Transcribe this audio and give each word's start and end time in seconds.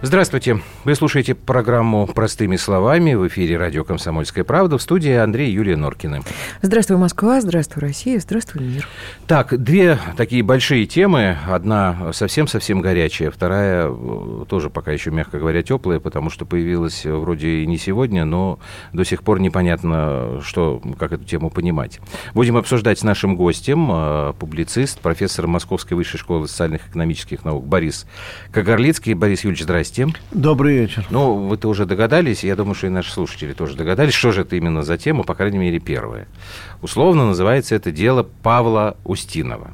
Здравствуйте. 0.00 0.60
Вы 0.84 0.94
слушаете 0.94 1.34
программу 1.34 2.06
«Простыми 2.06 2.54
словами» 2.54 3.14
в 3.14 3.26
эфире 3.26 3.56
радио 3.56 3.82
«Комсомольская 3.82 4.44
правда» 4.44 4.78
в 4.78 4.82
студии 4.82 5.10
Андрей 5.12 5.50
Юлия 5.50 5.74
Норкины. 5.74 6.22
Здравствуй, 6.62 6.98
Москва, 6.98 7.40
здравствуй, 7.40 7.80
Россия, 7.80 8.20
здравствуй, 8.20 8.62
мир. 8.62 8.86
Так, 9.26 9.60
две 9.60 9.98
такие 10.16 10.44
большие 10.44 10.86
темы. 10.86 11.36
Одна 11.48 12.12
совсем-совсем 12.12 12.80
горячая, 12.80 13.32
вторая 13.32 13.88
э, 13.90 14.44
тоже 14.48 14.70
пока 14.70 14.92
еще, 14.92 15.10
мягко 15.10 15.40
говоря, 15.40 15.64
теплая, 15.64 15.98
потому 15.98 16.30
что 16.30 16.46
появилась 16.46 17.04
вроде 17.04 17.62
и 17.62 17.66
не 17.66 17.76
сегодня, 17.76 18.24
но 18.24 18.60
до 18.92 19.04
сих 19.04 19.24
пор 19.24 19.40
непонятно, 19.40 20.40
что, 20.44 20.80
как 20.96 21.10
эту 21.10 21.24
тему 21.24 21.50
понимать. 21.50 21.98
Будем 22.34 22.56
обсуждать 22.56 23.00
с 23.00 23.02
нашим 23.02 23.34
гостем, 23.34 23.88
э, 23.90 24.32
публицист, 24.38 25.00
профессор 25.00 25.48
Московской 25.48 25.96
высшей 25.96 26.20
школы 26.20 26.46
социальных 26.46 26.86
и 26.86 26.90
экономических 26.90 27.44
наук 27.44 27.66
Борис 27.66 28.06
Кагарлицкий. 28.52 29.14
Борис 29.14 29.42
Юрьевич, 29.42 29.64
здрасте. 29.64 29.87
Здрасте. 29.88 30.20
Добрый 30.32 30.76
вечер. 30.76 31.06
Ну, 31.08 31.34
вы-то 31.34 31.68
уже 31.68 31.86
догадались, 31.86 32.44
я 32.44 32.56
думаю, 32.56 32.74
что 32.74 32.88
и 32.88 32.90
наши 32.90 33.10
слушатели 33.10 33.54
тоже 33.54 33.74
догадались, 33.74 34.12
что 34.12 34.32
же 34.32 34.42
это 34.42 34.54
именно 34.56 34.82
за 34.82 34.98
тема, 34.98 35.24
по 35.24 35.34
крайней 35.34 35.56
мере, 35.56 35.78
первая. 35.78 36.28
Условно 36.82 37.26
называется 37.26 37.74
это 37.74 37.90
дело 37.90 38.22
Павла 38.42 38.98
Устинова. 39.04 39.70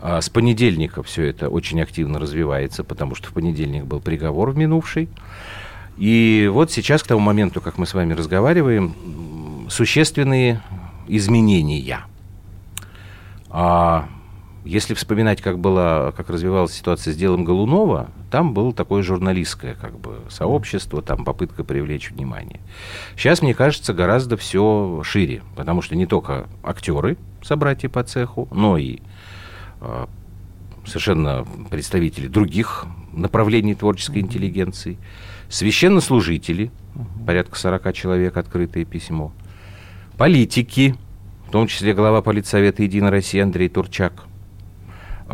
А 0.00 0.20
с 0.20 0.28
понедельника 0.28 1.04
все 1.04 1.24
это 1.26 1.48
очень 1.48 1.80
активно 1.80 2.18
развивается, 2.18 2.82
потому 2.82 3.14
что 3.14 3.28
в 3.28 3.32
понедельник 3.32 3.84
был 3.84 4.00
приговор 4.00 4.50
в 4.50 4.56
минувший. 4.56 5.08
И 5.96 6.50
вот 6.52 6.72
сейчас, 6.72 7.04
к 7.04 7.06
тому 7.06 7.20
моменту, 7.20 7.60
как 7.60 7.78
мы 7.78 7.86
с 7.86 7.94
вами 7.94 8.14
разговариваем, 8.14 9.68
существенные 9.70 10.62
изменения. 11.06 12.00
А 13.50 14.08
если 14.64 14.94
вспоминать, 14.94 15.40
как, 15.40 15.60
была, 15.60 16.10
как 16.12 16.28
развивалась 16.28 16.72
ситуация 16.72 17.14
с 17.14 17.16
делом 17.16 17.44
Голунова, 17.44 18.08
там 18.32 18.54
было 18.54 18.72
такое 18.72 19.02
журналистское 19.02 19.74
как 19.74 19.98
бы, 20.00 20.20
сообщество, 20.30 21.02
там 21.02 21.22
попытка 21.22 21.64
привлечь 21.64 22.10
внимание. 22.10 22.60
Сейчас, 23.14 23.42
мне 23.42 23.52
кажется, 23.52 23.92
гораздо 23.92 24.38
все 24.38 25.02
шире, 25.04 25.42
потому 25.54 25.82
что 25.82 25.96
не 25.96 26.06
только 26.06 26.46
актеры, 26.62 27.18
собратья 27.42 27.90
по 27.90 28.02
цеху, 28.02 28.48
но 28.50 28.78
и 28.78 29.00
э, 29.82 30.06
совершенно 30.86 31.46
представители 31.70 32.26
других 32.26 32.86
направлений 33.12 33.74
творческой 33.74 34.20
интеллигенции, 34.20 34.96
священнослужители, 35.50 36.70
порядка 37.26 37.58
40 37.58 37.92
человек, 37.92 38.38
открытое 38.38 38.86
письмо, 38.86 39.30
политики, 40.16 40.96
в 41.48 41.50
том 41.50 41.66
числе 41.66 41.92
глава 41.92 42.22
политсовета 42.22 42.82
«Единой 42.82 43.10
России» 43.10 43.40
Андрей 43.40 43.68
Турчак– 43.68 44.24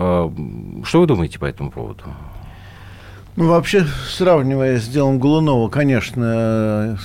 а, 0.00 0.32
что 0.84 1.00
вы 1.00 1.06
думаете 1.06 1.40
по 1.40 1.44
этому 1.44 1.72
поводу? 1.72 2.04
Ну, 3.38 3.46
вообще, 3.46 3.86
сравнивая 4.08 4.80
с 4.80 4.88
делом 4.88 5.20
Голунова, 5.20 5.68
конечно, 5.68 6.98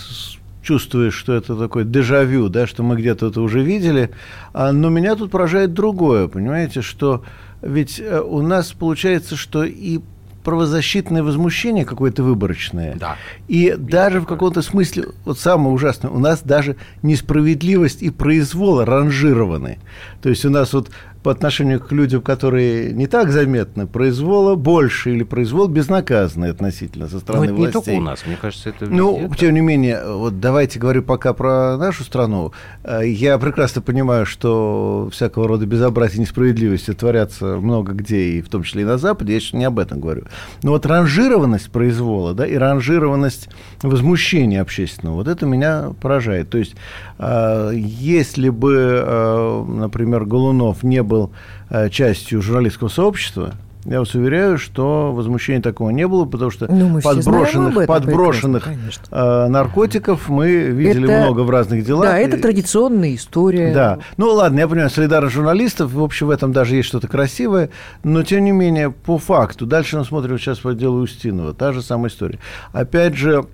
чувствуешь, 0.64 1.14
что 1.14 1.34
это 1.34 1.56
такой 1.56 1.86
дежавю, 1.86 2.50
да, 2.50 2.66
что 2.66 2.82
мы 2.82 2.96
где-то 2.96 3.28
это 3.28 3.40
уже 3.40 3.62
видели. 3.62 4.10
А, 4.52 4.72
но 4.72 4.90
меня 4.90 5.16
тут 5.16 5.30
поражает 5.30 5.74
другое, 5.74 6.28
понимаете, 6.28 6.82
что 6.82 7.24
ведь 7.62 8.00
э, 8.00 8.20
у 8.20 8.42
нас 8.42 8.72
получается, 8.72 9.36
что 9.36 9.64
и 9.64 10.00
правозащитное 10.44 11.22
возмущение 11.22 11.86
какое-то 11.86 12.24
выборочное. 12.24 12.96
Да. 12.96 13.16
И 13.48 13.70
Видно 13.70 13.88
даже 13.88 14.20
в 14.20 14.26
каком-то 14.26 14.64
смысле, 14.64 15.10
вот 15.26 15.38
самое 15.38 15.70
ужасное, 15.70 16.10
у 16.10 16.18
нас 16.18 16.42
даже 16.42 16.78
несправедливость 17.04 18.02
и 18.02 18.10
произвол 18.10 18.84
ранжированы. 18.84 19.78
То 20.24 20.30
есть 20.30 20.46
у 20.46 20.50
нас 20.50 20.74
вот 20.74 20.90
по 21.24 21.32
отношению 21.32 21.80
к 21.80 21.92
людям, 21.92 22.22
которые 22.22 22.92
не 22.92 23.08
так 23.08 23.32
заметны, 23.32 23.88
произвола 23.88 24.56
больше 24.56 25.12
или 25.12 25.24
произвол 25.24 25.68
безнаказанный 25.68 26.52
относительно 26.52 27.08
со 27.08 27.20
стороны 27.20 27.48
Но 27.48 27.54
это 27.54 27.56
властей. 27.56 27.68
не 27.68 27.84
только 27.86 27.92
у 27.92 28.02
нас, 28.02 28.26
мне 28.26 28.38
кажется, 28.40 28.70
это 28.70 28.86
Ну, 28.86 29.20
везде, 29.22 29.36
тем 29.38 29.54
не 29.54 29.62
менее, 29.62 30.04
вот 30.06 30.40
давайте 30.40 30.80
говорю 30.80 31.02
пока 31.02 31.34
про 31.34 31.78
нашу 31.78 32.04
страну. 32.04 32.52
Э, 32.84 33.02
я 33.08 33.38
прекрасно 33.38 33.82
понимаю, 33.82 34.26
что 34.26 35.10
всякого 35.12 35.48
рода 35.48 35.66
безобразие 35.66 36.18
и 36.18 36.22
несправедливости 36.22 36.94
творятся 36.94 37.58
много 37.58 37.94
где, 37.94 38.22
и 38.24 38.42
в 38.42 38.50
том 38.50 38.64
числе 38.64 38.82
и 38.82 38.86
на 38.86 38.98
Западе, 38.98 39.34
я 39.34 39.40
сейчас 39.40 39.54
не 39.54 39.66
об 39.66 39.80
этом 39.80 40.02
говорю. 40.02 40.24
Но 40.62 40.72
вот 40.72 40.86
ранжированность 40.86 41.72
произвола, 41.72 42.34
да, 42.34 42.46
и 42.46 42.56
ранжированность 42.56 43.50
возмущения 43.82 44.62
общественного, 44.62 45.16
вот 45.16 45.28
это 45.28 45.46
меня 45.46 45.92
поражает. 46.02 46.50
То 46.50 46.58
есть, 46.58 46.76
э, 47.18 47.72
если 47.76 48.50
бы, 48.50 48.76
э, 49.06 49.64
например, 49.68 50.26
Голунов 50.26 50.84
не 50.84 51.02
был 51.02 51.13
был 51.14 51.32
э, 51.70 51.90
частью 51.90 52.42
журналистского 52.42 52.88
сообщества, 52.88 53.54
я 53.86 54.00
вас 54.00 54.16
уверяю, 54.16 54.58
что 54.58 55.12
возмущения 55.12 55.62
такого 55.62 55.90
не 55.90 56.08
было, 56.08 56.24
потому 56.24 56.52
что 56.52 56.72
ну, 56.72 57.02
подброшенных, 57.02 57.86
подброшенных 57.86 58.68
э, 59.12 59.48
наркотиков 59.48 60.30
мы 60.30 60.50
видели 60.50 61.04
это, 61.12 61.26
много 61.26 61.42
в 61.42 61.50
разных 61.50 61.86
делах. 61.86 62.06
Да, 62.06 62.18
это 62.18 62.38
традиционная 62.38 63.16
история. 63.16 63.74
Да. 63.74 64.00
Ну 64.16 64.32
ладно, 64.32 64.60
я 64.60 64.68
понимаю, 64.70 64.90
солидарность 64.90 65.36
журналистов, 65.36 65.92
в 65.92 66.02
общем, 66.02 66.28
в 66.28 66.30
этом 66.30 66.54
даже 66.54 66.78
есть 66.78 66.88
что-то 66.88 67.10
красивое, 67.10 67.70
но 68.04 68.24
тем 68.24 68.46
не 68.46 68.52
менее, 68.52 68.90
по 68.90 69.18
факту, 69.18 69.66
дальше 69.66 69.98
мы 69.98 70.06
смотрим 70.06 70.40
сейчас 70.40 70.60
по 70.60 70.74
делу 70.74 71.02
Устинова, 71.02 71.54
та 71.54 71.74
же 71.74 71.82
самая 71.82 72.10
история. 72.10 72.40
Опять 72.72 73.16
же, 73.16 73.46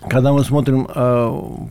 когда 0.00 0.32
мы 0.32 0.44
смотрим 0.44 0.86
э, 0.86 0.90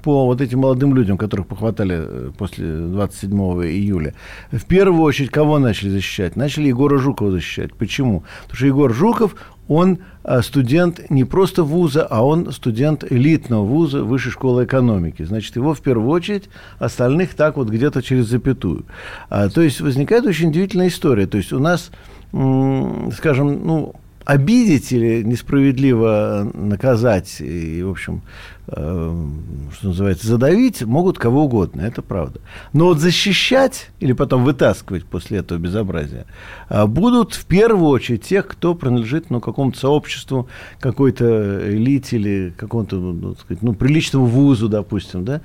по 0.03 0.25
вот 0.25 0.41
этим 0.41 0.59
молодым 0.59 0.93
людям, 0.93 1.17
которых 1.17 1.47
похватали 1.47 1.95
э, 1.97 2.31
после 2.37 2.75
27 2.75 3.31
июля, 3.65 4.15
в 4.51 4.65
первую 4.65 5.01
очередь 5.03 5.31
кого 5.31 5.59
начали 5.59 5.89
защищать? 5.89 6.35
Начали 6.35 6.67
Егора 6.67 6.97
Жукова 6.97 7.31
защищать. 7.31 7.73
Почему? 7.73 8.23
Потому 8.43 8.57
что 8.57 8.65
Егор 8.65 8.93
Жуков, 8.93 9.35
он 9.69 9.99
э, 10.25 10.41
студент 10.41 11.09
не 11.09 11.23
просто 11.23 11.63
вуза, 11.63 12.05
а 12.05 12.25
он 12.25 12.51
студент 12.51 13.09
элитного 13.09 13.63
вуза 13.63 14.03
Высшей 14.03 14.33
школы 14.33 14.65
экономики. 14.65 15.23
Значит, 15.23 15.55
его 15.55 15.73
в 15.73 15.79
первую 15.79 16.09
очередь, 16.09 16.49
остальных 16.79 17.33
так 17.33 17.55
вот 17.55 17.69
где-то 17.69 18.01
через 18.01 18.25
запятую. 18.25 18.85
А, 19.29 19.47
то 19.47 19.61
есть 19.61 19.79
возникает 19.79 20.25
очень 20.25 20.49
удивительная 20.49 20.89
история. 20.89 21.27
То 21.27 21.37
есть 21.37 21.53
у 21.53 21.59
нас, 21.59 21.91
скажем, 22.31 23.65
ну, 23.65 23.95
обидеть 24.27 24.91
или 24.91 25.23
несправедливо 25.23 26.51
наказать 26.53 27.37
и, 27.39 27.81
в 27.81 27.89
общем, 27.89 28.23
э, 28.67 29.25
что 29.71 29.87
называется, 29.87 30.27
задавить 30.27 30.81
могут 30.81 31.17
кого 31.17 31.45
угодно, 31.45 31.79
это 31.79 32.01
правда. 32.01 32.41
Но 32.73 32.87
вот 32.87 32.99
защищать 32.99 33.89
или 34.01 34.11
потом 34.11 34.43
вытаскивать 34.43 35.05
после 35.05 35.37
этого 35.37 35.57
безобразия 35.57 36.25
э, 36.69 36.85
будут 36.87 37.35
в 37.35 37.45
первую 37.45 37.87
очередь 37.87 38.23
тех, 38.23 38.45
кто 38.47 38.75
принадлежит 38.75 39.29
ну, 39.29 39.39
какому-то 39.39 39.79
сообществу, 39.79 40.49
какой-то 40.81 41.73
элите 41.73 42.17
или 42.17 42.53
какому-то 42.57 42.97
ну, 42.97 43.35
сказать, 43.35 43.63
ну, 43.63 43.73
приличному 43.73 44.25
вузу, 44.25 44.67
допустим. 44.67 45.23
Да? 45.23 45.39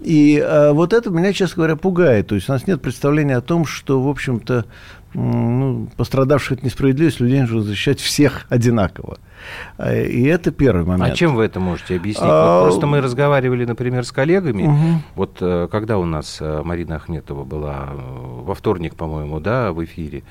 И 0.00 0.38
э, 0.38 0.72
вот 0.72 0.94
это 0.94 1.10
меня, 1.10 1.34
честно 1.34 1.56
говоря, 1.56 1.76
пугает. 1.76 2.28
То 2.28 2.34
есть 2.34 2.48
у 2.48 2.52
нас 2.52 2.66
нет 2.66 2.80
представления 2.80 3.36
о 3.36 3.42
том, 3.42 3.66
что, 3.66 4.02
в 4.02 4.08
общем-то, 4.08 4.64
ну, 5.14 5.88
пострадавших 5.96 6.58
от 6.58 6.64
несправедливости 6.64 7.22
людей 7.22 7.40
нужно 7.40 7.62
защищать 7.62 8.00
всех 8.00 8.46
одинаково. 8.48 9.18
А, 9.76 9.94
и 9.94 10.24
это 10.24 10.50
первый 10.50 10.84
момент. 10.84 11.12
А 11.12 11.14
чем 11.14 11.34
вы 11.34 11.44
это 11.44 11.60
можете 11.60 11.96
объяснить? 11.96 12.24
А... 12.26 12.60
Вот 12.60 12.64
просто 12.64 12.86
мы 12.86 13.00
разговаривали, 13.00 13.64
например, 13.64 14.04
с 14.04 14.12
коллегами. 14.12 14.62
Угу. 14.64 15.02
Вот 15.16 15.38
э, 15.40 15.68
когда 15.70 15.98
у 15.98 16.04
нас 16.04 16.38
э, 16.40 16.62
Марина 16.64 16.96
Ахметова 16.96 17.44
была 17.44 17.88
э, 17.90 17.96
во 17.96 18.54
вторник, 18.54 18.94
по-моему, 18.94 19.40
да, 19.40 19.72
в 19.72 19.84
эфире, 19.84 20.22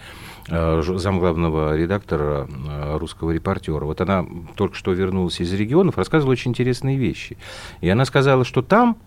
замглавного 0.48 1.78
редактора 1.78 2.48
русского 2.96 3.32
репортера. 3.32 3.86
Вот 3.86 4.02
она 4.02 4.26
только 4.56 4.76
что 4.76 4.92
вернулась 4.92 5.40
из 5.40 5.54
регионов, 5.54 5.98
рассказывала 5.98 6.34
очень 6.34 6.52
интересные 6.52 6.98
вещи. 6.98 7.38
И 7.80 7.88
она 7.88 8.06
сказала, 8.06 8.44
что 8.44 8.64
там 8.64 8.98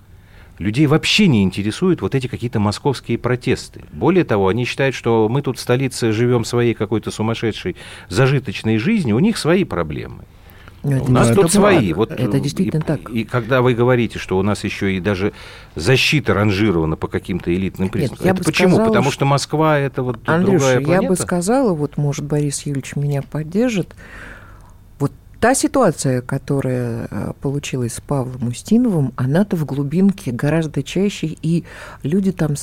людей 0.59 0.87
вообще 0.87 1.27
не 1.27 1.43
интересуют 1.43 2.03
вот 2.03 2.15
эти 2.15 2.27
какие-то 2.27 2.61
московские 2.61 3.19
протесты. 3.19 3.83
Более 3.93 4.25
того, 4.25 4.49
они 4.49 4.65
считают, 4.65 4.95
что 4.95 5.29
мы 5.29 5.43
тут 5.43 5.59
в 5.59 5.61
столице 5.61 6.13
живем 6.13 6.45
своей 6.45 6.75
какой-то 6.75 7.11
сумасшедшей 7.11 7.77
зажиточной 8.09 8.79
жизнью, 8.79 9.17
у 9.17 9.21
них 9.21 9.37
свои 9.37 9.65
проблемы. 9.65 10.25
Но 10.85 11.03
у 11.03 11.11
нас 11.11 11.31
тут 11.31 11.51
свои. 11.51 11.95
Вот, 11.95 12.13
это 12.13 12.39
действительно 12.39 12.83
и, 12.83 12.85
так. 12.85 13.11
И 13.11 13.25
когда 13.25 13.63
вы 13.63 13.73
говорите, 13.73 14.19
что 14.19 14.39
у 14.39 14.43
нас 14.43 14.65
еще 14.65 14.95
и 14.95 15.01
даже 15.01 15.33
защита 15.75 16.35
ранжирована 16.35 16.97
по 16.97 17.09
каким-то 17.09 17.55
элитным 17.55 17.89
признакам, 17.89 18.27
это 18.27 18.45
почему? 18.45 18.75
Сказала, 18.75 18.89
Потому 18.89 19.11
что 19.11 19.25
Москва 19.25 19.79
это 19.79 20.03
вот 20.03 20.19
Андрюша, 20.27 20.59
другая 20.59 20.81
планета? 20.81 21.03
я 21.03 21.09
бы 21.09 21.17
сказала, 21.17 21.73
вот 21.73 21.97
может 21.97 22.27
Борис 22.27 22.67
Юрьевич 22.67 22.97
меня 22.97 23.23
поддержит, 23.23 23.95
та 25.45 25.55
ситуация, 25.55 26.23
которая 26.23 27.07
э, 27.11 27.33
получилась 27.43 27.97
с 27.97 28.01
Павлом 28.01 28.49
Устиновым, 28.49 29.13
она-то 29.17 29.57
в 29.57 29.67
глубинке 29.67 30.33
гораздо 30.33 30.83
чаще, 30.83 31.37
и 31.43 31.65
люди 32.03 32.33
там 32.33 32.55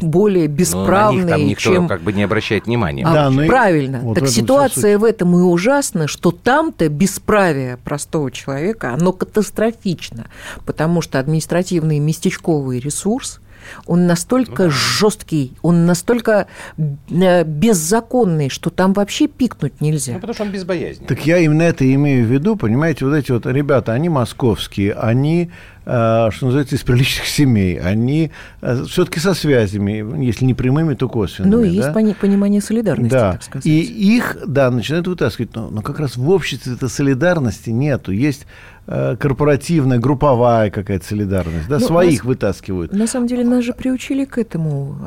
более 0.00 0.48
бесправные, 0.48 1.24
но 1.24 1.30
на 1.30 1.36
них 1.36 1.38
там 1.38 1.46
никто 1.46 1.74
чем... 1.74 1.86
как 1.86 2.02
бы 2.02 2.12
не 2.12 2.24
обращает 2.24 2.66
внимания. 2.66 3.04
А, 3.06 3.12
да, 3.12 3.30
ну 3.30 3.46
правильно. 3.46 4.00
Вот 4.00 4.18
так 4.18 4.28
ситуация 4.28 4.98
в 4.98 5.04
этом 5.04 5.32
и 5.36 5.42
ужасна, 5.42 6.08
что 6.08 6.32
там-то 6.32 6.88
бесправие 6.88 7.76
простого 7.76 8.32
человека, 8.32 8.92
оно 8.94 9.12
катастрофично, 9.12 10.26
потому 10.66 11.02
что 11.02 11.20
административный 11.20 12.00
местечковый 12.00 12.80
ресурс– 12.80 13.38
Он 13.86 14.06
настолько 14.06 14.64
ну, 14.64 14.68
да. 14.68 14.74
жесткий, 14.74 15.52
он 15.62 15.86
настолько 15.86 16.46
э, 16.76 17.44
беззаконный, 17.44 18.48
что 18.48 18.70
там 18.70 18.92
вообще 18.92 19.26
пикнуть 19.26 19.80
нельзя. 19.80 20.14
Ну, 20.14 20.20
потому 20.20 20.34
что 20.34 20.42
он 20.44 20.50
безбоязненный. 20.50 21.08
Так 21.08 21.26
я 21.26 21.38
именно 21.38 21.62
это 21.62 21.92
имею 21.92 22.26
в 22.26 22.30
виду, 22.30 22.56
понимаете, 22.56 23.04
вот 23.04 23.14
эти 23.14 23.32
вот 23.32 23.46
ребята, 23.46 23.92
они 23.92 24.08
московские, 24.08 24.94
они 24.94 25.50
что 25.88 26.46
называется, 26.46 26.76
из 26.76 26.82
приличных 26.82 27.26
семей. 27.26 27.80
Они 27.80 28.30
э, 28.60 28.84
все-таки 28.84 29.20
со 29.20 29.32
связями, 29.32 30.22
если 30.22 30.44
не 30.44 30.52
прямыми, 30.52 30.94
то 30.94 31.08
косвенными. 31.08 31.50
Ну, 31.50 31.62
есть 31.62 31.92
да? 31.92 32.14
понимание 32.20 32.60
солидарности, 32.60 33.12
да. 33.12 33.32
так 33.32 33.42
сказать. 33.42 33.64
И 33.64 33.80
их, 33.80 34.36
да, 34.46 34.70
начинают 34.70 35.06
вытаскивать. 35.06 35.56
Но, 35.56 35.70
но 35.70 35.80
как 35.80 35.98
раз 35.98 36.16
в 36.16 36.28
обществе 36.28 36.74
этой 36.74 36.90
солидарности 36.90 37.70
нету. 37.70 38.12
Есть 38.12 38.46
э, 38.86 39.16
корпоративная, 39.18 39.98
групповая 39.98 40.70
какая-то 40.70 41.06
солидарность. 41.06 41.68
Да, 41.68 41.78
ну, 41.78 41.86
своих 41.86 42.20
нас, 42.20 42.26
вытаскивают. 42.26 42.92
На 42.92 43.06
самом 43.06 43.26
деле 43.26 43.44
нас 43.44 43.64
же 43.64 43.72
приучили 43.72 44.26
к 44.26 44.36
этому 44.36 44.98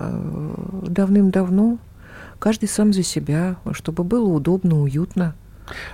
давным-давно. 0.87 1.77
Каждый 2.39 2.67
сам 2.67 2.91
за 2.91 3.03
себя, 3.03 3.57
чтобы 3.73 4.03
было 4.03 4.27
удобно, 4.27 4.81
уютно. 4.81 5.35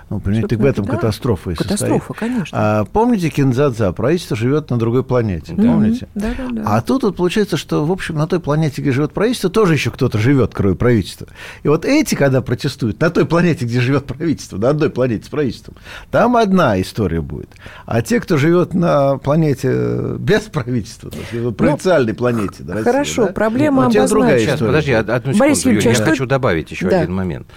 Ну, 0.09 0.19
понимаете, 0.19 0.47
так 0.47 0.59
в 0.59 0.65
этом 0.65 0.85
да. 0.85 0.93
катастрофа 0.93 1.51
и 1.51 1.55
Катастрофа, 1.55 2.07
состоит. 2.07 2.19
конечно. 2.19 2.57
А, 2.59 2.85
помните 2.85 3.29
Кинзадза? 3.29 3.91
Правительство 3.93 4.35
живет 4.35 4.69
на 4.69 4.77
другой 4.77 5.03
планете, 5.03 5.53
да. 5.55 5.63
помните? 5.63 6.07
Да, 6.15 6.29
да, 6.37 6.47
да. 6.51 6.63
А 6.65 6.81
тут 6.81 7.03
вот 7.03 7.15
получается, 7.15 7.57
что, 7.57 7.85
в 7.85 7.91
общем, 7.91 8.15
на 8.15 8.27
той 8.27 8.39
планете, 8.39 8.81
где 8.81 8.91
живет 8.91 9.13
правительство, 9.13 9.49
тоже 9.49 9.73
еще 9.73 9.91
кто-то 9.91 10.17
живет, 10.17 10.51
кроме 10.53 10.75
правительства. 10.75 11.27
И 11.63 11.67
вот 11.67 11.85
эти, 11.85 12.15
когда 12.15 12.41
протестуют, 12.41 12.99
на 12.99 13.09
той 13.09 13.25
планете, 13.25 13.65
где 13.65 13.79
живет 13.79 14.05
правительство, 14.05 14.57
на 14.57 14.69
одной 14.69 14.89
планете 14.89 15.25
с 15.25 15.29
правительством, 15.29 15.75
там 16.11 16.35
одна 16.37 16.79
история 16.81 17.21
будет. 17.21 17.49
А 17.85 18.01
те, 18.01 18.19
кто 18.19 18.37
живет 18.37 18.73
на 18.73 19.17
планете 19.17 20.15
без 20.19 20.41
правительства, 20.41 21.11
на 21.31 21.51
провинциальной 21.51 22.13
ну, 22.13 22.17
планете, 22.17 22.63
да, 22.63 22.81
Хорошо, 22.83 23.27
да? 23.27 23.33
проблема 23.33 23.83
ну, 23.83 23.89
обозначена. 23.89 24.39
Сейчас, 24.39 24.59
подожди, 24.59 24.91
одну 24.91 25.15
секунду, 25.17 25.39
Борис 25.39 25.65
Юрьевич, 25.65 25.85
я 25.85 25.93
что... 25.93 26.03
хочу 26.05 26.25
добавить 26.25 26.71
еще 26.71 26.89
да. 26.89 27.01
один 27.01 27.13
момент. 27.15 27.47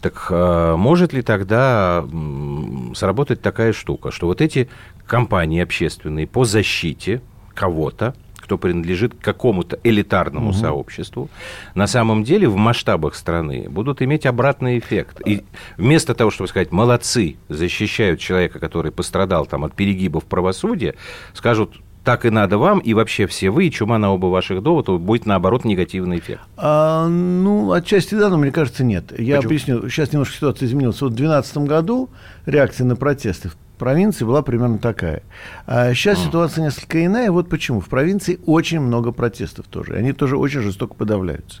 Так 0.00 0.26
э, 0.30 0.74
может 0.76 1.12
ли 1.12 1.22
тогда 1.22 2.04
сработать 2.94 3.42
такая 3.42 3.72
штука, 3.72 4.10
что 4.10 4.26
вот 4.26 4.40
эти 4.40 4.68
компании 5.06 5.62
общественные 5.62 6.26
по 6.26 6.44
защите 6.44 7.22
кого-то, 7.54 8.14
кто 8.46 8.58
принадлежит 8.58 9.14
к 9.14 9.18
какому-то 9.18 9.78
элитарному 9.82 10.50
угу. 10.50 10.56
сообществу, 10.56 11.28
на 11.74 11.88
самом 11.88 12.22
деле 12.22 12.48
в 12.48 12.54
масштабах 12.54 13.16
страны 13.16 13.66
будут 13.68 14.02
иметь 14.02 14.24
обратный 14.24 14.78
эффект. 14.78 15.20
И 15.26 15.42
вместо 15.76 16.14
того, 16.14 16.30
чтобы 16.30 16.46
сказать, 16.46 16.70
молодцы, 16.70 17.36
защищают 17.48 18.20
человека, 18.20 18.60
который 18.60 18.92
пострадал 18.92 19.46
там, 19.46 19.64
от 19.64 19.74
перегибов 19.74 20.24
правосудия, 20.26 20.94
скажут, 21.34 21.74
так 22.06 22.24
и 22.24 22.30
надо 22.30 22.56
вам, 22.56 22.78
и 22.78 22.94
вообще 22.94 23.26
все 23.26 23.50
вы, 23.50 23.66
и 23.66 23.70
чума 23.72 23.98
на 23.98 24.14
оба 24.14 24.26
ваших 24.26 24.62
довода, 24.62 24.92
будет, 24.92 25.26
наоборот, 25.26 25.64
негативный 25.64 26.20
эффект? 26.20 26.40
А, 26.56 27.08
ну, 27.08 27.72
отчасти 27.72 28.14
да, 28.14 28.28
но 28.28 28.38
мне 28.38 28.52
кажется, 28.52 28.84
нет. 28.84 29.10
Я 29.18 29.38
Почему? 29.38 29.48
объясню. 29.48 29.88
Сейчас 29.88 30.12
немножко 30.12 30.36
ситуация 30.36 30.66
изменилась. 30.66 31.00
Вот 31.00 31.10
в 31.10 31.16
2012 31.16 31.56
году 31.68 32.08
реакция 32.46 32.84
на 32.84 32.94
протесты 32.94 33.48
в 33.48 33.56
провинции 33.76 34.24
была 34.24 34.42
примерно 34.42 34.78
такая. 34.78 35.24
А 35.66 35.92
сейчас 35.94 36.20
а. 36.20 36.26
ситуация 36.26 36.62
несколько 36.62 37.04
иная. 37.04 37.32
Вот 37.32 37.48
почему. 37.48 37.80
В 37.80 37.88
провинции 37.88 38.38
очень 38.46 38.78
много 38.78 39.10
протестов 39.10 39.66
тоже. 39.66 39.94
Они 39.94 40.12
тоже 40.12 40.36
очень 40.36 40.60
жестоко 40.60 40.94
подавляются. 40.94 41.60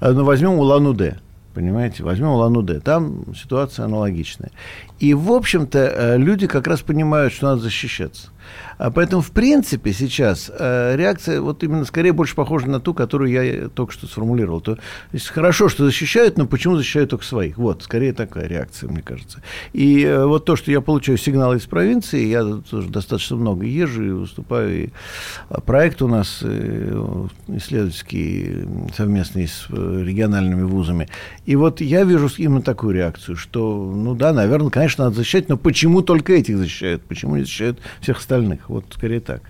А, 0.00 0.10
ну, 0.10 0.24
возьмем 0.24 0.54
Улан-Удэ. 0.54 1.18
Понимаете, 1.54 2.02
возьмем 2.02 2.30
Улан-Удэ, 2.30 2.80
там 2.80 3.36
ситуация 3.36 3.84
аналогичная. 3.84 4.50
И, 4.98 5.14
в 5.14 5.30
общем-то, 5.30 5.78
э, 5.78 6.18
люди 6.18 6.48
как 6.48 6.66
раз 6.66 6.82
понимают, 6.82 7.32
что 7.32 7.46
надо 7.46 7.60
защищаться. 7.62 8.30
А 8.78 8.90
поэтому, 8.90 9.22
в 9.22 9.30
принципе, 9.30 9.92
сейчас 9.92 10.50
э, 10.52 10.96
реакция 10.96 11.40
вот 11.40 11.62
именно 11.64 11.84
скорее 11.84 12.12
больше 12.12 12.34
похожа 12.34 12.68
на 12.68 12.80
ту, 12.80 12.94
которую 12.94 13.30
я 13.30 13.68
только 13.68 13.92
что 13.92 14.06
сформулировал. 14.06 14.60
То 14.60 14.78
есть 15.12 15.28
хорошо, 15.28 15.68
что 15.68 15.84
защищают, 15.84 16.38
но 16.38 16.46
почему 16.46 16.76
защищают 16.76 17.10
только 17.10 17.24
своих? 17.24 17.56
Вот, 17.56 17.82
скорее 17.82 18.12
такая 18.12 18.46
реакция, 18.46 18.90
мне 18.90 19.02
кажется. 19.02 19.42
И 19.72 20.04
э, 20.04 20.24
вот 20.24 20.44
то, 20.44 20.56
что 20.56 20.70
я 20.70 20.80
получаю 20.80 21.18
сигналы 21.18 21.56
из 21.56 21.66
провинции, 21.66 22.26
я 22.26 22.44
тоже 22.44 22.88
достаточно 22.88 23.36
много 23.36 23.64
езжу 23.64 24.04
и 24.04 24.10
выступаю. 24.10 24.84
И 24.84 24.90
а, 25.48 25.60
проект 25.60 26.02
у 26.02 26.08
нас 26.08 26.40
э, 26.42 27.26
исследовательский 27.48 28.66
совместный 28.96 29.48
с 29.48 29.68
региональными 29.70 30.62
вузами. 30.62 31.08
И 31.46 31.56
вот 31.56 31.80
я 31.80 32.04
вижу 32.04 32.28
именно 32.36 32.62
такую 32.62 32.94
реакцию, 32.94 33.36
что, 33.36 33.92
ну 33.94 34.14
да, 34.14 34.32
наверное, 34.32 34.70
конечно, 34.70 35.04
надо 35.04 35.16
защищать, 35.16 35.48
но 35.48 35.56
почему 35.56 36.02
только 36.02 36.34
этих 36.34 36.58
защищают? 36.58 37.02
Почему 37.02 37.36
не 37.36 37.42
защищают 37.42 37.78
всех 38.00 38.18
остальных? 38.18 38.35
Вот 38.68 38.84
скорее 38.92 39.20
так. 39.20 39.42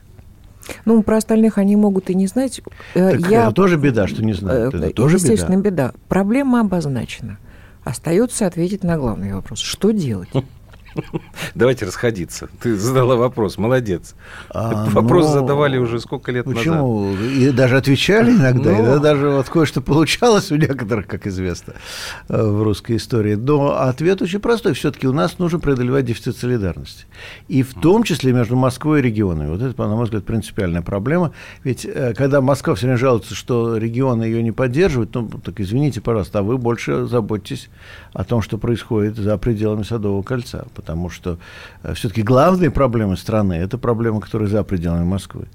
Ну, 0.84 1.02
про 1.02 1.18
остальных 1.18 1.58
они 1.58 1.76
могут 1.76 2.10
и 2.10 2.14
не 2.14 2.26
знать. 2.26 2.60
Э, 2.94 3.12
так 3.12 3.30
Я... 3.30 3.44
Это 3.44 3.52
тоже 3.52 3.76
беда, 3.76 4.06
что 4.08 4.24
не 4.24 4.32
знают. 4.32 4.74
Это 4.74 4.90
тоже 4.90 5.16
Естественно, 5.16 5.56
беда. 5.56 5.88
беда. 5.88 5.92
Проблема 6.08 6.60
обозначена. 6.60 7.38
Остается 7.84 8.46
ответить 8.46 8.82
на 8.82 8.96
главный 8.96 9.32
вопрос. 9.32 9.60
Что 9.60 9.92
делать? 9.92 10.30
Давайте 11.54 11.86
расходиться. 11.86 12.48
Ты 12.60 12.76
задала 12.76 13.16
вопрос, 13.16 13.58
молодец. 13.58 14.14
А, 14.50 14.86
вопрос 14.90 15.26
ну, 15.26 15.32
задавали 15.32 15.78
уже 15.78 16.00
сколько 16.00 16.32
лет 16.32 16.44
почему? 16.44 17.12
назад. 17.12 17.24
И 17.32 17.50
даже 17.50 17.76
отвечали 17.76 18.32
иногда, 18.32 18.72
но... 18.72 18.78
и 18.78 18.82
ну. 18.82 19.00
даже 19.00 19.28
вот 19.30 19.48
кое-что 19.48 19.80
получалось 19.80 20.50
у 20.52 20.56
некоторых, 20.56 21.06
как 21.06 21.26
известно, 21.26 21.74
э, 22.28 22.42
в 22.42 22.62
русской 22.62 22.96
истории. 22.96 23.34
Но 23.34 23.78
ответ 23.78 24.22
очень 24.22 24.40
простой. 24.40 24.74
Все-таки 24.74 25.06
у 25.06 25.12
нас 25.12 25.38
нужно 25.38 25.58
преодолевать 25.58 26.04
дефицит 26.04 26.36
солидарности. 26.36 27.06
И 27.48 27.62
в 27.62 27.74
том 27.74 28.02
числе 28.02 28.32
между 28.32 28.56
Москвой 28.56 29.00
и 29.00 29.02
регионами. 29.02 29.50
Вот 29.50 29.62
это, 29.62 29.80
на 29.82 29.94
мой 29.94 30.04
взгляд, 30.04 30.24
принципиальная 30.24 30.82
проблема. 30.82 31.32
Ведь 31.64 31.84
э, 31.84 32.14
когда 32.14 32.40
Москва 32.40 32.74
все 32.74 32.86
время 32.86 32.98
жалуется, 32.98 33.34
что 33.34 33.76
регионы 33.76 34.24
ее 34.24 34.42
не 34.42 34.52
поддерживают, 34.52 35.14
ну, 35.14 35.28
так 35.28 35.60
извините, 35.60 36.00
пожалуйста, 36.00 36.40
а 36.40 36.42
вы 36.42 36.58
больше 36.58 37.06
заботьтесь 37.06 37.68
о 38.12 38.24
том, 38.24 38.42
что 38.42 38.58
происходит 38.58 39.16
за 39.16 39.36
пределами 39.38 39.82
Садового 39.82 40.22
кольца 40.22 40.66
потому 40.86 41.10
что 41.10 41.38
э, 41.82 41.94
все-таки 41.94 42.22
главные 42.22 42.70
проблемы 42.70 43.16
страны– 43.16 43.54
это 43.54 43.76
проблемы, 43.76 44.20
которые 44.20 44.48
за 44.48 44.62
пределами 44.62 45.04
Москвы. 45.04 45.48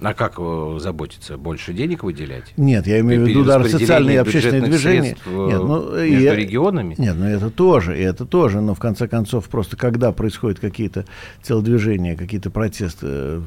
А 0.00 0.14
как 0.14 0.38
заботиться? 0.80 1.36
Больше 1.36 1.72
денег 1.72 2.02
выделять? 2.02 2.52
Нет, 2.56 2.86
я 2.88 3.00
имею 3.00 3.24
в 3.24 3.28
виду 3.28 3.42
удар 3.42 3.68
социальные 3.68 4.16
и 4.16 4.18
общественные 4.18 4.62
движения. 4.62 5.16
Э, 5.26 5.46
нет, 5.46 5.58
ну, 5.58 5.94
между 5.96 6.24
я, 6.24 6.36
регионами? 6.36 6.94
Нет, 6.98 7.16
ну 7.16 7.24
это 7.26 7.50
тоже, 7.50 7.98
и 7.98 8.02
это 8.02 8.24
тоже, 8.26 8.60
но 8.60 8.74
в 8.74 8.78
конце 8.78 9.08
концов 9.08 9.48
просто 9.48 9.76
когда 9.76 10.12
происходят 10.12 10.60
какие-то 10.60 11.04
телодвижения, 11.42 12.16
какие-то 12.16 12.50
протесты 12.50 13.06
э, 13.08 13.42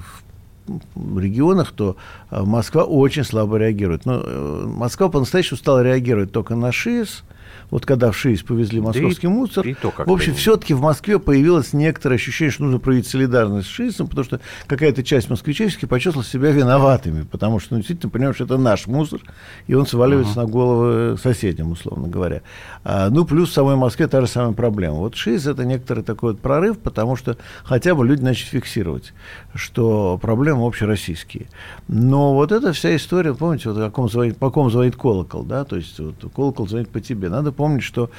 в 0.96 1.20
регионах, 1.20 1.72
то 1.72 1.96
Москва 2.32 2.84
очень 2.84 3.24
слабо 3.24 3.58
реагирует. 3.58 4.05
Но 4.05 4.65
Москва 4.65 5.10
по-настоящему 5.10 5.58
стала 5.58 5.84
реагировать 5.84 6.34
только 6.34 6.55
на 6.55 6.74
ШИС– 6.74 7.24
вот 7.69 7.86
когда 7.86 8.12
в 8.12 8.17
ШИС 8.17 8.43
повезли 8.43 8.79
московский 8.79 9.27
да 9.27 9.34
и, 9.34 9.36
мусор, 9.36 9.67
и 9.67 9.74
то 9.74 9.93
в 9.95 10.12
общем, 10.12 10.34
все-таки 10.36 10.74
в 10.74 10.81
Москве 10.81 11.19
появилось 11.19 11.74
некоторое 11.74 12.15
ощущение, 12.15 12.51
что 12.51 12.63
нужно 12.63 12.79
проявить 12.79 13.07
солидарность 13.07 13.67
с 13.67 13.72
ШИСом, 13.72 14.07
потому 14.07 14.25
что 14.25 14.39
какая-то 14.67 15.03
часть 15.03 15.29
москвичей 15.29 15.69
почувствовала 15.88 16.25
себя 16.27 16.51
виноватыми, 16.51 17.24
потому 17.24 17.60
что 17.60 17.74
ну, 17.74 17.79
действительно 17.79 18.10
понимаешь, 18.12 18.36
что 18.36 18.45
это 18.45 18.57
наш 18.57 18.88
мусор, 18.88 19.22
и 19.67 19.74
он 19.74 19.86
сваливается 19.86 20.34
uh-huh. 20.34 20.45
на 20.45 20.45
головы 20.45 21.17
соседям, 21.17 21.72
условно 21.72 22.07
говоря. 22.07 22.41
А, 22.84 23.10
ну, 23.10 23.25
плюс 23.25 23.50
в 23.50 23.53
самой 23.53 23.75
Москве 23.75 24.07
та 24.07 24.22
же 24.22 24.27
самая 24.27 24.53
проблема. 24.53 24.95
Вот 24.95 25.15
ШИС– 25.15 25.45
это 25.48 25.65
некоторый 25.65 26.03
такой 26.03 26.34
вот 26.34 26.41
прорыв, 26.41 26.79
потому 26.79 27.15
что 27.15 27.38
хотя 27.63 27.95
бы 27.95 28.05
люди 28.05 28.22
начали 28.22 28.50
фиксировать, 28.50 29.13
что 29.53 30.17
проблемы 30.22 30.65
общероссийские. 30.65 31.48
Но 31.88 32.34
вот 32.34 32.51
эта 32.51 32.74
вся 32.74 32.95
история, 32.95 33.34
помните, 33.34 33.69
вот 33.69 33.81
о 33.81 33.89
ком 33.89 34.10
звонит, 34.10 34.38
по 34.38 34.51
ком 34.51 34.69
звонит 34.72 34.95
колокол, 34.95 35.43
да, 35.43 35.63
то 35.63 35.75
есть 35.75 36.00
вот, 36.00 36.15
колокол 36.36 36.67
звонит 36.67 36.89
по 36.89 37.01
тебе. 37.01 37.29
Надо 37.29 37.51
помнить, 37.56 37.84
что, 37.84 38.10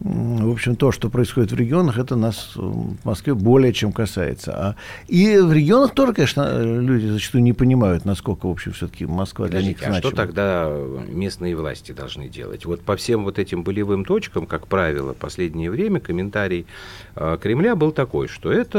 в 0.00 0.50
общем, 0.50 0.76
то, 0.76 0.92
что 0.92 1.08
происходит 1.08 1.52
в 1.52 1.56
регионах, 1.56 1.98
это 1.98 2.16
нас 2.16 2.52
в 2.54 2.96
Москве 3.04 3.34
более 3.34 3.72
чем 3.72 3.92
касается. 3.92 4.52
А, 4.52 4.74
и 5.08 5.38
в 5.38 5.52
регионах 5.52 5.92
тоже, 5.94 6.12
конечно, 6.12 6.62
люди 6.62 7.06
зачастую 7.06 7.42
не 7.42 7.52
понимают, 7.52 8.04
насколько, 8.04 8.46
в 8.46 8.50
общем, 8.50 8.72
все-таки 8.72 9.06
Москва 9.06 9.48
для 9.48 9.62
них 9.62 9.78
значима. 9.78 9.96
А 9.96 10.00
что 10.00 10.10
тогда 10.10 10.70
местные 11.08 11.56
власти 11.56 11.92
должны 11.92 12.28
делать? 12.28 12.64
Вот 12.64 12.80
по 12.82 12.96
всем 12.96 13.24
вот 13.24 13.38
этим 13.38 13.62
болевым 13.62 14.04
точкам, 14.04 14.46
как 14.46 14.66
правило, 14.66 15.14
в 15.14 15.16
последнее 15.16 15.70
время 15.70 16.00
комментарий 16.00 16.66
э, 17.16 17.38
Кремля 17.40 17.76
был 17.76 17.92
такой, 17.92 18.28
что 18.28 18.52
это, 18.52 18.78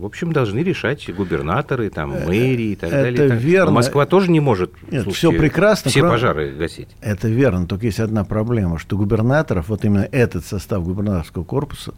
в 0.00 0.04
общем, 0.04 0.32
должны 0.32 0.60
решать 0.60 1.12
губернаторы, 1.14 1.90
там, 1.90 2.12
э, 2.14 2.26
мэрии 2.26 2.72
и 2.72 2.76
так 2.76 2.90
это 2.90 3.02
далее. 3.02 3.26
Это 3.26 3.34
верно. 3.34 3.70
Но 3.70 3.76
Москва 3.76 4.06
тоже 4.06 4.30
не 4.30 4.40
может 4.40 4.72
Нет, 4.90 5.02
слушайте, 5.02 5.28
все 5.28 5.32
прекрасно, 5.32 5.90
все 5.90 6.00
кроме... 6.00 6.14
пожары 6.14 6.52
гасить. 6.52 6.88
Это 7.00 7.28
верно, 7.28 7.66
только 7.66 7.86
есть 7.86 8.00
одна 8.00 8.24
проблема, 8.24 8.78
что 8.78 8.96
губернатор 8.96 9.51
губернаторов, 9.52 9.68
вот 9.68 9.84
именно 9.84 10.08
этот 10.10 10.44
состав 10.44 10.82
губернаторского 10.84 11.44
корпуса, 11.44 11.94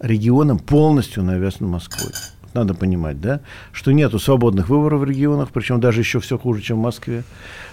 регионом 0.00 0.58
полностью 0.58 1.22
навязан 1.22 1.68
Москвой. 1.68 2.12
Надо 2.52 2.74
понимать, 2.74 3.20
да, 3.20 3.40
что 3.72 3.92
нету 3.92 4.18
свободных 4.18 4.68
выборов 4.68 5.00
в 5.00 5.04
регионах, 5.04 5.50
причем 5.52 5.80
даже 5.80 6.00
еще 6.00 6.18
все 6.18 6.36
хуже, 6.36 6.62
чем 6.62 6.78
в 6.78 6.82
Москве, 6.82 7.22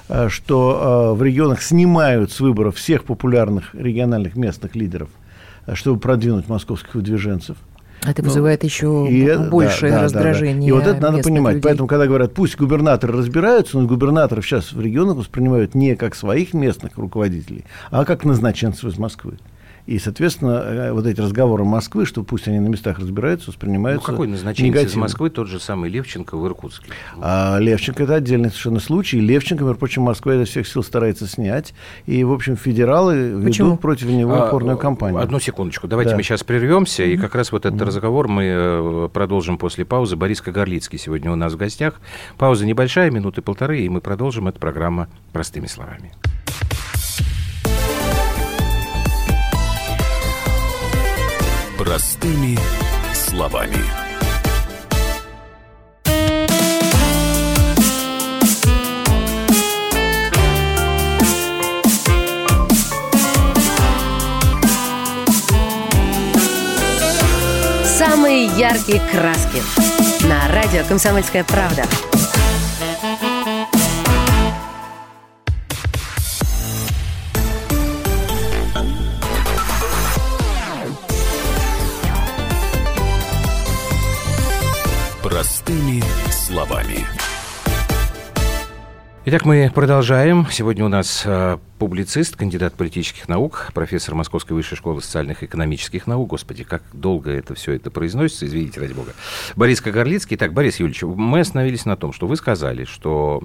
а, 0.07 0.29
что 0.29 1.13
э, 1.15 1.17
в 1.17 1.23
регионах 1.23 1.63
снимают 1.63 2.31
с 2.31 2.39
выборов 2.39 2.75
всех 2.75 3.03
популярных 3.03 3.73
региональных 3.73 4.35
местных 4.35 4.75
лидеров, 4.75 5.09
а, 5.65 5.75
чтобы 5.75 5.99
продвинуть 5.99 6.47
московских 6.47 6.93
выдвиженцев. 6.93 7.57
Это 8.05 8.21
ну, 8.21 8.27
вызывает 8.27 8.63
еще 8.63 9.07
и, 9.09 9.35
большее 9.49 9.91
да, 9.91 9.97
да, 9.97 10.03
раздражение. 10.03 10.71
Да, 10.71 10.79
да. 10.79 10.85
И 10.85 10.89
вот 10.89 10.95
это 10.95 11.11
надо 11.11 11.23
понимать. 11.23 11.55
Людей. 11.55 11.63
Поэтому, 11.63 11.87
когда 11.87 12.05
говорят, 12.05 12.33
пусть 12.33 12.57
губернаторы 12.57 13.13
разбираются, 13.13 13.79
но 13.79 13.87
губернаторов 13.87 14.45
сейчас 14.45 14.71
в 14.71 14.79
регионах 14.79 15.17
воспринимают 15.17 15.75
не 15.75 15.95
как 15.95 16.15
своих 16.15 16.53
местных 16.53 16.97
руководителей, 16.97 17.65
а 17.89 18.05
как 18.05 18.23
назначенцев 18.23 18.85
из 18.85 18.97
Москвы. 18.97 19.37
И, 19.87 19.99
соответственно, 19.99 20.63
э, 20.65 20.91
вот 20.91 21.05
эти 21.07 21.21
разговоры 21.21 21.63
Москвы, 21.63 22.05
что 22.05 22.21
пусть 22.21 22.47
они 22.49 22.59
на 22.59 22.67
местах 22.67 22.99
разбираются, 22.99 23.49
воспринимаются 23.49 24.05
ну, 24.05 24.13
какой 24.13 24.27
назначение 24.27 24.69
негативно. 24.69 24.91
из 24.91 24.95
Москвы 24.97 25.29
тот 25.29 25.47
же 25.47 25.61
самый 25.61 25.89
Левченко 25.89 26.37
в 26.37 26.45
Иркутске? 26.45 26.91
А, 27.21 27.57
Левченко– 27.57 28.03
это 28.03 28.15
отдельный 28.15 28.49
совершенно 28.49 28.81
случай. 28.81 29.21
Левченко, 29.21 29.63
между 29.63 29.79
прочим, 29.79 30.01
Москва 30.01 30.35
из 30.35 30.49
всех 30.49 30.67
сил 30.67 30.83
старается 30.83 31.25
снять. 31.25 31.73
И, 32.05 32.21
в 32.25 32.33
общем, 32.33 32.57
федералы 32.57 33.41
Почему? 33.41 33.69
ведут 33.69 33.81
против 33.81 34.07
него 34.07 34.33
а, 34.33 34.47
упорную 34.47 34.77
кампанию. 34.77 35.21
Одну 35.21 35.39
секундочку. 35.39 35.87
Давайте 35.87 36.11
да. 36.11 36.17
мы 36.17 36.23
сейчас 36.23 36.43
прервемся. 36.43 37.03
И 37.03 37.15
как 37.15 37.33
раз 37.33 37.53
вот 37.53 37.65
этот 37.65 37.79
mm-hmm. 37.79 37.85
разговор 37.85 38.27
мы 38.27 38.43
э, 38.43 39.09
продолжим 39.13 39.57
после 39.57 39.85
паузы. 39.85 40.17
Борис 40.17 40.41
Кагарлицкий 40.41 40.99
сегодня 40.99 41.31
у 41.31 41.35
нас 41.35 41.53
в 41.53 41.57
гостях. 41.57 42.01
Пауза 42.37 42.65
небольшая, 42.65 43.09
минуты 43.09 43.41
полторы, 43.41 43.79
и 43.79 43.87
мы 43.87 44.01
продолжим. 44.01 44.49
эту 44.49 44.59
программу 44.59 45.07
«Простыми 45.31 45.67
словами». 45.67 46.11
Простыми 51.97 52.55
словами. 53.11 53.75
Самые 67.83 68.45
яркие 68.45 69.01
краски 69.11 69.63
на 70.27 70.47
радио 70.49 70.83
«Комсомольская 70.87 71.43
правда». 71.45 71.85
Итак, 89.29 89.43
мы 89.43 89.69
продолжаем. 89.75 90.47
Сегодня 90.49 90.85
у 90.85 90.87
нас 90.87 91.23
э, 91.25 91.57
публицист, 91.79 92.37
кандидат 92.37 92.75
политических 92.75 93.27
наук, 93.27 93.71
профессор 93.73 94.15
Московской 94.15 94.55
высшей 94.55 94.77
школы 94.77 95.01
социальных 95.01 95.43
и 95.43 95.47
экономических 95.47 96.07
наук. 96.07 96.29
Господи, 96.29 96.63
как 96.63 96.81
долго 96.93 97.31
это 97.31 97.53
все 97.53 97.73
это 97.73 97.91
произносится, 97.91 98.45
извините, 98.45 98.79
ради 98.79 98.93
бога. 98.93 99.11
Борис 99.57 99.81
Кагарлицкий. 99.81 100.37
Итак, 100.37 100.53
Борис 100.53 100.79
Юрьевич, 100.79 101.03
мы 101.03 101.41
остановились 101.41 101.83
на 101.83 101.97
том, 101.97 102.13
что 102.13 102.25
вы 102.25 102.37
сказали, 102.37 102.85
что 102.85 103.43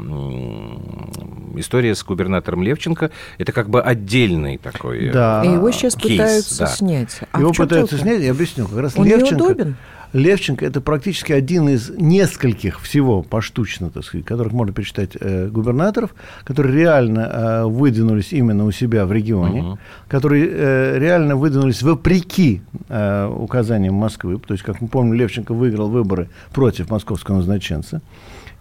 история 1.57 1.97
с 1.97 2.05
губернатором 2.05 2.63
Левченко– 2.63 3.11
это 3.39 3.51
как 3.51 3.69
бы 3.69 3.83
отдельный 3.83 4.59
такой 4.59 5.11
Да. 5.11 5.43
И 5.45 5.49
его 5.49 5.69
сейчас 5.73 5.97
кейс, 5.97 6.13
пытаются 6.13 6.59
да. 6.59 6.67
снять. 6.69 7.21
А 7.33 7.41
его 7.41 7.51
пытаются 7.51 7.99
снять, 7.99 8.23
я 8.23 8.31
объясню. 8.31 8.69
Как 8.69 8.79
раз 8.79 8.97
Он 8.97 9.05
Левченко... 9.05 9.35
неудобен? 9.35 9.77
Левченко 10.13 10.67
это 10.67 10.81
практически 10.81 11.33
один 11.33 11.69
из 11.69 11.91
нескольких 11.91 12.81
всего 12.81 13.23
поштучно, 13.23 13.91
так 13.91 14.05
сказать, 14.05 14.27
которых 14.27 14.53
можно 14.53 14.75
перечитать 14.75 15.17
э, 15.19 15.49
губернаторов, 15.49 16.15
которые 16.45 16.77
реально 16.77 17.21
э, 17.21 17.65
выдвинулись 17.65 18.33
именно 18.33 18.65
у 18.65 18.71
себя 18.73 19.07
в 19.07 19.13
регионе, 19.13 19.63
угу. 19.63 19.79
которые 20.09 20.49
э, 20.51 20.99
реально 20.99 21.37
выдвинулись 21.37 21.83
вопреки 21.83 22.63
э, 22.89 23.27
указаниям 23.27 23.95
Москвы. 23.95 24.39
То 24.39 24.55
есть, 24.55 24.65
как 24.65 24.81
мы 24.81 24.89
помним, 24.89 25.15
Левченко 25.15 25.55
выиграл 25.55 25.89
выборы 25.89 26.29
против 26.53 26.91
московского 26.91 27.37
назначенца. 27.37 28.03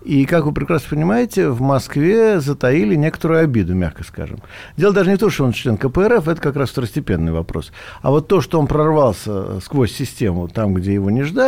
И, 0.03 0.25
как 0.25 0.46
вы 0.46 0.51
прекрасно 0.51 0.89
понимаете, 0.89 1.50
в 1.50 1.62
Москве 1.62 2.39
затаили 2.39 2.96
некоторую 2.96 3.41
обиду, 3.41 3.75
мягко 3.75 4.03
скажем. 4.03 4.39
Дело 4.75 4.93
даже 4.93 5.12
не 5.12 5.15
в 5.15 5.20
том, 5.20 5.29
что 5.29 5.46
он 5.46 5.51
член 5.51 5.77
КПРФ, 5.77 6.27
это 6.27 6.41
как 6.41 6.55
раз 6.55 6.72
второстепенный 6.72 7.31
вопрос. 7.31 7.72
А 8.01 8.10
вот 8.10 8.27
то, 8.27 8.41
что 8.41 8.60
он 8.60 8.65
прорвался 8.65 9.60
сквозь 9.60 9.91
систему 9.91 10.48
там, 10.48 10.74
где 10.74 10.93
его 10.93 11.12
не 11.12 11.22
ждали, 11.22 11.40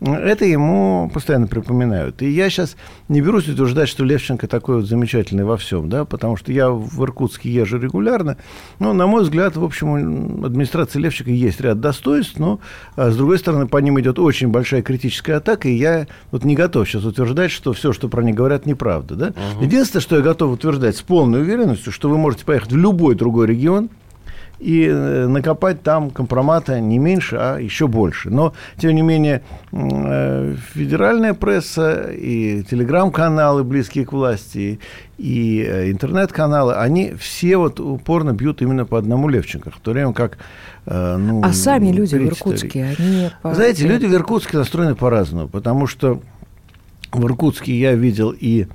это 0.00 0.44
ему 0.44 1.10
постоянно 1.12 1.48
припоминают. 1.48 2.22
И 2.22 2.30
я 2.30 2.48
сейчас 2.48 2.76
не 3.08 3.20
берусь 3.20 3.48
утверждать, 3.48 3.88
что 3.88 4.04
Левченко 4.04 4.46
такой 4.46 4.76
вот 4.76 4.86
замечательный 4.86 5.44
во 5.44 5.56
всем, 5.56 5.88
да, 5.88 6.04
потому 6.04 6.36
что 6.36 6.52
я 6.52 6.70
в 6.70 7.02
Иркутске 7.02 7.50
езжу 7.50 7.78
регулярно. 7.78 8.36
Но, 8.78 8.92
на 8.92 9.06
мой 9.08 9.22
взгляд, 9.22 9.56
в 9.56 9.64
общем, 9.64 10.44
администрации 10.44 11.00
Левченко 11.00 11.32
есть 11.32 11.60
ряд 11.60 11.80
достоинств, 11.80 12.38
но, 12.38 12.60
а, 12.94 13.10
с 13.10 13.16
другой 13.16 13.38
стороны, 13.38 13.66
по 13.66 13.78
ним 13.78 13.98
идет 14.00 14.20
очень 14.20 14.48
большая 14.48 14.82
критическая 14.82 15.34
атака, 15.34 15.68
и 15.68 15.74
я 15.74 16.06
вот 16.30 16.44
не 16.44 16.54
готов 16.54 16.88
сейчас 16.88 17.04
утверждать, 17.04 17.50
что 17.50 17.72
все 17.72 17.88
все, 17.88 17.92
что 17.92 18.08
про 18.08 18.22
них 18.22 18.34
говорят, 18.34 18.66
неправда. 18.66 19.14
Да? 19.14 19.26
Угу. 19.28 19.64
Единственное, 19.64 20.02
что 20.02 20.16
я 20.16 20.22
готов 20.22 20.52
утверждать 20.52 20.96
с 20.96 21.02
полной 21.02 21.40
уверенностью, 21.40 21.92
что 21.92 22.08
вы 22.08 22.18
можете 22.18 22.44
поехать 22.44 22.72
в 22.72 22.76
любой 22.76 23.14
другой 23.14 23.46
регион, 23.46 23.88
и 24.58 24.86
э, 24.86 25.26
накопать 25.26 25.82
там 25.82 26.10
компромата 26.10 26.80
не 26.80 26.98
меньше, 26.98 27.36
а 27.36 27.58
еще 27.58 27.86
больше. 27.86 28.30
Но, 28.30 28.54
тем 28.76 28.94
не 28.94 29.02
менее, 29.02 29.42
э, 29.72 30.56
федеральная 30.74 31.34
пресса 31.34 32.10
и 32.10 32.62
телеграм-каналы, 32.64 33.64
близкие 33.64 34.04
к 34.04 34.12
власти, 34.12 34.80
и 35.16 35.64
э, 35.66 35.90
интернет-каналы, 35.90 36.74
они 36.74 37.14
все 37.18 37.56
вот 37.56 37.80
упорно 37.80 38.32
бьют 38.32 38.62
именно 38.62 38.84
по 38.84 38.98
одному 38.98 39.28
Левченко, 39.28 39.70
в 39.70 39.78
то 39.80 39.92
время 39.92 40.12
как... 40.12 40.38
Ну, 40.86 41.42
а 41.44 41.52
сами 41.52 41.92
люди 41.92 42.14
в 42.14 42.24
Иркутске, 42.24 42.96
они... 42.98 43.30
Знаете, 43.44 43.86
люди 43.86 44.06
в 44.06 44.14
Иркутске 44.14 44.56
настроены 44.56 44.94
по-разному, 44.94 45.46
потому 45.46 45.86
что 45.86 46.22
в 47.12 47.26
Иркутске 47.26 47.78
я 47.78 47.92
видел 47.94 48.34
и 48.38 48.68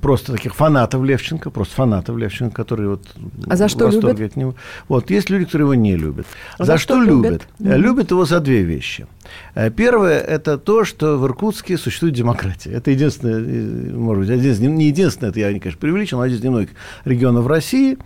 просто 0.00 0.32
таких 0.32 0.54
фанатов 0.54 1.02
Левченко, 1.04 1.50
просто 1.50 1.74
фанатов 1.74 2.16
Левченко, 2.16 2.54
которые 2.54 2.90
вот 2.90 3.02
а 3.46 3.56
за 3.56 3.68
что 3.68 3.88
любят? 3.88 4.20
от 4.20 4.36
него. 4.36 4.54
Вот, 4.88 5.10
есть 5.10 5.30
люди, 5.30 5.44
которые 5.44 5.66
его 5.66 5.74
не 5.74 5.96
любят. 5.96 6.26
А 6.58 6.64
за, 6.64 6.72
за 6.72 6.78
что, 6.78 6.94
что 6.94 7.02
любят? 7.02 7.46
Любят? 7.58 7.78
любят 7.78 8.10
его 8.10 8.24
за 8.24 8.40
две 8.40 8.62
вещи. 8.62 9.06
Э, 9.54 9.70
первое– 9.70 10.18
это 10.20 10.58
то, 10.58 10.84
что 10.84 11.18
в 11.18 11.26
Иркутске 11.26 11.76
существует 11.76 12.14
демократия. 12.14 12.70
Это 12.70 12.90
единственное, 12.90 13.40
э, 13.40 13.92
может 13.92 14.24
быть, 14.24 14.30
один 14.30 14.52
из, 14.52 14.60
не 14.60 14.86
единственное, 14.86 15.30
это 15.30 15.40
я, 15.40 15.48
конечно, 15.48 15.80
преувеличил, 15.80 16.18
но 16.18 16.24
один 16.24 16.38
из 16.38 16.42
немногих 16.42 16.70
регионов 17.04 17.46
России, 17.46 17.98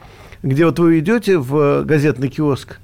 где 0.43 0.65
вот 0.65 0.79
вы 0.79 0.99
идете 0.99 1.39
в 1.39 1.85
газетный 1.85 2.29
киоск 2.29 2.79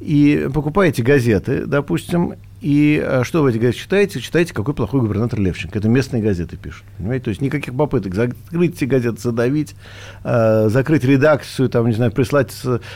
и 0.00 0.48
покупаете 0.52 1.02
газеты, 1.02 1.66
допустим, 1.66 2.34
и 2.62 3.02
а, 3.04 3.24
что 3.24 3.42
вы 3.42 3.50
эти 3.50 3.58
газеты 3.58 3.78
читаете? 3.78 4.20
Читаете, 4.20 4.54
какой 4.54 4.72
плохой 4.72 5.00
губернатор 5.00 5.40
Левченко. 5.40 5.76
Это 5.76 5.88
местные 5.88 6.22
газеты 6.22 6.56
пишут. 6.56 6.84
Понимаете? 6.96 7.24
То 7.24 7.28
есть 7.30 7.40
никаких 7.40 7.76
попыток 7.76 8.14
закрыть 8.14 8.76
эти 8.76 8.84
газеты, 8.84 9.20
задавить, 9.20 9.74
э, 10.22 10.68
закрыть 10.68 11.02
редакцию, 11.02 11.68
там, 11.68 11.88
не 11.88 11.94
знаю, 11.94 12.12
прислать 12.12 12.52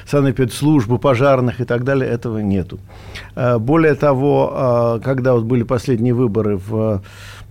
санэпидслужбу 0.07 0.99
пожарных 0.99 1.61
и 1.61 1.65
так 1.65 1.83
далее, 1.83 2.09
этого 2.09 2.39
нету. 2.39 2.79
Э, 3.35 3.59
более 3.59 3.97
того, 3.97 4.99
э, 4.99 5.05
когда 5.05 5.35
вот 5.35 5.43
были 5.43 5.65
последние 5.65 6.15
выборы 6.15 6.57
в 6.57 7.03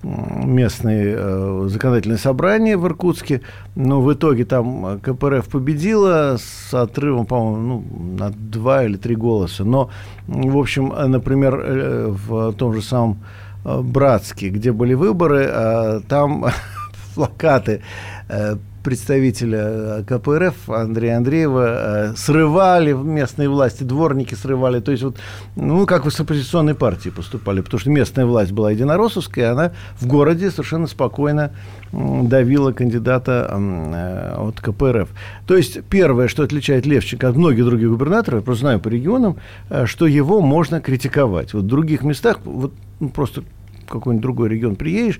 местные 0.06 1.16
э, 1.18 1.68
законодательные 1.70 2.18
собрания 2.18 2.78
в 2.78 2.86
Иркутске, 2.86 3.42
но 3.76 4.02
в 4.02 4.14
итоге 4.14 4.46
там 4.46 5.00
КПРФ 5.00 5.48
победила 5.48 6.38
с 6.38 6.74
отрывом, 6.74 7.26
по-моему, 7.26 7.58
ну, 7.58 8.18
на 8.18 8.30
два 8.30 8.84
или 8.84 8.98
три 8.98 9.16
голоса. 9.16 9.64
Но, 9.64 9.90
в 10.28 10.58
общем, 10.58 10.90
например, 10.90 11.60
э, 11.60 12.08
в 12.10 12.54
том 12.54 12.74
же 12.74 12.82
самом 12.82 13.24
э, 13.64 13.82
Братске, 13.82 14.50
где 14.50 14.72
были 14.72 14.94
выборы, 14.94 15.50
э, 15.50 16.02
там 16.08 16.46
плакаты 17.16 17.82
э, 18.30 18.58
представителя 18.86 19.64
э, 19.66 20.04
КПРФ 20.08 20.70
Андрея 20.70 21.18
Андреева 21.18 22.12
э, 22.12 22.14
срывали 22.16 22.94
местные 22.94 23.50
власти, 23.50 23.84
дворники 23.84 24.36
срывали. 24.36 24.80
То 24.80 24.92
есть 24.92 25.04
вот, 25.04 25.18
ну, 25.56 25.88
как 25.88 26.06
в 26.06 26.20
оппозиционной 26.20 26.76
партии 26.76 27.10
поступали, 27.10 27.62
потому 27.62 27.80
что 27.80 27.90
местная 27.90 28.28
власть 28.28 28.52
была 28.52 28.72
единороссовская, 28.72 29.46
и 29.46 29.48
она 29.48 29.72
в 30.00 30.06
городе 30.06 30.52
совершенно 30.52 30.86
спокойно 30.86 31.52
давила 31.92 32.74
кандидата 32.74 33.50
э, 33.52 34.36
от 34.38 34.62
КПРФ. 34.62 35.10
То 35.48 35.58
есть 35.58 35.84
первое, 35.90 36.28
что 36.28 36.44
отличает 36.44 36.86
Левченко 36.86 37.28
от 37.28 37.36
многих 37.36 37.66
других 37.66 37.90
губернаторов, 37.90 38.42
я 38.42 38.46
просто 38.46 38.62
знаю 38.62 38.80
по 38.80 38.90
регионам, 38.90 39.38
что 39.86 40.06
его 40.06 40.42
можно 40.42 40.80
критиковать. 40.80 41.54
Вот 41.54 41.64
в 41.64 41.68
других 41.68 42.04
местах 42.04 42.38
вот, 42.46 42.72
ну, 43.00 43.10
просто 43.10 43.42
в 43.42 43.92
какой-нибудь 43.92 44.22
другой 44.22 44.50
регион 44.50 44.76
приедешь, 44.76 45.20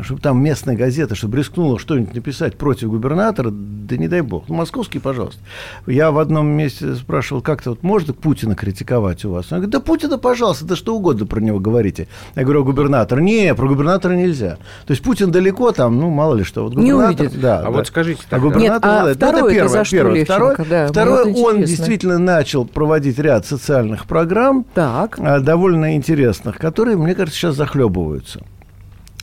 чтобы 0.00 0.20
там 0.20 0.42
местная 0.42 0.74
газета, 0.76 1.14
чтобы 1.14 1.36
рискнула 1.38 1.78
что-нибудь 1.78 2.14
написать 2.14 2.56
против 2.56 2.88
губернатора, 2.88 3.50
да 3.52 3.96
не 3.96 4.08
дай 4.08 4.22
бог. 4.22 4.44
Ну, 4.48 4.54
московский, 4.54 4.98
пожалуйста. 4.98 5.40
Я 5.86 6.10
в 6.10 6.18
одном 6.18 6.46
месте 6.46 6.94
спрашивал, 6.94 7.42
как-то 7.42 7.70
вот 7.70 7.82
можно 7.82 8.14
Путина 8.14 8.54
критиковать 8.54 9.24
у 9.24 9.30
вас? 9.32 9.46
Он 9.52 9.58
говорит, 9.58 9.70
да 9.70 9.80
Путина, 9.80 10.18
пожалуйста, 10.18 10.64
да 10.64 10.76
что 10.76 10.94
угодно 10.96 11.26
про 11.26 11.40
него 11.40 11.60
говорите. 11.60 12.08
Я 12.34 12.44
говорю, 12.44 12.64
губернатор. 12.64 13.20
Не, 13.20 13.54
про 13.54 13.68
губернатора 13.68 14.14
нельзя. 14.14 14.56
То 14.86 14.92
есть 14.92 15.02
Путин 15.02 15.30
далеко 15.30 15.72
там, 15.72 15.98
ну, 15.98 16.10
мало 16.10 16.36
ли 16.36 16.44
что. 16.44 16.64
Вот 16.64 16.74
Не 16.74 16.92
губернатор, 16.92 17.26
увидит. 17.26 17.40
Да, 17.40 17.58
А 17.58 17.62
да. 17.64 17.70
вот 17.70 17.86
скажите 17.86 18.22
А 18.26 18.30
тогда, 18.30 18.46
губернатор 18.48 18.72
Нет, 18.72 18.84
а 18.84 19.02
владеет. 19.02 19.20
Ну, 19.20 19.28
это 19.46 19.54
первое, 19.54 19.68
за 19.68 19.84
что 19.84 19.96
первое. 19.96 20.14
Левченко? 20.14 20.54
Второе, 20.54 20.68
Да, 20.70 20.88
второе 20.88 21.24
вот 21.24 21.26
он 21.26 21.32
интересно. 21.34 21.66
действительно 21.66 22.18
начал 22.18 22.64
проводить 22.64 23.18
ряд 23.18 23.46
социальных 23.46 24.06
программ, 24.06 24.64
Так. 24.74 25.18
а, 25.18 25.40
довольно 25.40 25.96
интересных, 25.96 26.58
которые, 26.58 26.96
мне 26.96 27.14
кажется, 27.14 27.38
сейчас 27.38 27.56
захлебываются. 27.56 28.40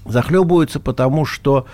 Захлебываются, 0.05 0.79
потому 0.79 1.25
что, 1.25 1.65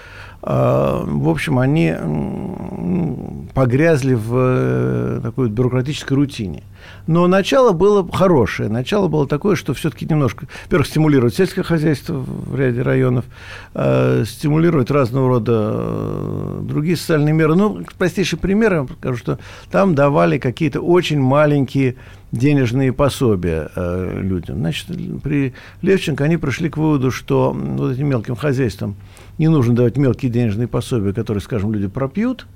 э, 0.44 1.04
в 1.06 1.30
общем, 1.30 1.60
они 1.60 1.88
м, 1.90 3.50
погрязли 3.54 4.14
в 4.14 4.34
э, 4.36 5.20
такой 5.24 5.50
бюрократической 5.50 6.14
рутине. 6.14 6.64
Но 7.08 7.28
начало 7.28 7.72
было 7.72 8.08
хорошее. 8.12 8.70
Начало 8.70 9.08
было 9.08 9.28
такое, 9.28 9.56
что 9.56 9.74
все-таки 9.74 10.06
немножко, 10.06 10.48
во-первых, 10.66 10.88
стимулировать 10.88 11.36
сельское 11.36 11.64
хозяйство 11.64 12.14
в 12.14 12.56
ряде 12.56 12.82
районов, 12.82 13.26
э, 13.74 14.24
стимулировать 14.26 14.90
разного 14.90 15.30
рода 15.30 15.72
э, 15.76 16.60
другие 16.64 16.98
социальные 16.98 17.34
меры. 17.34 17.56
Ну, 17.56 17.84
простейший 17.98 18.40
пример, 18.40 18.74
я 18.74 18.88
скажу, 19.00 19.18
что 19.18 19.40
там 19.70 19.94
давали 19.94 20.40
какие-то 20.40 20.82
очень 20.82 21.20
маленькие 21.20 21.96
денежные 22.32 22.92
пособия 22.92 23.70
э, 23.76 24.20
людям. 24.22 24.58
Значит, 24.58 24.88
при 25.22 25.54
Левченко 25.82 26.24
они 26.24 26.38
пришли 26.38 26.70
к 26.70 26.78
выводу, 26.78 27.12
что 27.12 27.52
вот 27.54 27.94
этим 27.94 28.08
мелким 28.08 28.36
хозяйствам 28.36 28.96
не 29.38 29.48
нужно 29.48 29.76
давать 29.76 29.98
мелкие 29.98 30.32
денежные 30.32 30.68
пособия, 30.68 31.14
которые, 31.14 31.42
скажем, 31.42 31.72
люди 31.72 31.88
пропьют, 31.88 32.48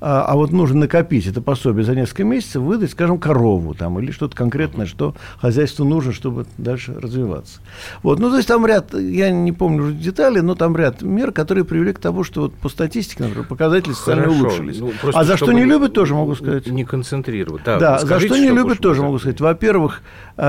а, 0.00 0.24
а 0.26 0.34
вот 0.36 0.52
нужно 0.52 0.80
накопить 0.80 1.26
это 1.26 1.40
пособие 1.40 1.84
за 1.84 1.94
несколько 1.94 2.24
месяцев, 2.24 2.62
выдать, 2.62 2.90
скажем, 2.90 3.18
корову 3.18 3.74
там, 3.74 3.98
или 3.98 4.10
что-то 4.10 4.36
конкретное, 4.36 4.86
что 4.86 5.14
хозяйству 5.40 5.84
нужно, 5.84 6.12
чтобы 6.12 6.46
дальше 6.58 6.94
развиваться. 7.00 7.60
Вот, 8.02 8.18
ну, 8.18 8.30
то 8.30 8.36
есть 8.36 8.48
там 8.48 8.66
ряд, 8.66 8.92
я 8.94 9.30
не 9.30 9.52
помню 9.52 9.84
уже 9.84 9.94
детали, 9.94 10.40
но 10.40 10.54
там 10.54 10.76
ряд 10.76 11.02
мер, 11.02 11.32
которые 11.32 11.64
привели 11.64 11.92
к 11.92 11.98
тому, 11.98 12.24
что 12.24 12.42
вот 12.42 12.54
по 12.54 12.68
статистике, 12.68 13.24
например, 13.24 13.46
показатели 13.46 13.92
социально 13.92 14.30
улучшились. 14.30 14.78
Ну, 14.78 14.92
просто 15.00 15.20
а 15.20 15.24
за 15.24 15.36
что 15.36 15.52
не 15.52 15.64
любят, 15.64 15.94
тоже 15.94 16.14
могу 16.14 16.34
сказать. 16.34 16.66
Не 16.66 16.84
концентрировать. 16.84 17.62
Да, 17.64 17.78
Да, 17.78 17.98
за 17.98 18.06
скажите, 18.06 18.34
что 18.34 18.42
не 18.42 18.50
любят, 18.50 18.78
тоже 18.78 19.02
могу 19.02 19.18
сказать. 19.18 19.40
Во-первых, 19.40 20.02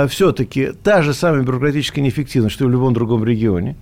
все-таки 0.10 0.72
та 0.84 1.02
же 1.02 1.14
самая 1.14 1.44
бюрократическая 1.44 2.04
неэффективность, 2.04 2.56
что 2.56 2.66
и 2.66 2.68
в 2.68 2.72
любом 2.72 2.94
другом 2.94 3.24
регионе. 3.24 3.76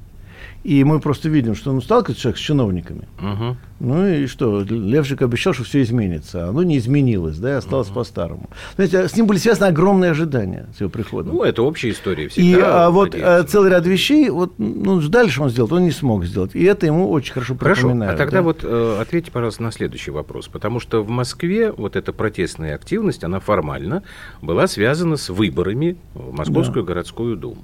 И 0.66 0.84
мы 0.84 1.00
просто 1.00 1.30
видим, 1.30 1.54
что 1.54 1.70
он 1.70 1.80
сталкивается 1.80 2.24
человек 2.24 2.40
с 2.40 2.42
чиновниками. 2.42 3.08
Мгм. 3.20 3.56
Ну 3.80 4.08
и 4.08 4.26
что, 4.26 4.62
Левчик 4.62 5.22
обещал, 5.22 5.54
что 5.54 5.64
все 5.64 5.84
изменится. 5.84 6.50
Оно 6.50 6.64
не 6.64 6.80
изменилось, 6.80 7.38
да, 7.38 7.52
и 7.52 7.54
осталось 7.54 7.90
по-старому. 7.90 8.50
Знаете, 8.74 9.08
с 9.08 9.16
ним 9.16 9.28
были 9.28 9.38
связаны 9.38 9.68
огромные 9.68 10.10
ожидания 10.10 10.66
с 10.76 10.82
его 10.82 10.90
приходом. 10.90 11.36
Ну, 11.36 11.44
это 11.44 11.62
общая 11.62 11.92
история 11.92 12.26
И 12.26 12.28
всегда. 12.30 12.88
а, 12.88 12.90
вот 12.90 13.14
а, 13.14 13.44
целый 13.44 13.70
ряд 13.70 13.86
вещей, 13.86 14.32
вот, 14.32 14.54
ну, 14.58 15.00
дальше 15.02 15.44
он 15.44 15.52
сделал, 15.52 15.72
он 15.72 15.84
не 15.84 15.92
смог 15.92 16.26
сделать. 16.26 16.56
И 16.56 16.64
это 16.64 16.88
ему 16.88 17.12
очень 17.12 17.34
хорошо 17.34 17.56
Хорошо, 17.56 17.92
а 17.92 18.18
тогда 18.18 18.38
да. 18.38 18.42
вот 18.42 18.62
э, 18.64 18.98
ответьте, 19.00 19.30
пожалуйста, 19.30 19.62
на 19.62 19.72
следующий 19.72 20.10
вопрос. 20.10 20.48
Потому 20.48 20.80
что 20.80 21.04
в 21.04 21.10
Москве 21.10 21.72
вот 21.72 21.96
эта 21.96 22.12
протестная 22.12 22.74
активность, 22.74 23.24
она 23.24 23.40
формально 23.40 24.02
была 24.42 24.66
связана 24.66 25.18
с 25.18 25.30
выборами 25.30 25.96
в 26.16 26.34
Московскую 26.34 26.84
городскую 26.84 27.38
думу. 27.38 27.62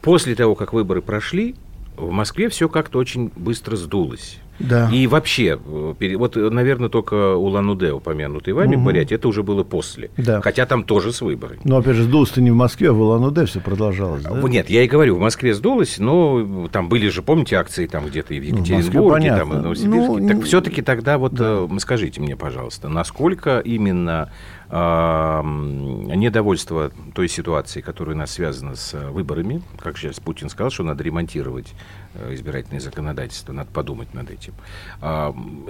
После 0.00 0.36
того, 0.36 0.54
как 0.54 0.72
выборы 0.72 1.02
прошли, 1.02 1.56
в 1.96 2.10
Москве 2.10 2.48
все 2.48 2.68
как-то 2.68 2.98
очень 2.98 3.30
быстро 3.36 3.76
сдулось. 3.76 4.38
Да. 4.60 4.88
И 4.92 5.08
вообще, 5.08 5.58
э, 6.00 6.16
вот, 6.16 6.36
э, 6.36 6.48
наверное, 6.48 6.88
только 6.88 7.34
Улан-Удэ, 7.34 7.90
упомянутый 7.92 8.52
вами, 8.52 8.76
Мгм. 8.76 8.84
Бурятия, 8.84 9.16
это 9.16 9.26
уже 9.26 9.42
было 9.42 9.64
после. 9.64 10.10
Да. 10.16 10.40
Хотя 10.42 10.64
там 10.64 10.84
тоже 10.84 11.12
с 11.12 11.22
выборами. 11.22 11.58
Но, 11.64 11.78
опять 11.78 11.96
же, 11.96 12.04
сдулся 12.04 12.40
не 12.40 12.52
в 12.52 12.54
Москве, 12.54 12.90
а 12.90 12.92
в 12.92 13.00
Улан-Удэ 13.00 13.46
все 13.46 13.58
продолжалось. 13.58 14.22
да? 14.22 14.30
Ну, 14.30 14.46
Нет, 14.46 14.70
я 14.70 14.84
и 14.84 14.86
говорю, 14.86 15.16
в 15.16 15.18
Москве 15.18 15.54
сдулось, 15.54 15.98
но 15.98 16.68
там 16.70 16.88
были 16.88 17.08
же, 17.08 17.20
помните, 17.22 17.56
акции 17.56 17.86
там 17.88 18.06
где-то 18.06 18.32
и 18.32 18.38
в 18.38 18.44
Ну, 18.44 18.48
в 18.48 18.58
Москве 18.60 18.76
Екатеринбурге, 18.76 19.28
там, 19.36 19.52
и 19.52 19.56
в 19.56 19.62
Новосибирске. 19.62 20.06
Ну, 20.06 20.28
так 20.28 20.36
н- 20.36 20.42
все-таки 20.42 20.82
тогда 20.82 21.18
вот 21.18 21.32
э, 21.36 21.68
скажите 21.80 22.20
мне, 22.20 22.36
пожалуйста, 22.36 22.88
насколько 22.88 23.58
именно 23.58 24.30
недовольство 24.74 26.90
той 27.14 27.28
ситуации, 27.28 27.80
которая 27.80 28.16
у 28.16 28.18
нас 28.18 28.32
связана 28.32 28.74
с 28.74 28.94
э, 28.94 29.10
выборами, 29.10 29.62
как 29.78 29.96
сейчас 29.96 30.18
Путин 30.18 30.48
сказал, 30.48 30.72
что 30.72 30.82
надо 30.82 31.04
ремонтировать 31.04 31.72
э, 32.14 32.34
избирательное 32.34 32.80
законодательство, 32.80 33.52
надо 33.52 33.70
подумать 33.70 34.12
над 34.14 34.30
этим. 34.30 34.52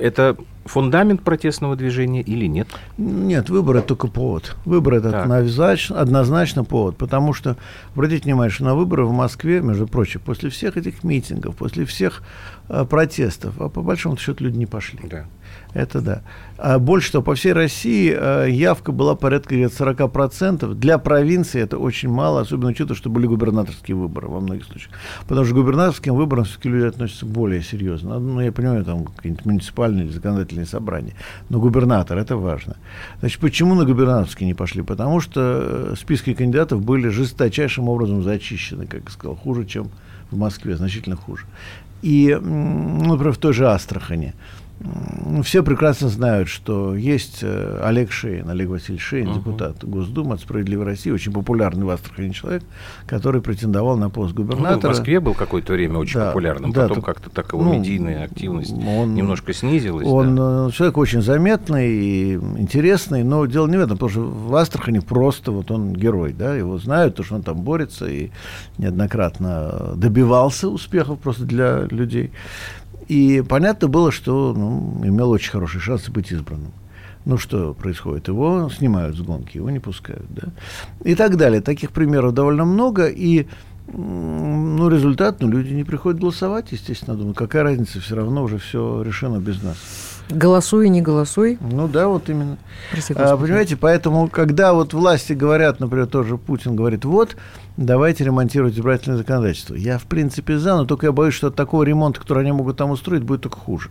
Это 0.00 0.36
фундамент 0.64 1.22
протестного 1.22 1.76
движения 1.76 2.22
или 2.22 2.46
нет? 2.46 2.68
Нет, 2.96 3.50
выбор 3.50 3.76
это 3.76 3.88
только 3.88 4.08
повод. 4.08 4.56
Выбор 4.64 4.94
это 4.94 5.22
однозначно, 5.22 6.00
однозначно 6.00 6.64
повод. 6.64 6.96
Потому 6.96 7.34
что, 7.34 7.58
обратите 7.94 8.24
внимание, 8.24 8.50
что 8.50 8.64
на 8.64 8.74
выборы 8.74 9.04
в 9.04 9.12
Москве, 9.12 9.60
между 9.60 9.86
прочим, 9.86 10.22
после 10.24 10.48
всех 10.48 10.78
этих 10.78 11.04
митингов, 11.04 11.56
после 11.56 11.84
всех 11.84 12.22
протестов, 12.68 13.60
а 13.60 13.68
по 13.68 13.82
большому 13.82 14.16
счету 14.16 14.44
люди 14.44 14.56
не 14.56 14.66
пошли. 14.66 15.00
Да. 15.04 15.26
Это 15.74 16.00
да. 16.00 16.22
А 16.56 16.78
больше 16.78 17.10
того, 17.10 17.24
по 17.24 17.34
всей 17.34 17.52
России 17.52 18.16
э, 18.16 18.48
явка 18.48 18.92
была 18.92 19.16
порядка 19.16 19.56
где-то 19.56 19.90
40%. 19.90 20.74
Для 20.74 20.98
провинции 20.98 21.60
это 21.60 21.78
очень 21.78 22.08
мало, 22.08 22.42
особенно 22.42 22.70
учитывая, 22.70 22.96
что 22.96 23.10
были 23.10 23.26
губернаторские 23.26 23.96
выборы 23.96 24.28
во 24.28 24.38
многих 24.38 24.64
случаях. 24.66 24.92
Потому 25.26 25.44
что 25.44 25.54
к 25.54 25.58
губернаторским 25.58 26.14
выборам 26.14 26.44
все-таки 26.44 26.68
люди 26.68 26.86
относятся 26.86 27.26
более 27.26 27.60
серьезно. 27.60 28.20
Ну, 28.20 28.40
я 28.40 28.52
понимаю, 28.52 28.84
там 28.84 29.04
какие-нибудь 29.04 29.44
муниципальные 29.44 30.06
или 30.06 30.12
законодательные 30.12 30.66
собрания. 30.66 31.14
Но 31.48 31.58
губернатор, 31.58 32.16
это 32.18 32.36
важно. 32.36 32.76
Значит, 33.18 33.40
почему 33.40 33.74
на 33.74 33.84
губернаторские 33.84 34.46
не 34.46 34.54
пошли? 34.54 34.82
Потому 34.82 35.18
что 35.20 35.40
э, 35.90 35.94
списки 35.98 36.34
кандидатов 36.34 36.84
были 36.84 37.08
жесточайшим 37.08 37.88
образом 37.88 38.22
зачищены, 38.22 38.86
как 38.86 39.02
я 39.04 39.10
сказал, 39.10 39.34
хуже, 39.34 39.66
чем 39.66 39.90
в 40.30 40.36
Москве, 40.36 40.76
значительно 40.76 41.16
хуже. 41.16 41.46
И, 42.04 42.38
ну, 42.42 43.06
например, 43.06 43.32
в 43.32 43.38
той 43.38 43.52
же 43.52 43.66
Астрахани. 43.66 44.32
Все 45.44 45.62
прекрасно 45.62 46.08
знают, 46.08 46.48
что 46.48 46.94
есть 46.94 47.38
э, 47.42 47.80
Олег 47.82 48.12
Шейн, 48.12 48.50
Олег 48.50 48.68
Васильевич 48.68 49.02
Шейн, 49.02 49.32
депутат 49.32 49.82
Госдумы 49.84 50.34
от 50.34 50.40
«Справедливой 50.40 50.84
России», 50.84 51.10
очень 51.10 51.32
популярный 51.32 51.84
в 51.86 51.90
Астрахани 51.90 52.32
человек, 52.32 52.64
который 53.06 53.40
претендовал 53.40 53.96
на 53.96 54.10
пост 54.10 54.34
Ну, 54.36 54.42
губернатора. 54.44 54.92
в 54.92 54.96
Москве 54.96 55.20
был 55.20 55.34
какое-то 55.34 55.72
время 55.72 55.98
очень 55.98 56.18
Да, 56.20 56.26
популярным, 56.26 56.72
да, 56.72 56.88
потом 56.88 57.02
как-то 57.02 57.30
так 57.30 57.52
его 57.52 57.62
ну, 57.62 57.78
медийная 57.78 58.24
активность 58.24 58.72
он- 58.72 59.14
немножко 59.14 59.54
снизилась. 59.54 60.06
Он 60.06 60.36
да. 60.36 60.66
э, 60.68 60.70
человек 60.72 60.98
очень 60.98 61.22
заметный 61.22 61.90
и 61.90 62.34
интересный, 62.34 63.22
но 63.22 63.46
дело 63.46 63.66
не 63.68 63.76
в 63.76 63.80
этом, 63.80 63.96
потому 63.96 64.10
что 64.10 64.20
в 64.22 64.54
Астрахани 64.56 64.98
просто 64.98 65.52
вот 65.52 65.70
он 65.70 65.92
герой, 65.94 66.32
да, 66.32 66.54
его 66.54 66.78
знают, 66.78 67.14
потому 67.14 67.26
что 67.26 67.34
он 67.36 67.42
там 67.42 67.56
борется 67.62 68.06
и 68.06 68.30
неоднократно 68.78 69.94
добивался 69.96 70.68
успехов 70.68 71.18
просто 71.20 71.44
для 71.44 71.82
людей. 71.90 72.32
И 73.08 73.42
понятно 73.48 73.88
было, 73.88 74.10
что 74.10 74.54
ну, 74.56 75.00
имел 75.04 75.30
очень 75.30 75.50
хороший 75.50 75.80
шанс 75.80 76.08
быть 76.08 76.32
избранным. 76.32 76.72
Ну, 77.24 77.38
что 77.38 77.72
происходит? 77.72 78.28
Его 78.28 78.68
снимают 78.70 79.16
с 79.16 79.20
гонки, 79.20 79.56
его 79.56 79.70
не 79.70 79.78
пускают, 79.78 80.26
да? 80.28 80.48
И 81.04 81.14
так 81.14 81.36
далее. 81.36 81.62
Таких 81.62 81.90
примеров 81.90 82.34
довольно 82.34 82.64
много, 82.64 83.06
и 83.06 83.46
ну, 83.86 84.88
результат, 84.88 85.40
ну, 85.40 85.48
люди 85.48 85.72
не 85.72 85.84
приходят 85.84 86.20
голосовать, 86.20 86.72
естественно, 86.72 87.16
думаю, 87.16 87.34
какая 87.34 87.62
разница, 87.62 88.00
все 88.00 88.16
равно 88.16 88.42
уже 88.42 88.58
все 88.58 89.02
решено 89.02 89.38
без 89.38 89.62
нас. 89.62 89.76
Голосуй, 90.30 90.88
не 90.88 91.02
голосуй. 91.02 91.58
Ну 91.60 91.86
да, 91.86 92.08
вот 92.08 92.28
именно. 92.30 92.56
Прости, 92.90 93.14
А, 93.16 93.36
понимаете, 93.36 93.76
поэтому, 93.76 94.28
когда 94.28 94.72
вот 94.72 94.94
власти 94.94 95.32
говорят, 95.34 95.80
например, 95.80 96.06
тоже 96.06 96.38
Путин 96.38 96.74
говорит, 96.76 97.04
вот, 97.04 97.36
давайте 97.76 98.24
ремонтировать 98.24 98.74
избирательное 98.74 99.18
законодательство. 99.18 99.74
Я, 99.74 99.98
в 99.98 100.04
принципе, 100.04 100.58
за, 100.58 100.76
но 100.76 100.86
только 100.86 101.06
я 101.06 101.12
боюсь, 101.12 101.34
что 101.34 101.48
от 101.48 101.56
такого 101.56 101.82
ремонта, 101.82 102.20
который 102.20 102.42
они 102.42 102.52
могут 102.52 102.76
там 102.78 102.90
устроить, 102.90 103.22
будет 103.22 103.42
только 103.42 103.58
хуже. 103.58 103.90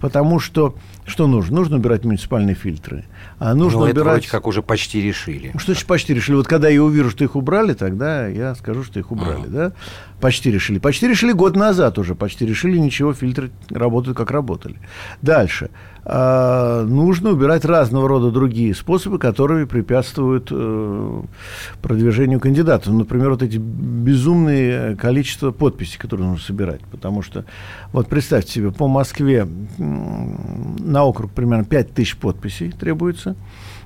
Потому 0.00 0.38
что, 0.38 0.76
что 1.06 1.26
нужно? 1.26 1.56
Нужно 1.56 1.76
убирать 1.76 2.04
муниципальные 2.04 2.54
фильтры. 2.54 3.04
А 3.38 3.54
нужно 3.54 3.80
Ну, 3.80 3.86
это 3.86 4.00
убирать... 4.00 4.14
вроде 4.18 4.30
как 4.30 4.46
уже 4.46 4.62
почти 4.62 5.00
решили. 5.00 5.50
Ну, 5.54 5.58
Что 5.58 5.72
значит 5.72 5.88
почти 5.88 6.14
решили? 6.14 6.36
Вот 6.36 6.46
когда 6.46 6.68
я 6.68 6.82
увижу, 6.82 7.10
что 7.10 7.24
их 7.24 7.34
убрали, 7.34 7.74
тогда 7.74 8.26
я 8.28 8.54
скажу, 8.54 8.84
что 8.84 9.00
их 9.00 9.10
убрали, 9.10 9.46
да? 9.46 9.72
Почти 10.20 10.50
решили. 10.50 10.78
Почти 10.78 11.08
решили 11.08 11.32
год 11.32 11.56
назад 11.56 11.98
уже. 11.98 12.14
Почти 12.14 12.46
решили, 12.46 12.78
ничего, 12.78 13.12
фильтры 13.12 13.50
работают 13.70 14.16
как 14.16 14.30
работали. 14.30 14.76
Дальше. 15.20 15.63
А, 16.06 16.84
нужно 16.84 17.30
убирать 17.30 17.64
разного 17.64 18.08
рода 18.08 18.30
другие 18.30 18.74
способы, 18.74 19.18
которые 19.18 19.66
препятствуют 19.66 20.48
э, 20.50 21.22
продвижению 21.80 22.40
кандидатов. 22.40 22.88
Ну, 22.92 22.98
Например, 23.00 23.30
вот 23.30 23.42
эти 23.42 23.56
безумные 23.56 24.96
количество 24.96 25.50
подписей, 25.50 25.98
которые 25.98 26.28
нужно 26.28 26.44
собирать. 26.44 26.82
Потому 26.90 27.22
что, 27.22 27.46
вот 27.92 28.08
представьте 28.08 28.52
себе, 28.52 28.70
по 28.70 28.86
Москве 28.86 29.48
на 29.78 31.04
округ 31.04 31.30
примерно 31.30 31.64
5 31.64 31.94
тысяч 31.94 32.16
подписей 32.16 32.70
требуется. 32.70 33.34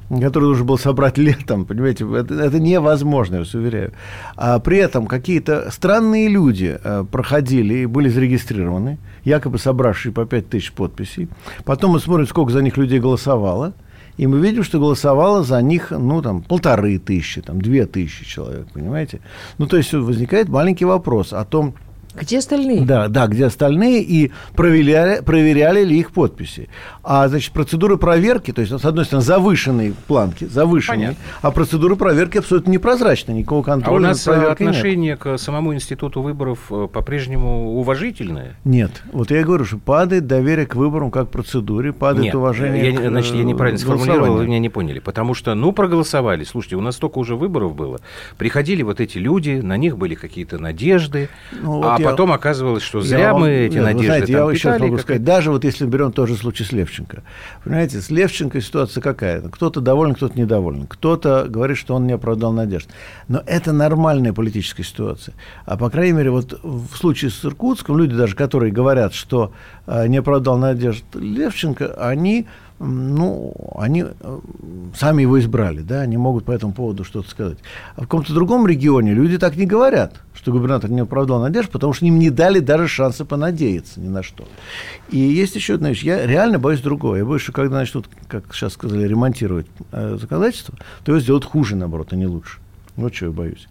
который 0.09 0.45
нужно 0.45 0.65
было 0.65 0.77
собрать 0.77 1.19
летом, 1.19 1.67
понимаете, 1.67 2.05
это, 2.17 2.35
это 2.35 2.59
невозможно, 2.59 3.35
я 3.35 3.41
вас 3.41 3.55
уверяю. 3.55 3.93
А 4.37 4.59
при 4.59 4.79
этом 4.79 5.07
какие-то 5.07 5.71
странные 5.71 6.29
люди 6.29 6.79
э, 6.83 7.05
проходили 7.11 7.75
и 7.75 7.87
были 7.87 8.09
зарегистрированы, 8.09 8.99
якобы 9.29 9.59
собравшие 9.59 10.13
по 10.13 10.25
5 10.25 10.49
тысяч 10.49 10.73
подписей. 10.73 11.29
Потом 11.65 11.93
мы 11.93 12.01
смотрим, 12.01 12.27
сколько 12.27 12.53
за 12.53 12.63
них 12.63 12.77
людей 12.77 13.01
голосовало, 13.01 13.75
и 14.17 14.27
мы 14.27 14.41
видим, 14.41 14.65
что 14.65 14.79
голосовало 14.79 15.45
за 15.45 15.63
них, 15.63 15.93
ну, 15.93 16.21
там, 16.23 16.43
полторы 16.43 16.99
тысячи, 16.99 17.41
там, 17.41 17.61
две 17.61 17.87
тысячи 17.87 18.25
человек, 18.25 18.67
понимаете? 18.75 19.21
Ну, 19.59 19.67
то 19.67 19.77
есть 19.77 19.93
возникает 19.93 20.49
маленький 20.49 20.85
вопрос 20.85 21.33
о 21.33 21.45
том, 21.45 21.75
где 22.21 22.39
остальные? 22.39 22.83
Да, 22.83 23.09
да, 23.09 23.27
где 23.27 23.47
остальные, 23.47 24.03
и 24.03 24.33
проверяли, 24.55 25.21
проверяли 25.21 25.85
ли 25.85 25.99
их 25.99 26.13
подписи. 26.13 26.69
А, 27.03 27.29
значит, 27.29 27.53
процедуры 27.53 27.97
проверки, 27.97 28.53
то 28.53 28.61
есть, 28.61 28.73
с 28.79 28.85
одной 28.85 29.05
стороны, 29.05 29.25
завышенные 29.25 29.95
планки, 30.07 30.45
завышенные, 30.45 31.09
Понятно. 31.09 31.25
а 31.43 31.51
процедуры 31.51 31.97
проверки 31.97 32.39
абсолютно 32.39 32.71
непрозрачны, 32.71 33.33
никакого 33.33 33.63
контроля 33.63 33.95
А 33.95 33.99
у 33.99 34.01
нас 34.01 34.27
отношение 34.27 35.13
нет. 35.13 35.19
к 35.19 35.39
самому 35.39 35.75
институту 35.75 36.23
выборов 36.23 36.59
э, 36.71 36.89
по-прежнему 36.93 37.79
уважительное? 37.79 38.57
Нет. 38.65 39.03
Вот 39.13 39.31
я 39.31 39.41
и 39.41 39.45
говорю, 39.45 39.65
что 39.65 39.79
падает 39.79 40.27
доверие 40.27 40.67
к 40.67 40.75
выборам 40.75 41.11
как 41.11 41.31
процедуре, 41.31 41.93
падает 41.93 42.27
нет, 42.27 42.35
уважение 42.35 42.91
я, 42.91 42.97
к 42.97 43.09
Значит, 43.09 43.35
я 43.35 43.45
неправильно 43.45 43.79
сформулировал, 43.79 44.37
вы 44.37 44.47
меня 44.47 44.59
не 44.59 44.69
поняли. 44.69 44.99
Потому 44.99 45.35
что, 45.35 45.55
ну, 45.55 45.73
проголосовали. 45.73 46.45
Слушайте, 46.45 46.77
у 46.77 46.81
нас 46.81 46.97
столько 46.97 47.19
уже 47.19 47.37
выборов 47.37 47.75
было. 47.75 48.01
Приходили 48.37 48.83
вот 48.83 49.01
эти 49.01 49.19
люди, 49.19 49.61
на 49.63 49.77
них 49.77 49.97
были 49.97 50.15
какие-то 50.15 50.59
надежды, 50.59 51.29
ну, 51.61 51.83
а 51.85 51.97
я, 51.99 52.08
потом 52.11 52.33
оказывалось, 52.33 52.83
что 52.83 53.01
зря 53.01 53.35
мы 53.35 53.49
эти 53.51 53.75
нет, 53.75 53.85
надежды 53.85 54.07
знаете, 54.07 54.33
я 54.33 54.55
сейчас 54.55 54.81
могу 54.81 54.99
сказать, 54.99 55.25
даже 55.25 55.51
вот 55.51 55.65
если 55.65 55.87
берем 55.87 56.13
тот 56.13 56.29
же 56.29 56.37
случай 56.37 56.65
с 56.65 56.73
Левченко. 56.73 57.23
Понимаете, 57.65 58.01
с 58.01 58.11
Левченко 58.11 58.61
ситуация 58.61 59.01
какая? 59.01 59.41
Кто-то 59.43 59.81
доволен, 59.81 60.15
кто-то 60.15 60.39
недоволен. 60.39 60.87
Кто-то 60.87 61.47
говорит, 61.49 61.77
что 61.77 61.95
он 61.95 62.07
не 62.07 62.13
оправдал 62.13 62.53
надежд. 62.53 62.89
Но 63.29 63.43
это 63.47 63.73
нормальная 63.73 64.33
политическая 64.33 64.85
ситуация. 64.85 65.35
А 65.65 65.77
по 65.77 65.91
крайней 65.91 66.13
мере, 66.13 66.31
вот 66.31 66.59
в 66.63 66.97
случае 66.97 67.31
с 67.31 67.45
Иркутском, 67.45 67.99
люди 67.99 68.15
даже, 68.15 68.35
которые 68.35 68.73
говорят, 68.73 69.15
что 69.15 69.53
э, 69.87 70.07
не 70.09 70.19
оправдал 70.19 70.59
надежд 70.59 71.05
Левченко, 71.15 71.95
они 71.99 72.47
ну, 72.81 73.55
они 73.77 74.05
э, 74.05 74.39
сами 74.95 75.23
его 75.23 75.39
избрали, 75.41 75.81
да, 75.81 76.01
они 76.03 76.17
могут 76.17 76.45
по 76.45 76.53
этому 76.53 76.73
поводу 76.73 77.05
что-то 77.05 77.29
сказать. 77.29 77.59
А 77.97 78.01
в 78.01 78.03
каком-то 78.03 78.33
другом 78.33 78.67
регионе 78.67 79.15
люди 79.15 79.37
так 79.37 79.57
не 79.57 79.67
говорят, 79.67 80.21
что 80.35 80.53
губернатор 80.53 80.89
не 80.89 81.01
оправдал 81.01 81.41
надежд, 81.41 81.71
потому 81.71 81.93
что 81.93 82.07
им 82.07 82.19
не 82.19 82.31
дали 82.31 82.61
даже 82.61 82.87
шанса 82.87 83.25
понадеяться 83.25 84.01
ни 84.01 84.09
на 84.09 84.23
что. 84.23 84.47
И 85.11 85.19
есть 85.19 85.57
еще 85.57 85.75
одна 85.75 85.89
вещь. 85.89 86.03
Я 86.03 86.25
реально 86.25 86.59
боюсь 86.61 86.81
другого. 86.81 87.17
Я 87.17 87.25
боюсь, 87.25 87.43
что 87.43 87.53
когда 87.53 87.79
начнут, 87.79 88.09
как 88.29 88.55
сейчас 88.55 88.75
сказали, 88.75 89.09
ремонтировать 89.09 89.67
э, 89.91 90.17
законодательство, 90.21 90.75
то 91.05 91.13
его 91.13 91.21
сделают 91.21 91.45
хуже, 91.45 91.75
наоборот, 91.75 92.13
а 92.13 92.17
не 92.17 92.27
лучше. 92.27 92.59
Вот 92.95 93.13
чего 93.13 93.31
я 93.31 93.37
боюсь. 93.37 93.69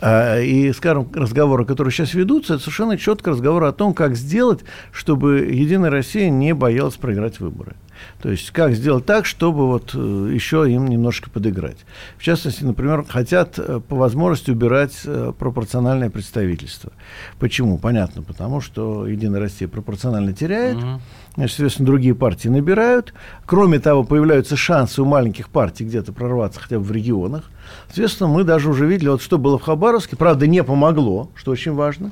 А, 0.00 0.40
и, 0.40 0.72
скажем, 0.72 1.08
разговоры, 1.14 1.64
которые 1.64 1.92
сейчас 1.92 2.12
ведутся, 2.14 2.54
это 2.54 2.62
совершенно 2.62 2.98
четко 2.98 3.30
разговор 3.30 3.64
о 3.64 3.72
том, 3.72 3.94
как 3.94 4.14
сделать, 4.14 4.60
чтобы 4.92 5.38
Единая 5.38 5.90
Россия 5.90 6.28
не 6.30 6.54
боялась 6.54 6.96
проиграть 6.96 7.40
выборы. 7.40 7.76
То 8.22 8.30
есть 8.30 8.50
как 8.50 8.74
сделать 8.74 9.06
так, 9.06 9.26
чтобы 9.26 9.66
вот 9.66 9.92
э, 9.94 10.30
еще 10.32 10.70
им 10.70 10.88
немножко 10.88 11.30
подыграть. 11.30 11.78
В 12.16 12.22
частности, 12.22 12.64
например, 12.64 13.04
хотят 13.08 13.58
э, 13.58 13.80
по 13.86 13.96
возможности 13.96 14.50
убирать 14.50 15.00
э, 15.04 15.32
пропорциональное 15.38 16.10
представительство. 16.10 16.92
Почему? 17.38 17.78
Понятно, 17.78 18.22
потому 18.22 18.60
что 18.60 19.06
Единая 19.06 19.40
Россия 19.40 19.68
пропорционально 19.68 20.32
теряет. 20.32 20.76
Угу. 20.76 21.00
Значит, 21.34 21.56
соответственно, 21.56 21.86
другие 21.86 22.14
партии 22.16 22.48
набирают. 22.48 23.14
Кроме 23.46 23.78
того, 23.78 24.02
появляются 24.02 24.56
шансы 24.56 25.02
у 25.02 25.04
маленьких 25.04 25.48
партий 25.50 25.84
где-то 25.84 26.12
прорваться 26.12 26.58
хотя 26.58 26.78
бы 26.78 26.84
в 26.84 26.90
регионах. 26.90 27.44
Соответственно, 27.86 28.28
мы 28.28 28.44
даже 28.44 28.68
уже 28.68 28.86
видели, 28.86 29.08
вот 29.08 29.22
что 29.22 29.38
было 29.38 29.58
в 29.58 29.62
Хабаровске. 29.62 30.16
Правда, 30.16 30.46
не 30.46 30.64
помогло, 30.64 31.30
что 31.36 31.52
очень 31.52 31.74
важно. 31.74 32.10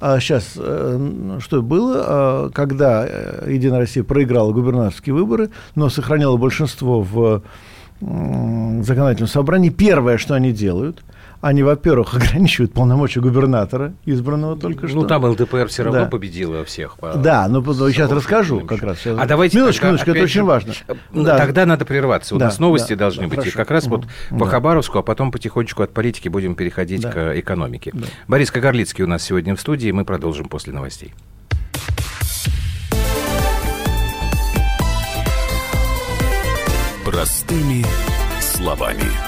А 0.00 0.20
сейчас, 0.20 0.52
э, 0.56 1.38
что 1.40 1.62
было, 1.62 1.94
а, 1.96 2.50
когда 2.50 3.04
э, 3.06 3.50
Единая 3.52 3.80
Россия 3.80 4.04
проиграла 4.04 4.52
губернаторские 4.52 5.14
выборы, 5.14 5.50
но 5.74 5.88
сохраняла 5.90 6.36
большинство 6.36 7.00
в 7.02 7.42
законодательном 8.00 9.28
собрании, 9.28 9.70
первое, 9.70 10.18
что 10.18 10.34
они 10.34 10.52
делают– 10.52 11.02
они, 11.40 11.62
во-первых, 11.62 12.14
ограничивают 12.14 12.72
полномочия 12.72 13.20
губернатора, 13.20 13.94
избранного 14.04 14.56
только 14.56 14.82
ну, 14.82 14.88
что. 14.88 15.00
Ну, 15.00 15.06
там 15.06 15.24
ЛДПР 15.24 15.68
все 15.68 15.84
равно 15.84 16.00
да. 16.00 16.06
победила 16.06 16.64
всех. 16.64 16.96
По, 16.98 17.14
да, 17.14 17.48
ну, 17.48 17.62
сейчас 17.62 18.10
расскажу 18.10 18.60
как 18.60 18.82
раз. 18.82 18.98
Сейчас. 18.98 19.18
А 19.18 19.26
давайте... 19.26 19.58
Минуточку, 19.58 19.86
минуточку, 19.86 20.10
это 20.10 20.22
очень 20.22 20.42
важно. 20.42 20.72
Э, 20.88 20.94
да. 21.12 21.38
Тогда 21.38 21.66
надо 21.66 21.84
прерваться. 21.84 22.34
У 22.34 22.38
да, 22.38 22.46
нас 22.46 22.58
новости 22.58 22.94
да, 22.94 23.00
должны 23.00 23.22
да, 23.22 23.28
быть. 23.28 23.38
Хорошо. 23.38 23.50
И 23.50 23.56
как 23.56 23.70
раз 23.70 23.86
вот 23.86 24.06
по 24.30 24.46
Хабаровску, 24.46 24.98
а 24.98 25.02
потом 25.02 25.30
потихонечку 25.30 25.82
от 25.82 25.92
политики 25.92 26.28
будем 26.28 26.54
переходить 26.54 27.02
да. 27.02 27.12
к 27.12 27.38
экономике. 27.38 27.90
Да. 27.94 28.06
Борис 28.26 28.50
Кагарлицкий 28.50 29.04
у 29.04 29.08
нас 29.08 29.22
сегодня 29.22 29.54
в 29.54 29.60
студии. 29.60 29.90
Мы 29.90 30.04
продолжим 30.04 30.48
после 30.48 30.72
новостей. 30.72 31.14
Простыми 37.04 37.84
словами. 38.40 39.27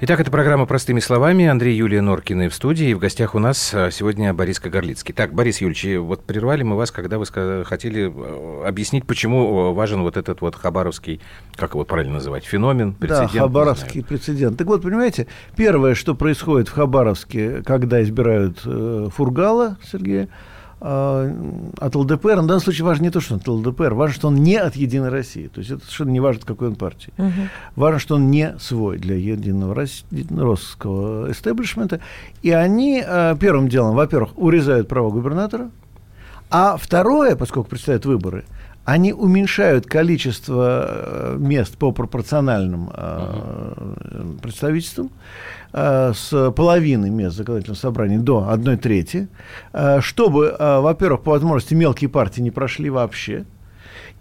Итак, 0.00 0.20
это 0.20 0.30
программа 0.30 0.64
«Простыми 0.64 1.00
словами». 1.00 1.46
Андрей 1.46 1.74
Юлия 1.76 2.00
Норкина 2.00 2.48
в 2.48 2.54
студии. 2.54 2.90
И 2.90 2.94
в 2.94 3.00
гостях 3.00 3.34
у 3.34 3.40
нас 3.40 3.74
а, 3.74 3.90
сегодня 3.90 4.32
Борис 4.32 4.60
Кагарлицкий. 4.60 5.12
Так, 5.12 5.34
Борис 5.34 5.60
Юльевич, 5.60 5.98
вот 5.98 6.22
прервали 6.22 6.62
мы 6.62 6.76
вас, 6.76 6.92
когда 6.92 7.18
вы 7.18 7.26
хотели 7.26 8.08
э, 8.08 8.64
объяснить, 8.64 9.08
почему 9.08 9.70
э, 9.70 9.74
важен 9.74 10.02
вот 10.02 10.16
этот 10.16 10.40
вот 10.40 10.54
хабаровский, 10.54 11.20
как 11.56 11.72
его 11.72 11.84
правильно 11.84 12.14
называть, 12.14 12.44
феномен, 12.44 12.92
прецедент. 12.92 13.32
Да, 13.32 13.40
хабаровский 13.40 14.04
прецедент. 14.04 14.56
Так 14.56 14.68
вот, 14.68 14.82
понимаете, 14.82 15.26
первое, 15.56 15.96
что 15.96 16.14
происходит 16.14 16.68
в 16.68 16.74
Хабаровске, 16.74 17.64
когда 17.66 18.00
избирают 18.00 18.60
э, 18.64 19.08
Фургала 19.12 19.78
Сергея, 19.82 20.28
от 20.80 21.96
ЛДПР, 21.96 22.36
на 22.36 22.46
данном 22.46 22.60
случае 22.60 22.84
важно 22.84 23.04
не 23.04 23.10
то, 23.10 23.20
что 23.20 23.34
он 23.34 23.40
от 23.40 23.48
ЛДПР, 23.48 23.94
важно, 23.94 24.14
что 24.14 24.28
он 24.28 24.36
не 24.36 24.56
от 24.56 24.76
Единой 24.76 25.08
России. 25.08 25.48
То 25.48 25.58
есть 25.58 25.70
это 25.72 25.82
совершенно 25.82 26.10
не 26.10 26.20
важно, 26.20 26.42
какой 26.46 26.68
он 26.68 26.76
партии. 26.76 27.12
Угу. 27.18 27.32
Важно, 27.76 27.98
что 27.98 28.14
он 28.14 28.30
не 28.30 28.56
свой 28.58 28.98
для 28.98 29.16
Единого 29.16 29.74
российского 29.74 31.30
эстеблишмента. 31.32 32.00
И 32.42 32.50
они 32.50 33.02
а, 33.04 33.36
первым 33.36 33.68
делом, 33.68 33.94
во-первых, 33.94 34.38
урезают 34.38 34.88
права 34.88 35.10
губернатора, 35.10 35.70
а 36.50 36.76
второе, 36.76 37.36
поскольку 37.36 37.70
предстоят 37.70 38.06
выборы, 38.06 38.44
они 38.88 39.12
уменьшают 39.12 39.84
количество 39.84 40.86
э, 40.88 41.36
мест 41.38 41.76
по 41.76 41.92
пропорциональным 41.92 42.88
uh-huh. 42.88 44.40
представительствам 44.40 45.10
э, 45.74 46.12
с 46.14 46.50
половины 46.52 47.10
мест 47.10 47.36
законодательного 47.36 47.78
собрания 47.78 48.18
до 48.18 48.48
одной 48.48 48.78
трети, 48.78 49.28
чтобы, 50.00 50.56
во-первых, 50.58 51.20
по 51.22 51.32
возможности 51.32 51.74
мелкие 51.74 52.08
партии 52.08 52.40
не 52.40 52.50
прошли 52.50 52.88
вообще, 52.88 53.44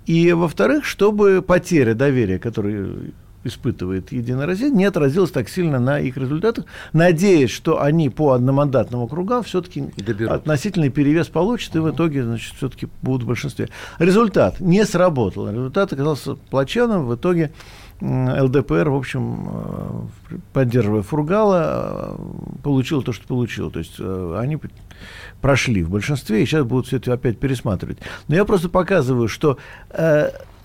и, 0.05 0.33
во-вторых, 0.33 0.83
чтобы 0.83 1.41
потеря 1.41 1.93
доверия, 1.93 2.37
которую 2.37 3.13
испытывает 3.47 4.11
Единая 4.11 4.45
Россия, 4.45 4.69
не 4.69 4.85
отразилось 4.85 5.31
так 5.31 5.49
сильно 5.49 5.79
на 5.79 5.99
их 5.99 6.17
результатах, 6.17 6.65
надеясь, 6.93 7.49
что 7.49 7.81
они 7.81 8.09
по 8.09 8.33
одномандатным 8.33 9.01
округам 9.01 9.43
все-таки 9.43 9.85
относительный 10.27 10.89
перевес 10.89 11.27
получат, 11.27 11.75
и 11.75 11.79
в 11.79 11.89
итоге, 11.89 12.23
значит, 12.23 12.55
все-таки 12.55 12.87
будут 13.01 13.23
в 13.23 13.27
большинстве. 13.27 13.69
Результат 13.99 14.59
не 14.59 14.85
сработал. 14.85 15.49
Результат 15.49 15.93
оказался 15.93 16.35
плачевным. 16.35 17.07
В 17.07 17.15
итоге 17.15 17.51
ЛДПР, 18.01 18.89
в 18.89 18.95
общем, 18.95 19.49
э, 20.29 20.37
поддерживая 20.53 21.01
Фургала, 21.01 22.15
э, 22.17 22.61
получил 22.63 23.01
то, 23.01 23.11
что 23.11 23.27
получил. 23.27 23.71
То 23.71 23.79
есть 23.79 23.95
э, 23.99 24.37
они 24.39 24.59
прошли 25.41 25.83
в 25.83 25.89
большинстве, 25.89 26.43
и 26.43 26.45
сейчас 26.45 26.63
будут 26.63 26.87
все 26.87 26.97
это 26.97 27.13
опять 27.13 27.39
пересматривать. 27.39 27.97
Но 28.27 28.35
я 28.35 28.45
просто 28.45 28.69
показываю, 28.69 29.27
что 29.27 29.57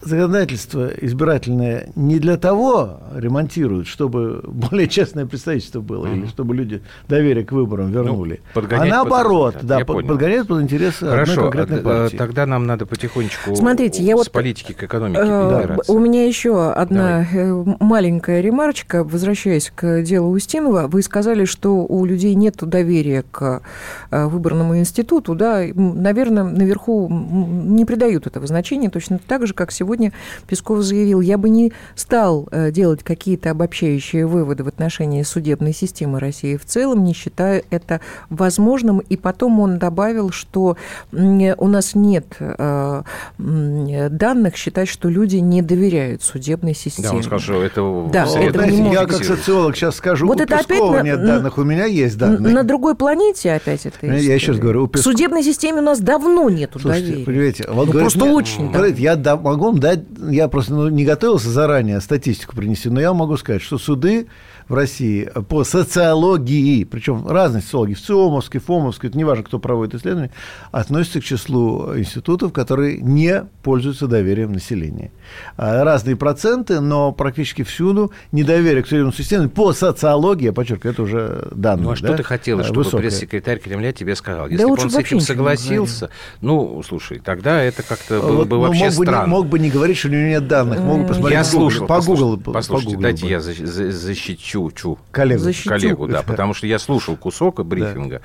законодательство 0.02 0.90
избирательное 1.00 1.88
не 1.94 2.18
для 2.18 2.36
того 2.36 3.00
ремонтируют, 3.14 3.86
чтобы 3.86 4.42
более 4.44 4.88
честное 4.88 5.26
представительство 5.26 5.80
было, 5.80 6.06
mm-hmm. 6.06 6.18
или 6.18 6.26
чтобы 6.26 6.54
люди 6.54 6.82
доверие 7.08 7.44
к 7.44 7.52
выборам 7.52 7.90
ну, 7.92 8.02
вернули. 8.02 8.40
Ну, 8.54 8.62
а 8.70 8.84
наоборот, 8.84 9.54
под, 9.54 9.66
да, 9.66 9.84
под, 9.84 10.06
подгоняют 10.06 10.48
под 10.48 10.62
интересы 10.62 11.06
Хорошо, 11.06 11.32
одной 11.32 11.44
конкретной 11.44 11.80
а, 11.80 11.82
партии. 11.82 12.16
тогда 12.16 12.46
нам 12.46 12.66
надо 12.66 12.86
потихонечку 12.86 13.54
Смотрите, 13.54 14.02
я 14.02 14.14
с 14.14 14.18
вот, 14.18 14.32
политики 14.32 14.72
к 14.72 14.82
экономике 14.82 15.20
э, 15.22 15.76
У 15.88 15.98
меня 15.98 16.26
еще 16.26 16.70
одна 16.72 17.26
Давай. 17.32 17.72
Э, 17.72 17.76
маленькая 17.80 18.40
ремарочка, 18.40 19.04
возвращаясь 19.04 19.72
к 19.74 20.02
делу 20.02 20.30
Устинова. 20.30 20.88
Вы 20.88 21.02
сказали, 21.02 21.44
что 21.44 21.84
у 21.84 22.04
людей 22.04 22.34
нет 22.34 22.56
доверия 22.60 23.24
к 23.30 23.62
э, 24.10 24.26
выборному 24.26 24.78
институту, 24.78 25.34
да, 25.34 25.64
наверное, 25.74 26.44
наверху 26.44 27.08
не 27.08 27.84
придают 27.84 28.26
этого 28.26 28.46
значения, 28.46 28.90
точно 28.90 29.18
так 29.18 29.46
же, 29.46 29.54
как 29.54 29.70
сегодня 29.72 29.91
сегодня 29.92 30.12
Песков 30.46 30.80
заявил, 30.82 31.20
я 31.20 31.36
бы 31.36 31.50
не 31.50 31.72
стал 31.94 32.48
э, 32.50 32.70
делать 32.70 33.02
какие-то 33.02 33.50
обобщающие 33.50 34.26
выводы 34.26 34.64
в 34.64 34.68
отношении 34.68 35.22
судебной 35.22 35.74
системы 35.74 36.18
России 36.18 36.56
в 36.56 36.64
целом, 36.64 37.04
не 37.04 37.12
считая 37.12 37.62
это 37.70 38.00
возможным. 38.30 39.00
И 39.00 39.16
потом 39.16 39.60
он 39.60 39.78
добавил, 39.78 40.30
что 40.30 40.76
у 41.12 41.68
нас 41.68 41.94
нет 41.94 42.26
э, 42.38 43.02
данных 43.38 44.56
считать, 44.56 44.88
что 44.88 45.08
люди 45.10 45.36
не 45.36 45.60
доверяют 45.60 46.22
судебной 46.22 46.74
системе. 46.74 47.08
Да, 47.08 47.16
он 47.16 47.22
сказал, 47.22 47.40
что 47.40 47.62
это... 47.62 48.08
Да, 48.10 48.22
это 48.24 48.52
Знаете, 48.52 48.90
я 48.92 49.06
как 49.06 49.24
социолог 49.24 49.76
сейчас 49.76 49.96
скажу, 49.96 50.26
вот 50.26 50.40
у 50.40 50.42
это 50.42 50.56
Пескова 50.56 50.94
опять 50.94 51.04
нет 51.04 51.20
на, 51.20 51.26
данных, 51.26 51.58
у 51.58 51.64
меня 51.64 51.84
есть 51.84 52.16
данные. 52.16 52.54
На 52.54 52.62
другой 52.62 52.94
планете 52.94 53.52
опять 53.52 53.84
это 53.84 54.06
Я 54.06 54.34
еще 54.34 54.52
раз 54.52 54.60
говорю, 54.60 54.84
у 54.84 54.86
Пескова... 54.86 55.12
В 55.12 55.16
судебной 55.16 55.42
системе 55.42 55.80
у 55.80 55.84
нас 55.84 56.00
давно 56.00 56.48
нет 56.48 56.76
доверия. 56.82 57.24
Понимаете, 57.24 57.64
вот 57.68 57.86
ну, 57.86 57.92
говорит, 57.92 58.12
просто 58.12 58.32
очень. 58.32 58.70
Говорит, 58.70 58.98
я 58.98 59.16
могу 59.16 59.66
вам 59.66 59.78
дать, 59.82 60.00
я 60.30 60.48
просто 60.48 60.74
ну, 60.74 60.88
не 60.88 61.04
готовился 61.04 61.50
заранее 61.50 62.00
статистику 62.00 62.56
принести, 62.56 62.88
но 62.88 63.00
я 63.00 63.12
могу 63.12 63.36
сказать, 63.36 63.60
что 63.60 63.76
суды 63.76 64.28
в 64.72 64.74
России 64.74 65.30
по 65.50 65.64
социологии, 65.64 66.84
причем 66.84 67.28
разные 67.28 67.62
социологии, 67.62 67.92
в 67.92 68.00
ЦИОМовской, 68.00 68.58
ФОМовской, 68.58 69.10
это 69.10 69.18
неважно, 69.18 69.44
кто 69.44 69.58
проводит 69.58 69.96
исследования, 69.96 70.30
относятся 70.70 71.20
к 71.20 71.24
числу 71.24 71.94
институтов, 71.94 72.54
которые 72.54 72.96
не 72.96 73.44
пользуются 73.62 74.06
доверием 74.06 74.52
населения. 74.52 75.12
А, 75.58 75.84
разные 75.84 76.16
проценты, 76.16 76.80
но 76.80 77.12
практически 77.12 77.62
всюду 77.64 78.12
недоверие 78.32 78.82
к 78.82 78.86
судебной 78.86 79.12
системе 79.12 79.50
по 79.50 79.74
социологии, 79.74 80.44
я 80.44 80.52
подчеркиваю, 80.54 80.92
это 80.94 81.02
уже 81.02 81.48
данные. 81.52 81.84
Ну, 81.84 81.90
а 81.90 81.92
да? 81.92 81.96
что 81.96 82.16
ты 82.16 82.22
хотела, 82.22 82.64
чтобы 82.64 82.78
Высокое. 82.78 83.02
пресс-секретарь 83.02 83.58
Кремля 83.58 83.92
тебе 83.92 84.16
сказал? 84.16 84.46
Если 84.46 84.64
да 84.64 84.68
бы 84.68 84.80
он 84.80 84.90
с 84.90 84.96
этим 84.96 85.20
согласился, 85.20 86.08
ну, 86.40 86.82
слушай, 86.82 87.18
тогда 87.18 87.62
это 87.62 87.82
как-то 87.82 88.22
было 88.22 88.36
вот, 88.36 88.48
бы 88.48 88.56
ну, 88.56 88.62
вообще 88.62 88.84
мог 88.84 88.92
странно. 88.92 89.20
Бы 89.20 89.26
не, 89.26 89.30
мог 89.30 89.46
бы 89.48 89.58
не 89.58 89.70
говорить, 89.70 89.98
что 89.98 90.08
у 90.08 90.12
него 90.12 90.22
нет 90.22 90.48
данных, 90.48 90.80
мог 90.80 91.02
бы 91.02 91.08
посмотреть 91.08 91.38
я 91.38 91.44
слушал, 91.44 91.86
по 91.86 92.00
Google. 92.00 92.38
Послушайте, 92.38 92.52
послушайте 92.52 92.96
по 92.96 93.02
дайте 93.02 93.28
я 93.28 93.40
защищу 93.40 94.61
чу, 94.70 94.98
коллегу. 95.10 95.42
Защитю. 95.42 95.68
коллегу, 95.68 96.08
да, 96.08 96.22
потому 96.22 96.54
что 96.54 96.66
я 96.66 96.78
слушал 96.78 97.16
кусок 97.16 97.64
брифинга. 97.64 98.18
Да 98.18 98.22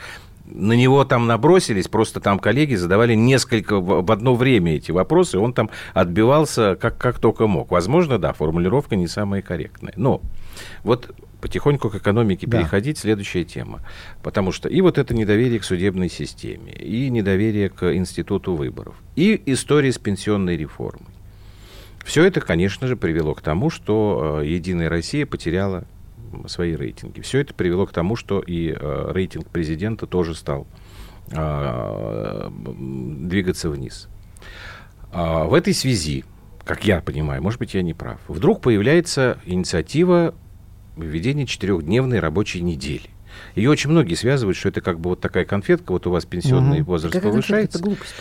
на 0.50 0.74
него 0.74 1.04
там 1.04 1.28
набросились, 1.28 1.88
просто 1.88 2.20
там 2.20 2.40
коллеги 2.40 2.76
задавали 2.76 3.14
несколько 3.16 3.80
в 3.80 4.10
одно 4.12 4.36
время 4.36 4.76
эти 4.76 4.92
вопросы, 4.92 5.38
он 5.38 5.54
там 5.54 5.70
отбивался 5.94 6.76
как, 6.76 6.98
как 6.98 7.20
только 7.20 7.48
мог. 7.48 7.72
Возможно, 7.72 8.18
да, 8.18 8.34
формулировка 8.34 8.96
не 8.96 9.08
самая 9.08 9.42
корректная. 9.42 9.94
Но 9.98 10.22
вот 10.84 11.14
потихоньку 11.42 11.90
к 11.90 11.96
экономике 11.96 12.48
да. 12.48 12.60
переходить, 12.60 12.98
следующая 12.98 13.44
тема. 13.44 13.82
Потому 14.24 14.52
что 14.52 14.70
и 14.70 14.82
вот 14.82 14.98
это 14.98 15.14
недоверие 15.14 15.60
к 15.60 15.64
судебной 15.64 16.10
системе, 16.10 16.72
и 16.74 17.10
недоверие 17.10 17.70
к 17.70 17.94
институту 17.94 18.56
выборов, 18.56 18.96
и 19.16 19.42
история 19.46 19.92
с 19.92 19.98
пенсионной 19.98 20.58
реформой. 20.58 21.08
Все 22.04 22.24
это, 22.24 22.40
конечно 22.40 22.88
же, 22.88 22.96
привело 22.96 23.34
к 23.34 23.42
тому, 23.42 23.70
что 23.70 24.40
э, 24.42 24.48
Единая 24.48 24.90
Россия 24.90 25.26
потеряла 25.26 25.84
свои 26.48 26.76
рейтинги. 26.76 27.22
Все 27.22 27.40
это 27.40 27.54
привело 27.54 27.86
к 27.86 27.94
тому, 27.94 28.16
что 28.16 28.40
и 28.40 28.72
э, 28.72 29.12
рейтинг 29.12 29.50
президента 29.50 30.08
тоже 30.08 30.36
стал 30.36 30.68
э, 31.32 32.50
двигаться 32.50 33.70
вниз. 33.70 34.08
А 35.12 35.46
в 35.46 35.54
этой 35.54 35.74
связи, 35.74 36.26
как 36.64 36.86
я 36.86 37.02
понимаю, 37.02 37.42
может 37.42 37.60
быть, 37.60 37.74
я 37.74 37.82
не 37.82 37.94
прав, 37.94 38.20
вдруг 38.28 38.62
появляется 38.62 39.40
инициатива 39.46 40.36
введения 40.96 41.46
четырехдневной 41.46 42.20
рабочей 42.20 42.62
недели. 42.62 43.10
Ее 43.56 43.70
очень 43.70 43.90
многие 43.90 44.16
связывают, 44.16 44.58
что 44.58 44.70
это 44.70 44.82
как 44.82 45.00
бы 45.00 45.12
вот 45.12 45.22
такая 45.22 45.46
конфетка, 45.46 45.92
вот 45.92 46.08
у 46.08 46.12
вас 46.12 46.26
пенсионный 46.26 46.82
угу. 46.82 46.92
возраст 46.92 47.14
Какая 47.14 47.32
повышается. 47.32 47.78
Это 47.78 47.88
глупость, 47.88 48.16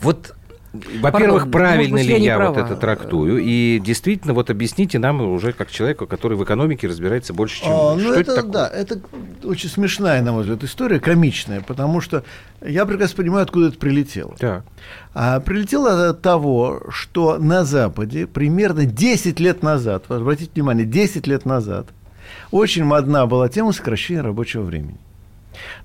Вот 0.00 0.34
во-первых, 0.72 1.50
правильно 1.50 1.98
ли 1.98 2.12
я, 2.12 2.36
я 2.36 2.48
вот 2.48 2.56
это 2.56 2.76
трактую? 2.76 3.38
И 3.38 3.78
действительно, 3.78 4.32
вот 4.32 4.48
объясните 4.48 4.98
нам 4.98 5.20
уже 5.20 5.52
как 5.52 5.70
человеку, 5.70 6.06
который 6.06 6.36
в 6.36 6.44
экономике 6.44 6.88
разбирается 6.88 7.34
больше, 7.34 7.60
чем 7.62 7.72
а, 7.72 7.94
ну 7.94 8.00
что 8.00 8.14
это, 8.14 8.20
это 8.20 8.34
такое? 8.36 8.52
Да, 8.52 8.68
это 8.68 9.00
очень 9.44 9.68
смешная, 9.68 10.22
на 10.22 10.32
мой 10.32 10.42
взгляд, 10.42 10.64
история, 10.64 10.98
комичная, 10.98 11.60
потому 11.60 12.00
что 12.00 12.24
я 12.64 12.86
прекрасно 12.86 13.16
понимаю, 13.16 13.42
откуда 13.42 13.68
это 13.68 13.78
прилетело. 13.78 14.34
Так. 14.38 14.64
А 15.12 15.40
прилетело 15.40 16.08
от 16.08 16.22
того, 16.22 16.82
что 16.88 17.36
на 17.36 17.64
Западе 17.64 18.26
примерно 18.26 18.86
10 18.86 19.40
лет 19.40 19.62
назад, 19.62 20.04
обратите 20.08 20.50
внимание, 20.54 20.86
10 20.86 21.26
лет 21.26 21.44
назад, 21.44 21.88
очень 22.50 22.84
модна 22.84 23.26
была 23.26 23.48
тема 23.50 23.72
сокращения 23.72 24.22
рабочего 24.22 24.62
времени. 24.62 24.98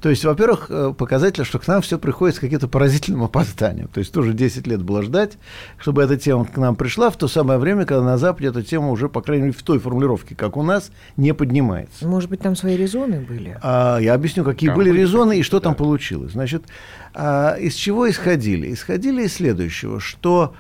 То 0.02 0.10
есть, 0.10 0.26
во-первых, 0.26 0.68
э, 0.70 0.94
показатель, 0.98 1.44
что 1.44 1.60
к 1.60 1.68
нам 1.68 1.82
все 1.82 1.98
приходит 1.98 2.36
с 2.36 2.40
каким-то 2.40 2.68
поразительным 2.68 3.24
опозданием. 3.24 3.88
То 3.88 4.00
есть, 4.00 4.12
тоже 4.12 4.34
10 4.34 4.68
лет 4.68 4.82
было 4.84 5.04
ждать, 5.04 5.38
чтобы 5.78 6.04
эта 6.04 6.18
тема 6.18 6.46
к 6.46 6.58
нам 6.58 6.76
пришла 6.76 7.10
в 7.10 7.18
то 7.18 7.28
самое 7.28 7.60
время, 7.60 7.86
когда 7.86 8.04
на 8.04 8.18
Западе 8.18 8.50
эта 8.50 8.64
тема 8.64 8.90
уже, 8.90 9.10
по 9.10 9.22
крайней 9.22 9.44
мере, 9.44 9.58
в 9.58 9.64
той 9.64 9.80
формулировке, 9.80 10.36
как 10.36 10.58
у 10.58 10.64
нас, 10.64 10.92
не 11.16 11.34
поднимается. 11.34 12.08
Может 12.08 12.30
быть, 12.30 12.42
там 12.42 12.56
свои 12.56 12.76
резоны 12.76 13.20
были? 13.20 13.58
А, 13.62 13.98
я 14.00 14.14
объясню, 14.14 14.44
какие 14.44 14.70
там 14.70 14.78
были 14.78 14.92
резоны 14.92 15.40
и 15.40 15.44
что 15.44 15.60
да. 15.60 15.66
там 15.66 15.76
получилось. 15.76 16.34
Значит, 16.34 16.66
а, 17.14 17.56
из 17.56 17.74
чего 17.74 18.10
исходили? 18.10 18.74
Исходили 18.74 19.24
из 19.24 19.34
следующего, 19.34 20.00
что, 20.00 20.54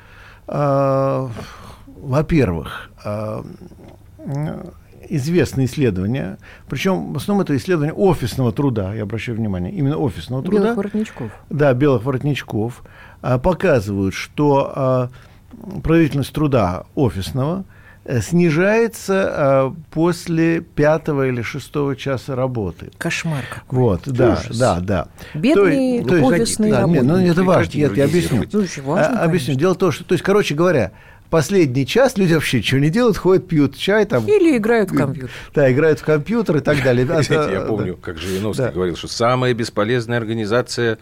а, 0.48 1.30
во-первых, 1.86 2.92
а, 3.04 3.44
известные 5.10 5.68
исследования, 5.68 6.38
причем 6.70 7.14
в 7.14 7.18
основном 7.18 7.44
это 7.44 7.56
исследование 7.56 7.94
офисного 7.94 8.52
труда, 8.52 8.94
я 8.94 9.04
обращаю 9.04 9.38
внимание, 9.38 9.72
именно 9.72 9.98
офисного 9.98 10.44
труда. 10.44 10.64
Белых 10.64 10.78
воротничков. 10.78 11.32
Да, 11.50 11.74
белых 11.74 12.04
воротничков, 12.04 12.84
а, 13.22 13.38
показывают, 13.38 14.14
что 14.14 14.72
а, 14.76 15.10
производительность 15.84 16.34
труда 16.34 16.86
офисного 16.96 17.66
э, 18.06 18.22
снижается 18.22 19.30
а, 19.30 19.76
после 19.92 20.62
пятого 20.62 21.28
или 21.28 21.42
шестого 21.42 21.96
часа 21.96 22.36
работы. 22.36 22.92
Кошмар 22.98 23.44
какой. 23.50 23.80
Вот, 23.80 24.02
да, 24.06 24.34
Ужас. 24.34 24.58
да, 24.58 24.80
да. 24.80 25.08
Бедные 25.34 26.04
то, 26.04 26.20
то 26.20 26.26
офисные 26.26 26.72
да, 26.72 26.84
нет, 26.84 27.04
ну, 27.04 27.18
это 27.18 27.44
важно, 27.44 27.78
нет, 27.78 27.98
я 27.98 28.06
объясню. 28.06 28.44
Ну, 28.52 28.66
важно, 28.84 29.22
объясню. 29.22 29.56
Дело 29.56 29.74
в 29.74 29.78
том, 29.78 29.92
что, 29.92 30.04
то 30.04 30.14
есть, 30.14 30.24
короче 30.24 30.56
говоря, 30.56 30.92
последний 31.30 31.86
час 31.86 32.18
люди 32.18 32.34
вообще 32.34 32.58
ничего 32.58 32.80
не 32.80 32.90
делают, 32.90 33.18
ходят, 33.18 33.48
пьют 33.48 33.76
чай 33.78 34.06
там. 34.06 34.26
Или 34.28 34.58
играют 34.58 34.92
в 34.92 34.96
компьютер. 34.96 35.30
Да, 35.54 35.72
играют 35.72 36.00
в 36.00 36.04
компьютер 36.04 36.58
и 36.58 36.60
так 36.62 36.78
далее. 36.84 37.06
Кстати, 37.06 37.52
я 37.52 37.62
помню, 37.62 37.96
как 37.98 38.18
Жириновский 38.18 38.72
говорил, 38.74 38.96
что 38.96 39.08
самая 39.08 39.54
бесполезная 39.54 40.18
организация 40.18 40.98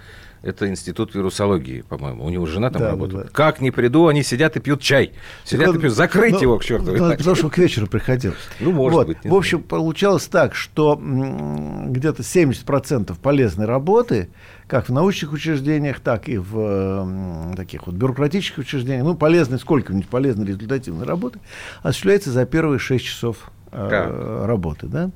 это 0.46 0.70
институт 0.70 1.16
вирусологии, 1.16 1.82
по-моему. 1.82 2.24
У 2.24 2.30
него 2.30 2.46
жена 2.46 2.70
там 2.70 2.82
да, 2.84 2.92
работает. 2.92 3.26
Да. 3.26 3.32
Как 3.32 3.62
не 3.62 3.72
приду, 3.72 4.08
они 4.08 4.22
сидят 4.22 4.56
и 4.56 4.60
пьют 4.60 4.80
чай. 4.80 5.14
Сидят 5.44 5.70
он, 5.70 5.78
и 5.78 5.80
пьют. 5.80 5.94
Закрыть 5.94 6.34
ну, 6.34 6.42
его 6.42 6.60
к 6.60 6.64
черту. 6.64 6.92
Ну, 6.96 7.10
потому 7.18 7.36
что 7.36 7.50
к 7.50 7.58
вечеру 7.58 7.88
приходил. 7.88 8.34
Ну, 8.60 8.72
может 8.72 8.94
вот. 8.94 9.08
быть. 9.08 9.18
В 9.24 9.34
общем, 9.34 9.58
знаю. 9.58 9.70
получалось 9.70 10.26
так, 10.28 10.54
что 10.54 11.02
где-то 11.02 12.22
70% 12.22 13.18
полезной 13.20 13.66
работы, 13.66 14.30
как 14.68 14.88
в 14.88 14.94
научных 14.94 15.34
учреждениях, 15.34 16.00
так 16.00 16.30
и 16.30 16.38
в 16.38 17.56
таких 17.58 17.88
вот 17.88 17.96
бюрократических 17.96 18.60
учреждениях, 18.60 19.04
ну, 19.04 19.16
полезной, 19.16 19.58
сколько-нибудь 19.58 20.08
полезной 20.08 20.46
результативной 20.46 21.08
работы, 21.08 21.40
осуществляется 21.82 22.32
за 22.32 22.46
первые 22.46 22.78
6 22.78 23.04
часов 23.04 23.52
э, 23.72 24.46
работы. 24.46 24.86
Да? 24.86 25.10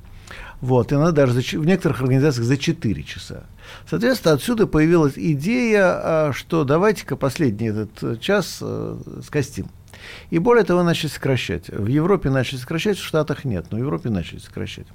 Вот, 0.60 0.92
и 0.92 0.94
она 0.94 1.10
даже 1.12 1.34
за, 1.34 1.40
в 1.40 1.64
некоторых 1.64 2.00
организациях 2.02 2.46
за 2.46 2.56
4 2.56 3.02
часа. 3.04 3.44
Соответственно, 3.88 4.34
отсюда 4.34 4.66
появилась 4.66 5.14
идея, 5.16 5.82
а, 5.84 6.32
что 6.32 6.64
давайте-ка 6.64 7.16
последний 7.16 7.68
этот 7.68 8.20
час 8.20 8.58
э, 8.60 8.96
скостим. 9.24 9.68
И 10.30 10.38
более 10.38 10.64
того, 10.64 10.82
начали 10.82 11.08
сокращать. 11.08 11.68
В 11.68 11.86
Европе 11.86 12.30
начали 12.30 12.58
сокращать, 12.58 12.98
в 12.98 13.04
Штатах 13.04 13.44
нет, 13.44 13.66
но 13.70 13.78
в 13.78 13.80
Европе 13.80 14.10
начали 14.10 14.38
сокращать. 14.38 14.86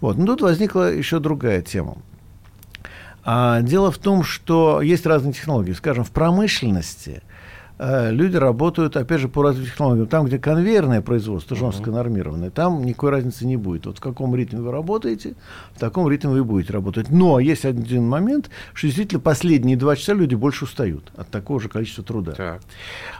Вот. 0.00 0.16
Но 0.16 0.26
тут 0.26 0.42
возникла 0.42 0.92
еще 0.92 1.18
другая 1.18 1.62
тема. 1.62 1.98
А, 3.24 3.60
дело 3.60 3.92
в 3.92 3.98
том, 3.98 4.24
что 4.24 4.82
есть 4.82 5.06
разные 5.06 5.32
технологии. 5.32 5.72
Скажем, 5.72 6.04
в 6.04 6.10
промышленности 6.10 7.22
э, 7.22 7.31
люди 8.10 8.36
работают, 8.36 8.96
опять 8.96 9.20
же, 9.20 9.28
по 9.28 9.42
разным 9.42 9.64
технологиям. 9.64 10.06
Там, 10.06 10.26
где 10.26 10.38
конвейерное 10.38 11.00
производство, 11.00 11.56
жестко 11.56 11.90
нормированное, 11.90 12.50
там 12.50 12.84
никакой 12.84 13.10
разницы 13.10 13.46
не 13.46 13.56
будет. 13.56 13.86
Вот 13.86 13.98
в 13.98 14.00
каком 14.00 14.34
ритме 14.36 14.60
вы 14.60 14.70
работаете, 14.70 15.34
в 15.74 15.80
таком 15.80 16.08
ритме 16.08 16.30
вы 16.30 16.44
будете 16.44 16.72
работать. 16.72 17.10
Но 17.10 17.40
есть 17.40 17.64
один 17.64 18.04
момент, 18.04 18.50
что 18.74 18.86
действительно 18.86 19.20
последние 19.20 19.76
два 19.76 19.96
часа 19.96 20.14
люди 20.14 20.34
больше 20.34 20.64
устают 20.64 21.10
от 21.16 21.28
такого 21.28 21.60
же 21.60 21.68
количества 21.68 22.04
труда. 22.04 22.32
Так. 22.32 22.60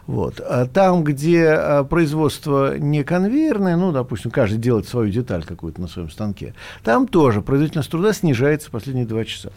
Вот. 0.07 0.41
А 0.41 0.67
там, 0.67 1.05
где 1.05 1.49
а, 1.49 1.85
производство 1.85 2.79
не 2.79 3.05
конвейерное, 3.05 3.77
ну, 3.77 3.93
допустим, 3.93 4.31
каждый 4.31 4.59
делает 4.59 4.89
свою 4.89 5.11
деталь 5.11 5.45
какую-то 5.45 5.81
на 5.81 5.89
своем 5.89 6.11
станке, 6.11 6.55
там 6.83 7.07
тоже 7.07 7.43
производительность 7.43 7.91
труда 7.91 8.13
снижается 8.13 8.71
последние 8.71 9.07
два 9.07 9.25
часа. 9.25 9.51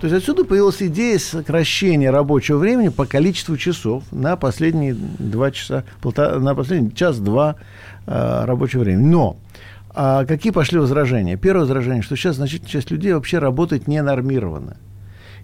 То 0.00 0.06
есть 0.06 0.16
отсюда 0.16 0.44
появилась 0.44 0.82
идея 0.82 1.18
сокращения 1.18 2.10
рабочего 2.10 2.58
времени 2.58 2.88
по 2.88 3.06
количеству 3.06 3.56
часов 3.56 4.04
на 4.10 4.36
последние 4.48 4.94
два 4.94 5.50
часа, 5.50 5.84
полтора, 6.00 6.38
на 6.38 6.54
последний 6.54 6.94
час-два 6.94 7.56
а, 8.06 8.46
рабочего 8.46 8.80
времени. 8.80 9.06
Но 9.08 9.36
а 9.90 10.24
какие 10.24 10.52
пошли 10.52 10.78
возражения? 10.78 11.36
Первое 11.36 11.64
возражение, 11.64 12.02
что 12.02 12.16
сейчас 12.16 12.36
значительная 12.36 12.72
часть 12.72 12.90
людей 12.90 13.12
вообще 13.12 13.40
работает 13.40 13.88
ненормированно. 13.88 14.78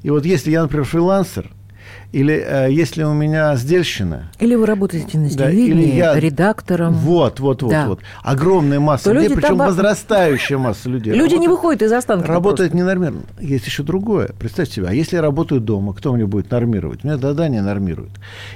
И 0.02 0.08
вот 0.08 0.24
если 0.24 0.52
я, 0.52 0.62
например, 0.62 0.86
фрилансер, 0.86 1.50
или 2.12 2.34
э, 2.34 2.68
если 2.70 3.02
у 3.02 3.12
меня 3.12 3.56
сдельщина, 3.56 4.30
Или 4.38 4.54
вы 4.54 4.66
работаете 4.66 5.18
на 5.18 5.28
Да, 5.30 5.50
телевидении, 5.50 5.88
или 5.88 5.96
я- 5.96 6.18
редактором. 6.18 6.94
вот, 6.94 7.40
вот, 7.40 7.62
вот, 7.62 7.70
Да. 7.70 7.86
вот, 7.88 8.00
огромная 8.22 8.80
масса 8.80 9.04
То 9.04 9.12
людей, 9.12 9.28
люди 9.30 9.40
причем 9.40 9.58
там- 9.58 9.66
возрастающая 9.68 10.58
масса 10.58 10.88
людей. 10.88 11.12
Люди 11.14 11.34
не 11.34 11.48
выходят 11.48 11.82
из 11.82 11.92
останков. 11.92 12.28
Работает 12.28 12.74
ненормированно. 12.74 13.24
Есть 13.40 13.66
еще 13.66 13.82
другое. 13.82 14.30
Представьте 14.38 14.74
себе, 14.76 14.86
а 14.88 14.92
если 14.92 15.16
я 15.16 15.22
работаю 15.22 15.60
дома, 15.60 15.92
кто 15.94 16.12
мне 16.12 16.26
будет 16.26 16.50
нормировать? 16.50 17.02
Меня 17.04 17.16
задание 17.18 17.62
нормирует. 17.62 18.10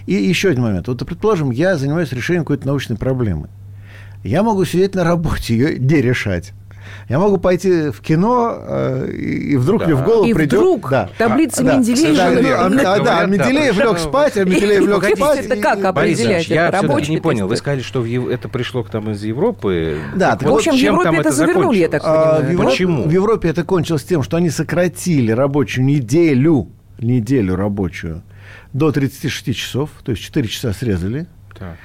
И 0.06 0.14
еще 0.14 0.50
один 0.50 0.62
момент. 0.62 0.88
Вот, 0.88 0.98
предположим, 1.04 1.50
я 1.50 1.76
занимаюсь 1.76 2.12
решением 2.12 2.44
какой-то 2.44 2.66
научной 2.66 2.96
проблемы. 2.96 3.48
Я 4.24 4.42
могу 4.42 4.64
сидеть 4.64 4.94
на 4.94 5.04
работе, 5.04 5.54
ее 5.56 5.78
не 5.78 6.00
решать. 6.02 6.52
Я 7.08 7.18
могу 7.18 7.38
пойти 7.38 7.90
в 7.90 8.00
кино, 8.00 8.56
э, 8.60 9.10
и 9.10 9.56
вдруг 9.56 9.84
мне 9.84 9.94
в 9.94 10.04
голову 10.04 10.26
И 10.26 10.34
придет... 10.34 10.52
вдруг 10.54 10.90
да. 10.90 11.08
таблица 11.16 11.62
Да. 11.62 11.76
Менделеева... 11.76 12.42
Да, 12.42 12.66
а, 12.66 12.70
Как 12.70 12.78
а, 12.78 12.82
да, 12.82 12.96
говорят, 12.96 13.04
да, 13.04 13.26
Менделеев 13.26 13.78
лег 13.78 13.98
спать, 13.98 14.36
а 14.36 14.44
Менделеев 14.44 14.86
лег 14.86 15.16
спать. 15.16 15.46
это 15.46 15.56
как 15.56 15.84
определять? 15.84 16.48
Я 16.48 16.70
все-таки 16.72 17.10
не 17.12 17.20
понял. 17.20 17.48
Вы 17.48 17.56
сказали, 17.56 17.80
что 17.80 18.04
это 18.06 18.48
пришло 18.48 18.82
к 18.84 18.92
нам 18.92 19.10
из 19.10 19.22
Европы. 19.22 19.98
Да, 20.14 20.38
В 20.40 20.52
общем, 20.52 20.72
в 20.72 20.76
Европе 20.76 21.04
там 21.04 21.20
это 21.20 21.30
завернули, 21.30 21.78
я 21.78 21.88
так 21.88 22.02
закончилось? 22.02 22.28
А, 22.28 22.36
понимаю. 22.36 22.52
Европе, 22.52 22.70
Почему? 22.70 23.02
в 23.04 23.10
Европе 23.10 23.48
это 23.48 23.64
кончилось 23.64 24.04
тем, 24.04 24.22
что 24.22 24.36
они 24.36 24.50
сократили 24.50 25.32
рабочую 25.32 25.84
неделю, 25.84 26.68
неделю 26.98 27.56
рабочую 27.56 28.22
до 28.72 28.92
36 28.92 29.56
часов, 29.56 29.90
то 30.04 30.12
есть 30.12 30.22
4 30.22 30.48
часа 30.48 30.72
срезали, 30.72 31.26
Так. 31.58 31.76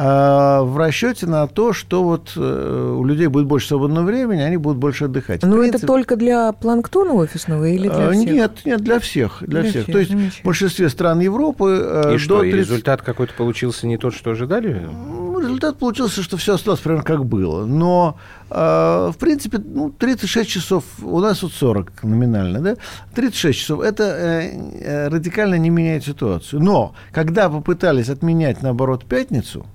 А 0.00 0.62
в 0.62 0.76
расчете 0.76 1.26
на 1.26 1.48
то, 1.48 1.72
что 1.72 2.04
вот 2.04 2.34
э, 2.36 2.94
у 2.96 3.04
людей 3.04 3.26
будет 3.26 3.46
больше 3.46 3.66
свободного 3.66 4.04
времени, 4.04 4.42
они 4.42 4.56
будут 4.56 4.78
больше 4.78 5.06
отдыхать. 5.06 5.42
В 5.42 5.46
Ну, 5.48 5.54
это 5.54 5.70
принципе, 5.70 5.86
только 5.88 6.14
для 6.14 6.52
планктона 6.52 7.14
офисного 7.14 7.64
или 7.64 7.88
для 7.88 8.08
а, 8.10 8.12
всех? 8.12 8.30
Нет, 8.30 8.52
нет, 8.64 8.80
для 8.80 9.00
всех. 9.00 9.38
Для, 9.40 9.62
Для 9.62 9.70
всех. 9.70 9.82
всех, 9.82 9.92
То 9.92 9.98
есть 9.98 10.12
в 10.12 10.44
большинстве 10.44 10.88
стран 10.88 11.18
Европы 11.18 11.80
э, 11.82 12.10
И 12.10 12.12
до 12.12 12.18
что, 12.20 12.44
и 12.44 12.52
30 12.52 12.70
результат 12.70 13.02
какой-то 13.02 13.34
получился 13.34 13.88
не 13.88 13.98
тот, 13.98 14.14
что 14.14 14.30
ожидали? 14.30 14.88
Ну, 14.88 15.40
результат 15.40 15.78
получился, 15.78 16.22
что 16.22 16.36
все 16.36 16.54
осталось 16.54 16.78
примерно 16.78 17.04
как 17.04 17.24
было. 17.24 17.66
Но, 17.66 18.18
э, 18.50 19.10
в 19.12 19.16
принципе, 19.18 19.58
ну, 19.58 19.90
36 19.90 20.48
часов, 20.48 20.84
у 21.02 21.18
нас 21.18 21.42
вот 21.42 21.52
40 21.52 22.04
номинально, 22.04 22.60
да? 22.60 22.76
36 23.16 23.58
часов, 23.58 23.80
это 23.80 24.04
э, 24.04 24.50
э, 24.80 25.08
радикально 25.08 25.56
не 25.56 25.70
меняет 25.70 26.04
ситуацию. 26.04 26.62
Но, 26.62 26.94
когда 27.10 27.50
попытались 27.50 28.08
отменять, 28.08 28.62
наоборот, 28.62 29.04
пятницу, 29.04 29.66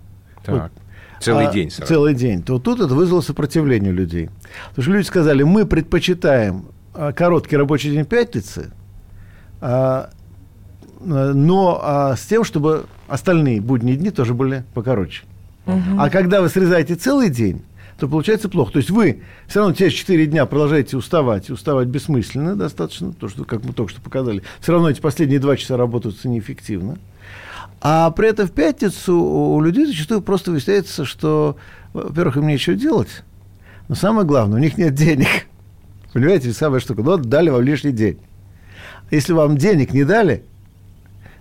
Так. 0.43 0.71
Целый 1.19 1.47
а, 1.47 1.51
день 1.51 1.71
сразу. 1.71 1.93
Целый 1.93 2.13
день. 2.13 2.43
То 2.43 2.59
тут 2.59 2.79
это 2.79 2.93
вызвало 2.93 3.21
сопротивление 3.21 3.91
людей. 3.91 4.29
Потому 4.69 4.83
что 4.83 4.91
люди 4.91 5.05
сказали, 5.05 5.43
мы 5.43 5.65
предпочитаем 5.65 6.65
а, 6.93 7.13
короткий 7.13 7.55
рабочий 7.55 7.91
день 7.91 8.05
пятницы, 8.05 8.71
а, 9.61 10.09
но 11.05 12.13
с 12.17 12.25
тем, 12.25 12.45
чтобы 12.45 12.85
остальные 13.09 13.59
будние 13.59 13.97
дни 13.97 14.09
тоже 14.09 14.33
были 14.33 14.63
покороче. 14.73 15.23
А 15.65 16.09
когда 16.09 16.41
вы 16.41 16.47
срезаете 16.49 16.95
целый 16.95 17.29
день, 17.29 17.61
то 17.97 18.07
получается 18.07 18.49
плохо. 18.49 18.73
То 18.73 18.77
есть 18.79 18.89
вы 18.89 19.21
все 19.47 19.59
равно 19.59 19.73
те 19.73 19.89
4 19.89 20.25
дня 20.27 20.45
продолжаете 20.45 20.97
уставать, 20.97 21.49
уставать 21.49 21.87
бессмысленно 21.87 22.55
достаточно, 22.55 23.13
то, 23.13 23.29
что, 23.29 23.45
как 23.45 23.63
мы 23.63 23.73
только 23.73 23.91
что 23.91 24.01
показали. 24.01 24.43
Все 24.59 24.71
равно 24.71 24.89
эти 24.89 24.99
последние 24.99 25.39
два 25.39 25.55
часа 25.55 25.77
работают 25.77 26.23
неэффективно. 26.25 26.97
А 27.85 28.09
при 28.11 28.29
этом 28.29 28.47
в 28.47 28.51
пятницу 28.51 29.13
у 29.13 29.59
людей 29.59 29.85
зачастую 29.85 30.21
просто 30.21 30.51
выясняется, 30.51 31.03
что, 31.03 31.57
во-первых, 31.91 32.37
им 32.37 32.47
нечего 32.47 32.77
делать, 32.77 33.23
но 33.89 33.95
самое 33.95 34.25
главное, 34.25 34.57
у 34.57 34.61
них 34.61 34.77
нет 34.77 34.93
денег. 34.95 35.27
Понимаете, 36.13 36.53
самая 36.53 36.79
штука. 36.79 37.01
Ну, 37.03 37.11
вот 37.11 37.21
дали 37.23 37.49
вам 37.49 37.61
лишний 37.61 37.91
день. 37.91 38.19
Если 39.11 39.33
вам 39.33 39.57
денег 39.57 39.93
не 39.93 40.05
дали, 40.05 40.45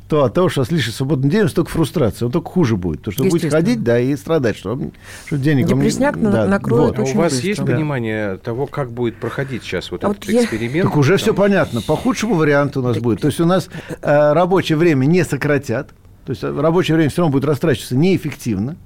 то 0.08 0.24
от 0.24 0.34
того, 0.34 0.48
что 0.48 0.60
у 0.60 0.62
вас 0.62 0.72
лишний 0.72 0.92
свободный 0.92 1.30
день, 1.30 1.48
столько 1.48 1.70
фрустрации, 1.70 2.24
он 2.24 2.32
только 2.32 2.50
хуже 2.50 2.76
будет. 2.76 2.98
Потому 2.98 3.12
что 3.14 3.22
вы 3.22 3.30
будете 3.30 3.48
ходить, 3.48 3.84
да, 3.84 4.00
и 4.00 4.16
страдать, 4.16 4.56
что, 4.56 4.70
вам- 4.70 4.90
что 5.26 5.38
денег 5.38 5.68
вам 5.68 5.78
не- 5.78 5.84
Депресняк 5.84 6.16
на- 6.16 6.30
да, 6.32 6.46
накроет 6.48 6.88
вот. 6.90 6.98
А 6.98 7.02
у 7.02 7.04
очень 7.04 7.18
вас 7.18 7.32
быстро. 7.34 7.48
есть 7.48 7.60
Да. 7.64 7.72
понимание 7.72 8.36
того, 8.38 8.66
как 8.66 8.90
будет 8.90 9.16
проходить 9.16 9.62
сейчас 9.62 9.92
вот 9.92 10.02
А 10.04 10.10
этот 10.10 10.24
вот 10.26 10.34
я- 10.34 10.42
эксперимент? 10.42 10.88
Так 10.88 10.96
уже 10.96 11.10
Там- 11.12 11.18
все 11.18 11.34
понятно. 11.34 11.82
По 11.82 11.94
худшему 11.96 12.34
варианту 12.34 12.80
у 12.80 12.82
нас 12.82 12.98
будет. 12.98 13.20
То 13.20 13.28
есть 13.28 13.38
у 13.40 13.46
нас 13.46 13.68
э, 14.02 14.32
рабочее 14.32 14.76
время 14.76 15.06
не 15.06 15.24
сократят. 15.24 15.90
То 16.24 16.30
есть 16.30 16.44
э, 16.44 16.60
рабочее 16.60 16.96
время 16.96 17.10
все 17.10 17.22
равно 17.22 17.32
будет 17.32 17.44
растрачиваться 17.44 17.96
неэффективно. 17.96 18.76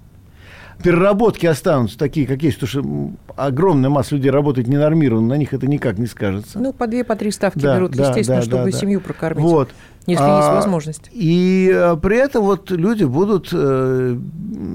Переработки 0.82 1.46
останутся 1.46 1.98
такие, 1.98 2.26
как 2.26 2.42
есть, 2.42 2.60
потому 2.60 3.16
что 3.26 3.42
огромная 3.42 3.88
масса 3.88 4.14
людей 4.14 4.30
работает 4.30 4.68
ненормированно, 4.68 5.28
на 5.28 5.38
них 5.38 5.54
это 5.54 5.66
никак 5.66 5.96
не 5.96 6.06
скажется. 6.06 6.58
Ну, 6.58 6.74
по 6.74 6.86
две, 6.86 7.02
по 7.02 7.16
три 7.16 7.30
ставки 7.30 7.58
Да, 7.58 7.76
берут, 7.76 7.92
да, 7.92 8.08
естественно, 8.08 8.40
да, 8.40 8.44
чтобы 8.44 8.64
да, 8.66 8.70
да. 8.72 8.78
семью 8.78 9.00
прокормить. 9.00 9.42
Вот. 9.42 9.70
Если 10.06 10.22
А, 10.22 10.36
есть 10.36 10.48
возможность. 10.50 11.10
И 11.12 11.70
э, 11.72 11.96
при 11.96 12.18
этом 12.18 12.44
вот 12.44 12.70
люди 12.70 13.04
будут 13.04 13.48
э, 13.52 14.18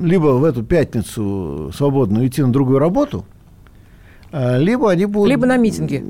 либо 0.03 0.27
в 0.27 0.43
эту 0.43 0.63
пятницу 0.63 1.71
свободно 1.73 2.25
идти 2.25 2.41
на 2.41 2.51
другую 2.51 2.79
работу, 2.79 3.25
а, 4.31 4.57
либо 4.57 4.89
они 4.89 5.05
будут... 5.05 5.29
Либо 5.29 5.45
на 5.45 5.57
митинги. 5.57 6.03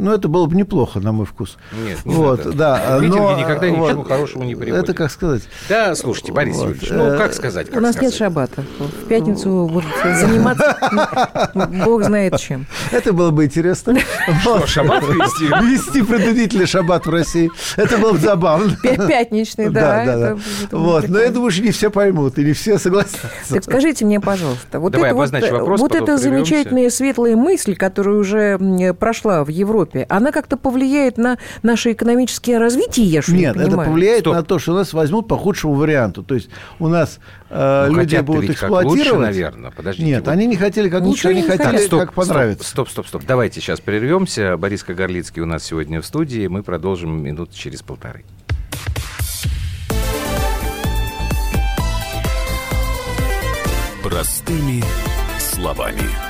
Ну, 0.00 0.12
это 0.12 0.28
было 0.28 0.46
бы 0.46 0.56
неплохо, 0.56 1.00
на 1.00 1.12
мой 1.12 1.26
вкус. 1.26 1.58
Нет, 1.84 2.04
не 2.04 2.14
вот, 2.14 2.44
надо. 2.44 2.56
да. 2.56 2.98
Митинги 3.00 3.18
но, 3.18 3.38
никогда 3.38 3.66
э, 3.66 3.70
ничего 3.70 3.98
вот, 3.98 4.08
хорошего 4.08 4.42
не 4.44 4.54
приводят. 4.54 4.84
Это 4.84 4.94
как 4.94 5.10
сказать? 5.10 5.42
Да, 5.68 5.94
слушайте, 5.94 6.32
Борис 6.32 6.56
Вот, 6.56 6.68
Юрьевич, 6.68 6.90
ну 6.90 7.04
э, 7.04 7.18
как 7.18 7.34
сказать? 7.34 7.68
У 7.68 7.72
как 7.72 7.82
нас 7.82 7.94
нет 7.96 8.14
сказать? 8.14 8.18
шабата. 8.18 8.64
В 8.78 9.06
пятницу 9.08 9.68
будут 9.70 9.90
заниматься 10.02 10.76
бог 11.84 12.04
знает 12.04 12.38
чем. 12.38 12.66
Это 12.90 13.12
было 13.12 13.30
бы 13.30 13.44
интересно. 13.44 13.96
Что, 14.40 14.66
шаббат 14.66 15.04
ввести? 15.04 15.46
Ввести 15.46 16.02
принудительный 16.02 16.66
шаббат 16.66 17.06
в 17.06 17.10
России. 17.10 17.50
Это 17.76 17.98
было 17.98 18.12
бы 18.12 18.18
забавно. 18.18 18.76
Пя- 18.82 19.08
Пятничный, 19.08 19.70
да. 19.70 20.04
Да, 20.04 20.16
да, 20.16 20.36
Вот, 20.70 21.08
но 21.08 21.18
я 21.18 21.30
думаю, 21.30 21.50
что 21.50 21.62
не 21.62 21.70
все 21.70 21.90
поймут, 21.90 22.38
и 22.38 22.44
не 22.44 22.52
все 22.52 22.78
согласятся. 22.78 23.28
Так 23.48 23.64
скажите 23.64 24.04
мне, 24.04 24.20
пожалуйста, 24.20 24.80
вот, 24.80 24.92
Давай 24.92 25.10
это 25.10 25.16
вот, 25.16 25.22
обозначь 25.22 25.50
вопрос, 25.50 25.80
вот 25.80 25.90
потом 25.90 26.04
эта 26.04 26.16
замечательная 26.18 26.90
светлая 26.90 27.36
мысль, 27.36 27.76
которая 27.76 28.16
уже 28.16 28.94
прошла 28.98 29.44
в 29.44 29.48
Европе, 29.48 29.89
она 30.08 30.32
как-то 30.32 30.56
повлияет 30.56 31.18
на 31.18 31.38
наше 31.62 31.92
экономическое 31.92 32.58
развитие, 32.58 33.06
я 33.06 33.22
что 33.22 33.32
Нет, 33.32 33.56
не 33.56 33.62
это 33.62 33.76
повлияет 33.76 34.20
Стоп. 34.20 34.34
на 34.34 34.42
то, 34.42 34.58
что 34.58 34.74
нас 34.74 34.92
возьмут 34.92 35.28
по 35.28 35.36
худшему 35.36 35.74
варианту. 35.74 36.22
То 36.22 36.34
есть 36.34 36.48
у 36.78 36.88
нас 36.88 37.18
э, 37.50 37.86
Ну, 37.90 38.00
люди 38.00 38.16
будут 38.18 38.42
ведь 38.42 38.50
как 38.56 38.70
эксплуатировать. 38.70 38.98
лучше, 38.98 39.14
наверное. 39.18 39.70
Подождите, 39.70 40.06
Нет, 40.08 40.20
вот- 40.24 40.30
они 40.32 40.46
не 40.46 40.56
хотели 40.56 40.88
как 40.88 41.02
лучше, 41.02 41.28
Ничего 41.28 41.30
они 41.30 41.42
не 41.42 41.48
хотели 41.48 41.66
хотят. 41.66 41.82
Стоп, 41.86 42.00
как 42.00 42.12
понравится. 42.14 42.68
Стоп, 42.68 42.88
стоп, 42.88 43.06
стоп. 43.06 43.22
Давайте 43.26 43.60
сейчас 43.60 43.80
прервемся. 43.80 44.56
Борис 44.56 44.82
Кагарлицкий 44.84 45.42
у 45.42 45.46
нас 45.46 45.64
сегодня 45.64 46.00
в 46.00 46.06
студии. 46.06 46.46
Мы 46.46 46.62
продолжим 46.62 47.22
минут 47.22 47.52
через 47.52 47.82
полторы. 47.82 48.24
Простыми 54.02 54.82
словами. 55.38 56.29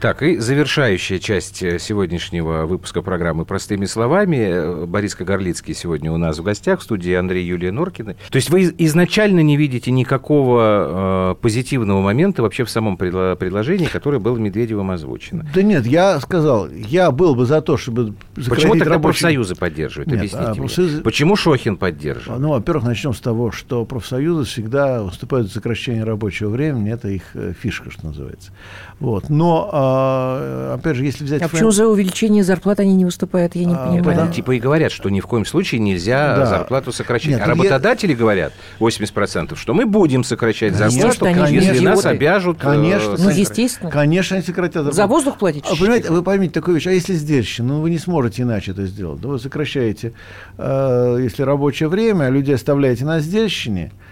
Так, 0.00 0.22
и 0.22 0.36
завершающая 0.36 1.18
часть 1.18 1.60
э, 1.60 1.80
сегодняшнего 1.80 2.66
выпуска 2.66 3.02
программы 3.02 3.44
«Простыми 3.44 3.84
словами». 3.84 4.36
Э, 4.36 4.86
Борис 4.86 5.16
Кагарлицкий 5.16 5.74
сегодня 5.74 6.12
у 6.12 6.16
нас 6.16 6.38
в 6.38 6.44
гостях 6.44 6.78
в 6.78 6.82
студии 6.84 7.12
Андрей 7.14 7.44
Юлия 7.44 7.72
Норкина. 7.72 8.14
То 8.30 8.36
есть 8.36 8.48
вы 8.48 8.72
изначально 8.78 9.40
не 9.40 9.56
видите 9.56 9.90
никакого 9.90 11.32
э, 11.32 11.34
позитивного 11.42 12.00
момента 12.00 12.42
вообще 12.42 12.62
в 12.62 12.70
самом 12.70 12.94
предло- 12.94 13.34
предложении, 13.34 13.86
которое 13.86 14.20
было 14.20 14.38
Медведевым 14.38 14.92
озвучено? 14.92 15.44
Да 15.52 15.62
нет, 15.62 15.84
я 15.84 16.20
сказал, 16.20 16.68
я 16.70 17.10
был 17.10 17.34
бы 17.34 17.44
за 17.44 17.60
то, 17.60 17.76
чтобы 17.76 18.14
Почему 18.36 18.74
тогда 18.74 18.94
рабочий... 18.94 19.22
профсоюзы 19.22 19.56
поддерживают? 19.56 20.12
Нет, 20.12 20.18
Объясните 20.18 20.44
а 20.44 20.54
профсоюзы... 20.54 21.00
Почему 21.00 21.34
Шохин 21.34 21.76
поддерживает? 21.76 22.40
Ну, 22.40 22.50
во-первых, 22.50 22.84
начнем 22.84 23.14
с 23.14 23.20
того, 23.20 23.50
что 23.50 23.84
профсоюзы 23.84 24.44
всегда 24.44 25.02
выступают 25.02 25.48
за 25.48 25.54
сокращение 25.54 26.04
рабочего 26.04 26.50
времени. 26.50 26.92
Это 26.92 27.08
их 27.08 27.34
э, 27.34 27.52
фишка, 27.60 27.90
что 27.90 28.06
называется. 28.06 28.52
Вот. 29.00 29.28
Но 29.28 29.68
а, 29.88 30.74
опять 30.74 30.96
же, 30.96 31.04
если 31.04 31.24
взять... 31.24 31.42
А 31.42 31.48
почему 31.48 31.70
за 31.70 31.86
увеличение 31.86 32.44
зарплат 32.44 32.80
они 32.80 32.94
не 32.94 33.04
выступают, 33.04 33.54
я 33.54 33.64
не 33.64 33.74
а, 33.74 33.86
понимаю. 33.86 34.04
Потому, 34.04 34.32
типа 34.32 34.52
и 34.52 34.58
говорят, 34.58 34.92
что 34.92 35.08
ни 35.08 35.20
в 35.20 35.26
коем 35.26 35.44
случае 35.44 35.80
нельзя 35.80 36.36
да. 36.36 36.46
зарплату 36.46 36.92
сокращать. 36.92 37.32
Нет, 37.32 37.40
а 37.42 37.46
работодатели 37.46 38.12
я... 38.12 38.16
говорят, 38.16 38.52
80%, 38.80 39.56
что 39.56 39.74
мы 39.74 39.86
будем 39.86 40.24
сокращать 40.24 40.76
конечно, 40.76 41.12
зарплату, 41.12 41.34
конечно, 41.34 41.54
если 41.54 41.84
нас 41.84 42.04
обяжут... 42.04 42.58
Конечно, 42.58 43.16
ну, 43.18 43.30
естественно. 43.30 43.90
Конечно, 43.90 44.36
они 44.36 44.44
сократят 44.44 44.84
зарплату. 44.84 44.96
За 44.96 45.06
воздух 45.06 45.38
платить? 45.38 45.64
А, 45.70 45.76
понимаете, 45.76 46.10
вы 46.10 46.22
поймите 46.22 46.52
такую 46.52 46.76
вещь, 46.76 46.86
а 46.86 46.92
если 46.92 47.14
сдельщина, 47.14 47.68
ну 47.68 47.80
вы 47.80 47.90
не 47.90 47.98
сможете 47.98 48.42
иначе 48.42 48.72
это 48.72 48.86
сделать. 48.86 49.20
Да 49.20 49.28
вы 49.28 49.38
сокращаете, 49.38 50.12
э, 50.56 51.18
если 51.22 51.42
рабочее 51.42 51.88
время, 51.88 52.24
а 52.24 52.30
людей 52.30 52.54
оставляете 52.54 53.04
на 53.04 53.20
сдельщине, 53.20 53.92
а, 53.92 54.07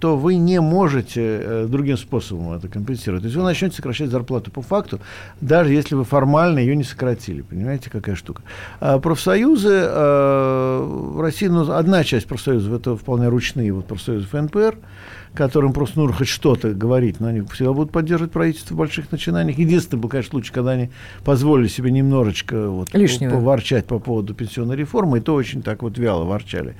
то 0.00 0.16
вы 0.16 0.36
не 0.36 0.60
можете 0.60 1.20
э, 1.22 1.66
другим 1.68 1.96
способом 1.96 2.52
это 2.52 2.68
компенсировать. 2.68 3.22
То 3.22 3.26
есть 3.26 3.36
вы 3.36 3.44
начнете 3.44 3.76
сокращать 3.76 4.10
зарплату 4.10 4.50
по 4.50 4.62
факту, 4.62 5.00
даже 5.40 5.72
если 5.72 5.94
вы 5.94 6.04
формально 6.04 6.58
ее 6.58 6.74
не 6.74 6.84
сократили. 6.84 7.42
Понимаете, 7.42 7.90
какая 7.90 8.16
штука? 8.16 8.42
А 8.80 8.98
профсоюзы 8.98 9.72
э, 9.72 10.78
в 10.82 11.20
России, 11.20 11.46
ну, 11.46 11.70
одна 11.70 12.04
часть 12.04 12.26
профсоюзов, 12.26 12.72
это 12.72 12.96
вполне 12.96 13.28
ручные 13.28 13.72
вот 13.72 13.86
профсоюзы 13.86 14.26
ФНПР, 14.26 14.78
которым 15.36 15.72
просто 15.72 16.00
нужно 16.00 16.16
хоть 16.16 16.28
что-то 16.28 16.72
говорить, 16.72 17.20
но 17.20 17.28
они 17.28 17.42
всегда 17.52 17.72
будут 17.72 17.92
поддерживать 17.92 18.32
правительство 18.32 18.74
в 18.74 18.78
больших 18.78 19.12
начинаниях. 19.12 19.58
Единственный 19.58 20.00
был, 20.00 20.08
конечно, 20.08 20.30
случай, 20.30 20.52
когда 20.52 20.72
они 20.72 20.90
позволили 21.24 21.68
себе 21.68 21.90
немножечко 21.90 22.68
вот, 22.68 22.92
Лишнего. 22.94 23.32
поворчать 23.32 23.86
по 23.86 23.98
поводу 23.98 24.34
пенсионной 24.34 24.76
реформы, 24.76 25.18
и 25.18 25.20
то 25.20 25.34
очень 25.34 25.62
так 25.62 25.82
вот 25.82 25.98
вяло 25.98 26.24
ворчали. 26.24 26.74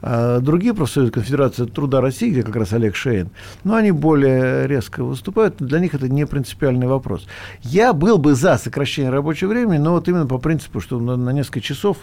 А 0.00 0.40
другие 0.40 0.72
профсоюзы, 0.72 1.10
Конфедерация 1.12 1.66
труда 1.66 2.00
России, 2.00 2.30
где 2.30 2.42
как 2.42 2.56
раз 2.56 2.72
Олег 2.72 2.96
Шейн, 2.96 3.30
ну, 3.64 3.74
они 3.74 3.90
более 3.90 4.66
резко 4.66 5.04
выступают, 5.04 5.56
для 5.58 5.80
них 5.80 5.94
это 5.94 6.08
не 6.08 6.26
принципиальный 6.26 6.86
вопрос. 6.86 7.26
Я 7.62 7.92
был 7.92 8.18
бы 8.18 8.34
за 8.34 8.56
сокращение 8.56 9.10
рабочего 9.10 9.50
времени, 9.50 9.78
но 9.78 9.92
вот 9.92 10.08
именно 10.08 10.26
по 10.26 10.38
принципу, 10.38 10.80
что 10.80 10.98
на, 11.00 11.16
на 11.16 11.30
несколько 11.30 11.60
часов 11.60 11.98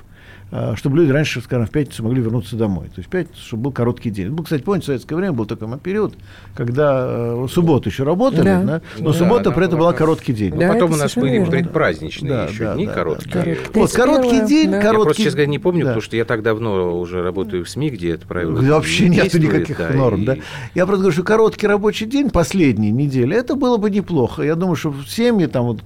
чтобы 0.75 0.97
люди 0.97 1.11
раньше, 1.11 1.41
скажем, 1.41 1.65
в 1.65 1.71
пятницу 1.71 2.03
могли 2.03 2.21
вернуться 2.21 2.55
домой. 2.55 2.85
То 2.87 2.97
есть 2.97 3.07
в 3.07 3.11
пятницу, 3.11 3.41
чтобы 3.41 3.63
был 3.63 3.71
короткий 3.71 4.11
день. 4.11 4.29
был, 4.29 4.43
кстати, 4.43 4.61
помните, 4.61 4.83
в 4.83 4.87
советское 4.87 5.15
время 5.15 5.33
был 5.33 5.45
такой 5.45 5.67
период, 5.79 6.15
когда 6.55 7.05
э, 7.07 7.47
субботу 7.49 7.89
еще 7.89 8.03
работали, 8.03 8.43
да. 8.43 8.63
Да, 8.63 8.81
но 8.99 9.11
да, 9.11 9.17
суббота 9.17 9.51
при 9.51 9.65
этом 9.65 9.79
была 9.79 9.93
короткий 9.93 10.33
день. 10.33 10.55
Да, 10.55 10.73
потом 10.73 10.93
у 10.93 10.95
нас 10.95 11.15
были 11.15 11.33
верно. 11.33 11.51
предпраздничные 11.51 12.31
да, 12.31 12.45
еще 12.45 12.63
да, 12.65 12.75
дни 12.75 12.85
да, 12.85 12.93
короткие. 12.93 13.57
Да. 13.73 13.79
Вот, 13.79 13.91
короткий 13.91 14.45
день, 14.47 14.71
да. 14.71 14.81
короткий... 14.81 14.97
Я 14.97 15.03
просто, 15.03 15.23
честно 15.23 15.37
говоря, 15.37 15.51
не 15.51 15.59
помню, 15.59 15.81
да. 15.81 15.89
потому 15.89 16.01
что 16.01 16.17
я 16.17 16.25
так 16.25 16.43
давно 16.43 16.99
уже 16.99 17.23
работаю 17.23 17.65
в 17.65 17.69
СМИ, 17.69 17.89
где 17.89 18.11
это 18.11 18.27
правило 18.27 18.61
Вообще 18.61 19.09
не 19.09 19.17
нет 19.17 19.33
никаких 19.33 19.77
да, 19.77 19.89
норм, 19.89 20.21
и... 20.21 20.25
да. 20.25 20.37
Я 20.75 20.85
просто 20.85 21.01
говорю, 21.01 21.13
что 21.13 21.23
короткий 21.23 21.67
рабочий 21.67 22.05
день, 22.05 22.29
последние 22.29 22.91
недели, 22.91 23.35
это 23.35 23.55
было 23.55 23.77
бы 23.77 23.89
неплохо. 23.89 24.43
Я 24.43 24.55
думаю, 24.55 24.75
что 24.75 24.93
семьи, 25.07 25.47
там 25.47 25.65
вот 25.65 25.81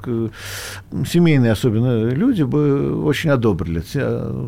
семейные 1.07 1.51
особенно 1.51 2.09
люди 2.09 2.43
бы 2.43 3.03
очень 3.03 3.29
одобрили. 3.29 3.83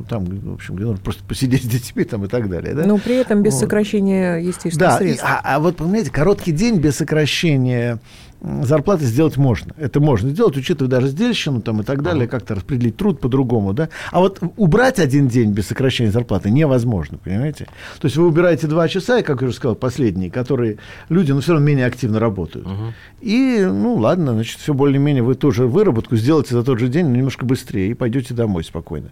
Там, 0.07 0.25
в 0.25 0.53
общем, 0.53 0.75
где 0.75 0.85
нужно 0.85 1.03
просто 1.03 1.23
посидеть 1.23 1.63
с 1.63 1.67
детьми 1.67 2.03
там 2.03 2.25
и 2.25 2.27
так 2.27 2.49
далее. 2.49 2.73
Да? 2.73 2.85
Но 2.85 2.97
при 2.97 3.15
этом 3.15 3.41
без 3.41 3.53
вот. 3.53 3.61
сокращения 3.61 4.37
естественно 4.37 4.91
да, 4.91 4.97
средств. 4.97 5.23
И, 5.23 5.27
а, 5.27 5.41
а 5.43 5.59
вот, 5.59 5.77
понимаете, 5.77 6.11
короткий 6.11 6.51
день 6.51 6.77
без 6.79 6.97
сокращения 6.97 7.99
зарплаты 8.41 9.05
сделать 9.05 9.37
можно. 9.37 9.73
Это 9.77 9.99
можно 9.99 10.29
сделать, 10.29 10.55
учитывая 10.57 10.89
даже 10.89 11.07
сдельщину 11.07 11.61
там, 11.61 11.81
и 11.81 11.83
так 11.83 12.01
далее, 12.01 12.25
uh-huh. 12.25 12.29
как-то 12.29 12.55
распределить 12.55 12.97
труд 12.97 13.19
по-другому. 13.19 13.73
Да? 13.73 13.89
А 14.11 14.19
вот 14.19 14.39
убрать 14.57 14.99
один 14.99 15.27
день 15.27 15.51
без 15.51 15.67
сокращения 15.67 16.11
зарплаты 16.11 16.49
невозможно, 16.49 17.17
понимаете? 17.17 17.65
То 17.99 18.05
есть 18.05 18.15
вы 18.17 18.27
убираете 18.27 18.67
два 18.67 18.87
часа, 18.87 19.19
и, 19.19 19.23
как 19.23 19.41
я 19.41 19.47
уже 19.47 19.55
сказал, 19.55 19.75
последние, 19.75 20.31
которые 20.31 20.77
люди, 21.09 21.31
ну, 21.31 21.41
все 21.41 21.53
равно 21.53 21.67
менее 21.67 21.85
активно 21.85 22.19
работают. 22.19 22.67
Uh-huh. 22.67 22.91
И, 23.21 23.65
ну, 23.65 23.95
ладно, 23.95 24.33
значит, 24.33 24.59
все 24.59 24.73
более-менее 24.73 25.23
вы 25.23 25.35
тоже 25.35 25.67
выработку 25.67 26.15
сделаете 26.15 26.53
за 26.53 26.63
тот 26.63 26.79
же 26.79 26.87
день, 26.87 27.07
но 27.07 27.15
немножко 27.15 27.45
быстрее, 27.45 27.91
и 27.91 27.93
пойдете 27.93 28.33
домой 28.33 28.63
спокойно. 28.63 29.09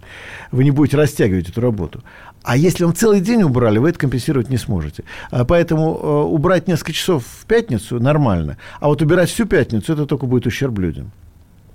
Вы 0.52 0.64
не 0.64 0.72
будете 0.72 0.98
растягивать 0.98 1.50
эту 1.50 1.62
работу. 1.62 2.02
А 2.48 2.56
если 2.56 2.86
вам 2.86 2.96
целый 2.96 3.20
день 3.20 3.44
убрали, 3.44 3.78
вы 3.78 3.90
это 3.90 4.00
компенсировать 4.00 4.50
не 4.50 4.56
сможете. 4.56 5.04
А 5.32 5.44
поэтому 5.44 6.00
э, 6.02 6.08
убрать 6.34 6.66
несколько 6.66 6.94
часов 6.94 7.26
в 7.42 7.46
пятницу 7.46 8.00
нормально, 8.00 8.58
а 8.80 8.88
вот 8.88 9.02
убирать 9.02 9.30
всю 9.30 9.46
пятницу, 9.46 9.92
это 9.92 10.06
только 10.06 10.28
будет 10.28 10.46
ущерб 10.46 10.80
людям. 10.80 11.12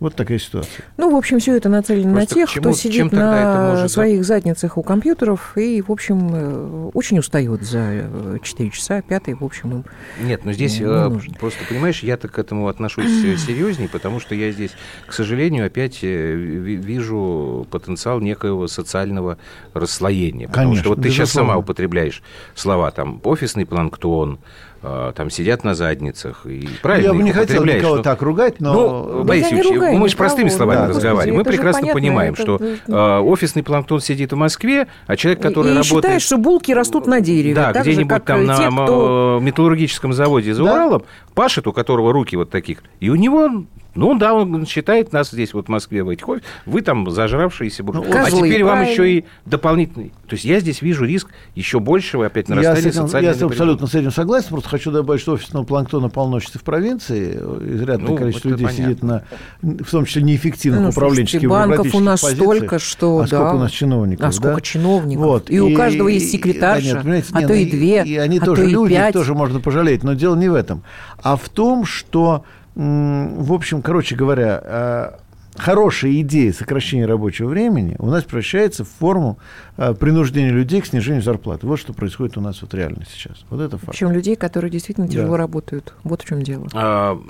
Вот 0.03 0.17
такая 0.17 0.41
ситуация. 0.41 0.85
Ну, 0.97 1.13
в 1.13 1.15
общем, 1.15 1.39
все 1.39 1.57
это 1.57 1.69
нацелено 1.69 2.15
Просто 2.15 2.35
на 2.35 2.41
тех, 2.41 2.51
чему, 2.51 2.63
кто 2.63 2.73
сидит 2.73 3.13
на 3.13 3.87
своих 3.87 4.25
задницах 4.25 4.77
у 4.77 4.83
компьютеров 4.83 5.57
и, 5.57 5.81
в 5.81 5.93
общем, 5.93 6.31
э, 6.33 6.91
очень 6.93 7.21
устает 7.21 7.63
за 7.63 8.41
4 8.43 8.69
э, 8.69 8.73
часа, 8.73 9.01
пятый, 9.01 9.35
в 9.35 9.45
общем, 9.45 9.71
им 9.71 9.85
Нет, 10.21 10.45
но 10.45 10.53
здесь 10.53 10.81
не 10.81 10.87
э, 10.87 11.09
нужно. 11.09 11.35
просто, 11.35 11.61
понимаешь, 11.69 12.03
я 12.03 12.17
так 12.17 12.33
к 12.33 12.39
этому 12.41 12.67
отношусь 12.67 13.07
серьезнее, 13.47 13.89
потому 13.89 14.19
что 14.19 14.35
я 14.35 14.51
здесь, 14.51 14.73
к 15.07 15.13
сожалению, 15.13 15.67
опять 15.67 16.03
вижу 16.03 17.65
потенциал 17.71 18.19
некоего 18.19 18.67
социального 18.67 19.39
расслоения. 19.73 20.49
Потому 20.49 20.71
Конечно, 20.71 20.83
что 20.83 20.89
вот 20.97 21.03
ты 21.03 21.11
сейчас 21.11 21.31
сама 21.31 21.57
употребляешь 21.57 22.25
слова 22.57 22.91
там 22.91 23.21
офисный 23.23 23.67
планктон, 23.67 24.41
там 24.83 25.31
сидят 25.31 25.63
на 25.63 25.75
задницах. 25.75 26.45
И 26.47 26.69
правильно 26.83 27.07
Я 27.09 27.15
бы 27.15 27.23
не 27.23 27.33
хотел 27.33 27.65
никого 27.65 27.95
что... 27.95 28.03
так 28.03 28.21
ругать, 28.21 28.61
но... 28.61 28.73
Ну, 28.75 29.25
Борис 29.25 29.51
Юрьевич, 29.51 29.75
ругаю, 29.75 29.99
мы 29.99 30.09
же 30.09 30.17
простыми 30.17 30.49
словами 30.49 30.81
да, 30.81 30.89
разговариваем. 30.89 31.37
Мы 31.37 31.45
прекрасно 31.45 31.83
понятно, 31.83 32.01
понимаем, 32.01 32.33
это... 32.35 32.43
что 32.43 32.61
э, 32.61 33.19
офисный 33.21 33.63
планктон 33.63 34.01
сидит 34.01 34.33
в 34.33 34.37
Москве, 34.37 34.89
а 35.07 35.17
человек, 35.17 35.41
который 35.41 35.73
и 35.73 35.75
работает... 35.77 35.87
считает, 35.87 36.23
что 36.23 36.37
булки 36.37 36.73
растут 36.73 37.07
на 37.07 37.21
дереве. 37.21 37.55
Да, 37.55 37.73
где-нибудь 37.73 38.25
там 38.25 38.45
на 38.45 38.57
кто... 38.57 39.39
металлургическом 39.41 40.13
заводе 40.13 40.53
за 40.53 40.65
да? 40.65 40.73
Уралом, 40.73 41.03
пашет, 41.35 41.67
у 41.67 41.73
которого 41.73 42.13
руки 42.13 42.35
вот 42.37 42.51
таких, 42.51 42.83
и 42.99 43.09
у 43.09 43.15
него 43.15 43.65
ну 43.95 44.17
да, 44.17 44.35
он 44.35 44.67
считает 44.67 45.13
нас 45.13 45.31
здесь, 45.31 45.53
вот 45.53 45.67
в 45.67 45.69
Москве, 45.69 46.03
в 46.03 46.09
этих 46.09 46.27
вы 46.67 46.83
там 46.83 47.11
зажравшиеся 47.11 47.83
будете. 47.83 48.09
Ну, 48.09 48.17
а 48.17 48.31
теперь 48.31 48.65
вам 48.65 48.83
еще 48.83 49.19
и 49.19 49.25
дополнительный. 49.45 50.13
То 50.27 50.35
есть 50.35 50.45
я 50.47 50.61
здесь 50.61 50.81
вижу 50.81 51.05
риск 51.05 51.29
еще 51.55 51.79
большего 51.79 52.25
опять 52.25 52.49
нарастания 52.49 52.87
я 52.87 52.93
социальной 52.93 53.37
Я 53.37 53.47
абсолютно 53.47 53.87
с 53.87 53.95
этим 53.95 54.11
согласен, 54.11 54.49
просто 54.51 54.71
хочу 54.71 54.91
добавить, 54.91 55.21
что 55.21 55.33
офисного 55.33 55.65
планктона 55.65 56.09
полночится 56.09 56.59
в 56.59 56.63
провинции. 56.63 57.35
Изрядное 57.35 58.11
ну, 58.11 58.17
количество 58.17 58.49
людей 58.49 58.67
понятно. 58.67 58.85
сидит 58.85 59.03
на, 59.03 59.25
в 59.61 59.91
том 59.91 60.07
числе, 60.07 60.23
неэффективных 60.23 60.83
ну, 60.83 60.89
управленческих 60.89 61.49
банков 61.49 61.95
у 61.95 62.01
нас 62.01 62.23
позициях. 62.23 62.57
столько, 62.57 62.79
что... 62.79 63.19
А 63.19 63.23
да. 63.23 63.27
сколько 63.27 63.55
у 63.55 63.59
нас 63.59 63.71
чиновников, 63.71 64.27
А 64.27 64.33
сколько 64.33 64.55
да? 64.55 64.61
чиновников. 64.63 65.25
Вот. 65.25 65.51
И, 65.51 65.57
и 65.57 65.61
у 65.61 65.75
каждого 65.75 66.09
есть 66.09 66.31
секретарша, 66.31 67.03
да, 67.03 67.11
нет, 67.11 67.27
а 67.33 67.41
нет, 67.41 67.49
то 67.49 67.55
и 67.55 67.71
две, 67.71 68.05
и 68.05 68.17
они 68.17 68.39
а 68.39 68.45
тоже 68.45 68.63
то 68.63 68.69
и 68.69 68.73
люди, 68.73 68.95
пять. 68.95 69.13
тоже 69.13 69.35
можно 69.35 69.61
пожалеть. 69.61 70.03
Но 70.03 70.15
дело 70.15 70.35
не 70.35 70.49
в 70.49 70.55
этом, 70.55 70.83
а 71.23 71.37
в 71.37 71.49
том, 71.51 71.85
что 71.85 72.45
в 72.75 73.53
общем, 73.53 73.83
короче 73.83 74.17
говоря, 74.17 74.61
э, 74.63 75.11
хорошая 75.57 76.13
идея 76.21 76.53
сокращения 76.53 77.07
рабочего 77.07 77.49
времени 77.49 77.97
у 77.99 78.07
нас 78.07 78.25
превращается 78.25 78.85
в 78.85 78.89
форму 78.89 79.39
э, 79.77 79.95
принуждения 79.95 80.51
людей 80.51 80.81
к 80.81 80.87
снижению 80.87 81.23
зарплаты. 81.23 81.67
Вот 81.67 81.79
что 81.79 81.93
происходит 81.93 82.39
у 82.39 82.41
нас 82.41 82.63
вот 82.63 82.73
реально 82.75 83.05
сейчас. 83.11 83.45
Вот 83.51 83.61
это 83.61 83.77
факт. 83.77 83.93
Причем 83.93 84.13
людей, 84.13 84.37
которые 84.37 84.71
действительно 84.71 85.09
тяжело 85.09 85.33
да. 85.33 85.39
работают. 85.39 85.95
Вот 86.05 86.23
в 86.23 86.27
чем 86.27 86.43
дело. 86.43 86.69
А, 86.73 87.21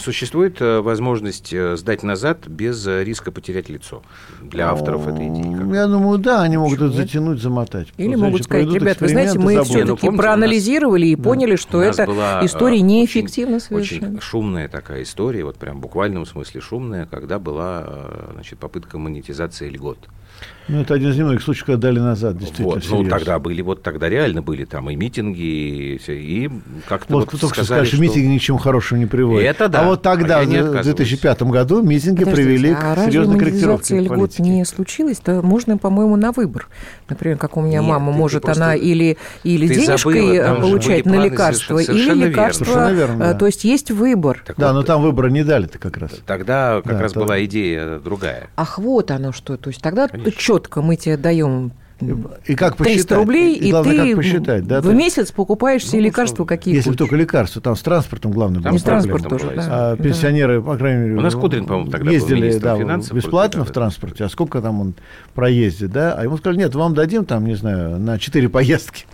существует 0.00 0.60
э, 0.60 0.80
возможность 0.80 1.54
сдать 1.76 2.02
назад 2.02 2.46
без 2.46 2.86
риска 2.86 3.32
потерять 3.32 3.68
лицо 3.68 4.02
для 4.42 4.70
авторов 4.70 5.06
этой 5.08 5.28
идеи? 5.28 5.74
Я 5.74 5.86
думаю, 5.86 6.18
да, 6.18 6.42
они 6.42 6.56
могут 6.56 6.78
это 6.80 6.90
затянуть, 6.90 7.40
замотать. 7.40 7.88
Или 7.96 8.14
могут 8.14 8.44
сказать, 8.44 8.68
ребят, 8.72 9.00
вы 9.00 9.08
знаете, 9.08 9.38
мы 9.38 9.62
все-таки 9.64 10.08
ну, 10.08 10.16
проанализировали 10.16 11.06
и 11.06 11.16
поняли, 11.16 11.56
что 11.56 11.82
эта 11.82 12.04
история 12.42 12.80
неэффективна 12.80 13.60
совершенно. 13.60 14.08
Очень 14.08 14.20
шумная 14.20 14.68
такая 14.68 15.02
история, 15.02 15.44
вот 15.44 15.56
прям 15.56 15.78
в 15.78 15.80
буквальном 15.80 16.26
смысле 16.26 16.60
шумная, 16.60 17.06
когда 17.06 17.38
была 17.38 17.84
э, 17.86 18.30
значит, 18.34 18.58
попытка 18.58 18.98
монетизации 18.98 19.68
льгот. 19.68 19.98
Ну, 20.68 20.80
это 20.80 20.94
один 20.94 21.10
из 21.10 21.16
немногих 21.16 21.42
случаев, 21.42 21.64
когда 21.66 21.88
дали 21.88 22.00
назад, 22.00 22.36
действительно. 22.38 22.70
Вот, 22.70 22.82
ну, 22.90 23.08
тогда 23.08 23.38
были, 23.38 23.62
вот 23.62 23.82
тогда 23.84 24.08
реально 24.08 24.42
были 24.42 24.64
там 24.64 24.90
и 24.90 24.96
митинги, 24.96 25.38
и, 25.38 26.00
и 26.08 26.50
как-то 26.88 27.14
вот, 27.14 27.30
вот 27.30 27.38
сказали, 27.38 27.52
что, 27.54 27.64
сказали, 27.64 27.84
что 27.86 28.00
митинги 28.00 28.26
ничему 28.26 28.58
хорошему 28.58 29.00
не 29.00 29.06
приводят. 29.06 29.48
Это 29.48 29.68
да. 29.68 29.82
А 29.82 29.86
вот 29.86 30.02
тогда, 30.02 30.40
А 30.40 30.42
в 30.42 30.48
отказываюсь. 30.48 30.86
2005 30.86 31.42
году, 31.42 31.82
митинги 31.82 32.24
Подождите, 32.24 32.48
привели 32.48 32.70
а 32.76 32.96
к 32.96 33.04
серьезной 33.04 33.38
корректировке 33.38 34.00
льгот 34.00 34.18
политики. 34.18 34.42
не 34.42 34.64
случилась, 34.64 35.18
то 35.18 35.40
можно, 35.40 35.78
по-моему, 35.78 36.16
на 36.16 36.32
выбор. 36.32 36.66
Например, 37.08 37.38
как 37.38 37.56
у 37.56 37.60
меня 37.60 37.78
Нет, 37.78 37.88
мама, 37.88 38.10
может 38.10 38.42
просто- 38.42 38.64
она 38.64 38.74
или, 38.74 39.18
или 39.44 39.68
ты 39.68 39.74
денежкой 39.76 40.20
забыла, 40.20 40.32
э, 40.32 40.60
получать 40.62 41.06
на 41.06 41.24
лекарства, 41.24 41.78
совершенно 41.78 42.22
или 42.24 42.28
лекарства. 42.30 42.64
Совершенно 42.64 42.92
верно, 42.92 43.22
э, 43.22 43.26
да. 43.32 43.34
То 43.34 43.46
есть 43.46 43.62
есть 43.62 43.92
выбор. 43.92 44.42
Так 44.44 44.56
Да, 44.56 44.72
вот, 44.72 44.80
но 44.80 44.82
там 44.82 45.00
выбора 45.00 45.28
не 45.28 45.44
дали-то 45.44 45.78
как 45.78 45.96
раз. 45.96 46.10
Тогда 46.26 46.82
как 46.84 46.96
Да, 46.96 47.02
раз 47.02 47.12
была 47.14 47.44
идея 47.44 48.00
другая. 48.00 48.48
Ах, 48.56 48.78
вот 48.80 49.12
оно 49.12 49.30
что. 49.30 49.56
То 49.56 49.70
есть 49.70 49.80
тогда. 49.80 50.08
Четко 50.32 50.82
мы 50.82 50.96
тебе 50.96 51.16
даем 51.16 51.72
И 52.46 52.54
как 52.54 52.76
300 52.76 52.84
посчитать? 52.84 53.18
рублей, 53.18 53.54
и, 53.56 53.70
главное, 53.70 53.92
ты 53.92 54.08
как 54.08 54.16
посчитать, 54.16 54.66
да? 54.66 54.80
в 54.82 54.84
есть, 54.84 54.96
месяц 54.96 55.32
покупаешь 55.32 55.82
все 55.82 55.96
Ну, 55.96 56.02
лекарства, 56.04 56.44
какие 56.44 56.74
Если 56.74 56.90
хочешь. 56.90 56.98
только 56.98 57.16
лекарства, 57.16 57.62
там 57.62 57.74
с 57.74 57.80
транспортом 57.82 58.32
главное 58.32 58.60
Там 58.60 58.78
с 58.78 58.82
транспорт 58.82 59.22
транспортом 59.22 59.48
тоже, 59.48 59.66
была 59.66 59.66
да. 59.66 59.92
А 59.92 59.96
пенсионеры, 59.96 60.60
по 60.60 60.76
крайней 60.76 61.02
мере, 61.04 61.16
У 61.16 61.20
нас 61.20 61.34
Кудрин, 61.34 61.64
по-моему, 61.66 61.90
тогда 61.90 62.06
был 62.06 62.12
ездили 62.12 62.40
министром 62.40 62.74
да, 62.74 62.78
финансов, 62.78 63.16
бесплатно 63.16 63.64
в 63.64 63.70
транспорте. 63.70 64.24
А 64.24 64.28
сколько 64.28 64.60
там 64.60 64.80
он 64.80 64.94
проездит, 65.34 65.90
да? 65.90 66.12
А 66.12 66.22
ему 66.22 66.36
сказали, 66.36 66.58
нет, 66.58 66.74
вам 66.74 66.94
дадим 66.94 67.24
там, 67.24 67.46
не 67.46 67.54
знаю, 67.54 67.98
на 67.98 68.18
4 68.18 68.48
поездки 68.48 69.06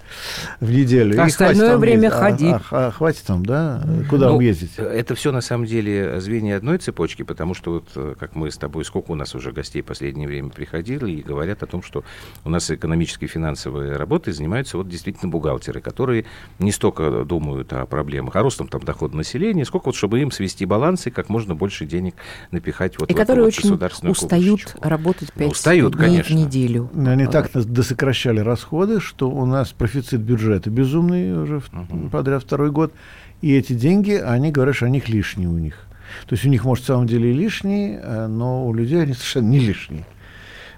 в 0.60 0.70
неделю. 0.70 1.20
А 1.20 1.24
остальное 1.24 1.76
время 1.76 2.04
ездить. 2.04 2.18
А- 2.18 2.22
ходи. 2.30 2.48
А, 2.48 2.62
а 2.70 2.90
хватит 2.90 3.22
там, 3.26 3.44
да? 3.44 3.82
Куда 4.08 4.26
Ну, 4.26 4.32
вам 4.32 4.40
ездить? 4.40 4.72
Это 4.76 5.14
все 5.14 5.32
на 5.32 5.40
самом 5.40 5.66
деле 5.66 6.20
звенья 6.20 6.56
одной 6.56 6.78
цепочки, 6.78 7.22
потому 7.22 7.54
что 7.54 7.72
вот 7.72 7.88
э, 7.96 8.14
как 8.18 8.34
мы 8.34 8.50
с 8.50 8.56
тобой, 8.56 8.84
сколько 8.84 9.10
у 9.12 9.14
нас 9.14 9.34
уже 9.34 9.52
гостей 9.52 9.82
в 9.82 9.86
последнее 9.86 10.26
время 10.28 10.50
приходили 10.50 11.10
и 11.10 11.22
говорят 11.22 11.62
о 11.62 11.66
том, 11.66 11.82
что 11.82 12.04
у 12.44 12.50
нас 12.50 12.70
экономические 12.70 13.28
и 13.28 13.30
финансовые 13.30 13.96
работы 13.96 14.32
занимаются 14.32 14.76
вот 14.76 14.88
действительно 14.88 15.30
бухгалтеры, 15.30 15.80
которые 15.80 16.24
не 16.58 16.72
столько 16.72 17.24
думают 17.24 17.72
о 17.72 17.86
проблемах, 17.86 18.36
о 18.36 18.42
ростом 18.42 18.68
там 18.68 18.82
дохода 18.82 19.16
населения, 19.16 19.64
сколько 19.64 19.86
вот 19.86 19.96
чтобы 19.96 20.20
им 20.20 20.30
свести 20.30 20.64
балансы 20.66 21.08
и 21.08 21.12
как 21.12 21.28
можно 21.28 21.54
больше 21.54 21.86
денег 21.86 22.14
напихать 22.50 22.98
вот 22.98 23.10
И 23.10 23.14
в 23.14 23.16
которые 23.16 23.44
вот 23.44 23.48
очень 23.54 23.62
государственную 23.70 24.12
устают 24.12 24.60
кубышечку. 24.62 24.88
работать 24.88 25.32
5 25.32 25.50
устают, 25.52 25.94
дней 25.96 26.06
конечно. 26.06 26.36
в 26.36 26.38
неделю. 26.38 26.90
Они 26.96 27.26
так 27.26 27.50
досокращали 27.52 28.40
расходы, 28.40 29.00
что 29.00 29.30
у 29.30 29.46
нас 29.46 29.72
профицит 30.02 30.20
бюджета 30.20 30.70
безумный 30.70 31.32
уже 31.42 31.60
в- 31.60 32.10
подряд 32.10 32.42
второй 32.42 32.70
год. 32.70 32.92
И 33.40 33.54
эти 33.54 33.72
деньги, 33.72 34.12
они 34.12 34.50
говорят, 34.52 34.76
что 34.76 34.86
они 34.86 35.02
лишние 35.06 35.48
у 35.48 35.58
них. 35.58 35.86
То 36.26 36.34
есть 36.34 36.44
у 36.44 36.48
них, 36.48 36.64
может, 36.64 36.84
в 36.84 36.86
самом 36.86 37.06
деле 37.06 37.30
и 37.30 37.34
лишние, 37.34 38.00
э, 38.02 38.26
но 38.26 38.66
у 38.66 38.74
людей 38.74 39.02
они 39.02 39.14
совершенно 39.14 39.48
не 39.48 39.58
лишние. 39.58 40.04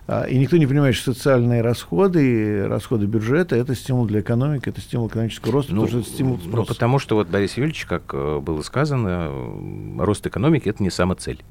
А, 0.07 0.25
И 0.25 0.37
никто 0.39 0.57
не 0.59 0.67
понимает, 0.67 0.95
что 0.95 1.15
социальные 1.15 1.63
расходы 1.63 2.23
и 2.25 2.61
расходы 2.61 3.07
бюджета– 3.07 3.57
это 3.63 3.75
стимул 3.75 4.05
для 4.07 4.21
экономики, 4.21 4.69
это 4.69 4.81
стимул 4.81 5.09
экономического 5.09 5.53
роста, 5.53 5.73
потому 5.73 5.89
что 5.89 5.99
это 6.01 6.09
стимул 6.09 6.39
ну, 6.43 6.51
спроса. 6.51 6.75
потому 6.75 6.99
что 6.99 7.15
вот 7.17 7.29
Борис 7.29 7.57
Юрьевич, 7.57 7.87
как 7.87 8.03
э, 8.13 8.39
было 8.41 8.61
сказано, 8.63 9.29
э, 9.31 10.05
рост 10.05 10.27
экономики– 10.27 10.69
это 10.71 10.83
не 10.83 10.91
самоцель. 10.91 11.43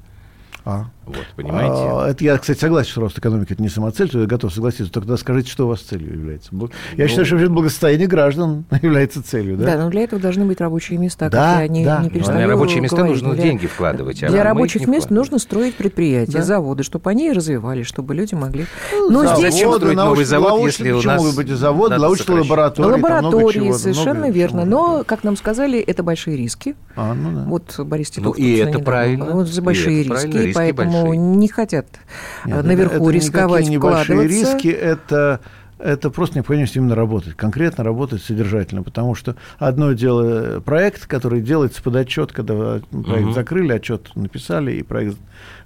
А. 0.66 0.86
Вот, 1.04 1.16
понимаете? 1.36 1.74
А, 1.74 2.08
это 2.08 2.24
я, 2.24 2.38
кстати, 2.38 2.58
согласен, 2.58 2.90
что 2.90 3.02
рост 3.02 3.18
экономики 3.18 3.52
это 3.52 3.60
не 3.60 3.68
самоцель, 3.68 4.08
то 4.08 4.18
я 4.20 4.26
готов 4.26 4.50
согласиться. 4.54 4.90
Только 4.90 5.06
тогда 5.08 5.18
скажите, 5.20 5.50
что 5.50 5.66
у 5.66 5.68
вас 5.68 5.80
целью 5.80 6.14
является. 6.14 6.48
Я 6.96 7.04
Ну, 7.04 7.08
считаю, 7.08 7.26
что 7.26 7.36
благосостояние 7.50 8.06
граждан 8.06 8.64
является 8.82 9.22
целью, 9.22 9.58
да? 9.58 9.66
Да, 9.66 9.82
но 9.84 9.90
для 9.90 10.04
этого 10.04 10.22
должны 10.22 10.46
быть 10.46 10.62
рабочие 10.62 10.98
места, 10.98 11.28
Да, 11.28 11.52
как 11.56 11.60
я 11.60 11.68
не, 11.68 11.84
да. 11.84 11.98
не 11.98 12.04
Ну, 12.04 12.10
перестаю 12.10 12.38
на 12.40 12.46
рабочие 12.46 12.80
места 12.80 12.96
говорить. 12.96 13.16
нужно 13.20 13.34
Для- 13.34 13.42
деньги 13.44 13.66
вкладывать. 13.66 14.22
а 14.22 14.28
Для 14.30 14.38
их 14.38 14.44
рабочих 14.44 14.86
мест 14.86 15.10
нужно 15.10 15.38
строить 15.38 15.74
предприятия, 15.74 16.32
Да. 16.38 16.42
заводы, 16.42 16.82
чтобы 16.82 17.10
они 17.10 17.30
развивались, 17.30 17.86
чтобы 17.86 18.14
люди 18.14 18.34
могли... 18.34 18.64
Ну, 18.92 19.10
Но 19.10 19.22
заводы, 19.24 19.50
здесь 19.50 19.60
строить 19.66 19.96
новый 19.96 20.24
завод, 20.24 20.48
научные- 20.48 20.66
если 20.88 20.90
у 20.92 21.02
нас 21.02 21.20
могут 21.20 21.36
быть 21.36 21.50
и 21.50 21.54
завод, 21.54 21.90
надо 21.90 22.00
научные 22.02 22.40
лаборатории, 22.40 22.92
лаборатории, 22.92 23.72
совершенно 23.72 24.20
много 24.20 24.32
верно. 24.32 24.64
Но, 24.64 25.04
как 25.04 25.22
нам 25.24 25.36
сказали, 25.36 25.78
это 25.80 26.02
большие 26.02 26.38
риски. 26.38 26.74
А, 26.96 27.12
ну 27.12 27.32
да. 27.32 27.44
Вот 27.44 27.78
Борис 27.80 28.10
Ну, 28.16 28.22
Титов. 28.22 28.38
и 28.38 28.42
собственно, 28.56 28.70
это 28.70 28.78
правильно. 28.78 29.24
Вот 29.26 29.48
за 29.48 29.60
И 29.60 29.64
большие 29.64 30.02
риски 30.04 30.53
поэтому 30.54 31.06
большие. 31.06 31.16
не 31.18 31.48
хотят 31.48 31.86
Нет, 32.44 32.64
наверху 32.64 33.08
это 33.08 33.16
рисковать, 33.16 33.68
вкладываться. 33.68 34.22
риски, 34.22 34.68
это, 34.68 35.40
это 35.78 36.10
просто 36.10 36.36
необходимость 36.36 36.76
именно 36.76 36.94
работать, 36.94 37.34
конкретно 37.34 37.84
работать 37.84 38.22
содержательно, 38.22 38.82
потому 38.82 39.14
что 39.14 39.36
одно 39.58 39.92
дело 39.92 40.60
проект, 40.60 41.06
который 41.06 41.40
делается 41.40 41.82
под 41.82 41.96
отчет, 41.96 42.32
когда 42.32 42.54
проект 42.90 43.26
Мгм. 43.26 43.34
закрыли, 43.34 43.72
отчет 43.72 44.10
написали, 44.14 44.72
и 44.72 44.82
проект 44.82 45.16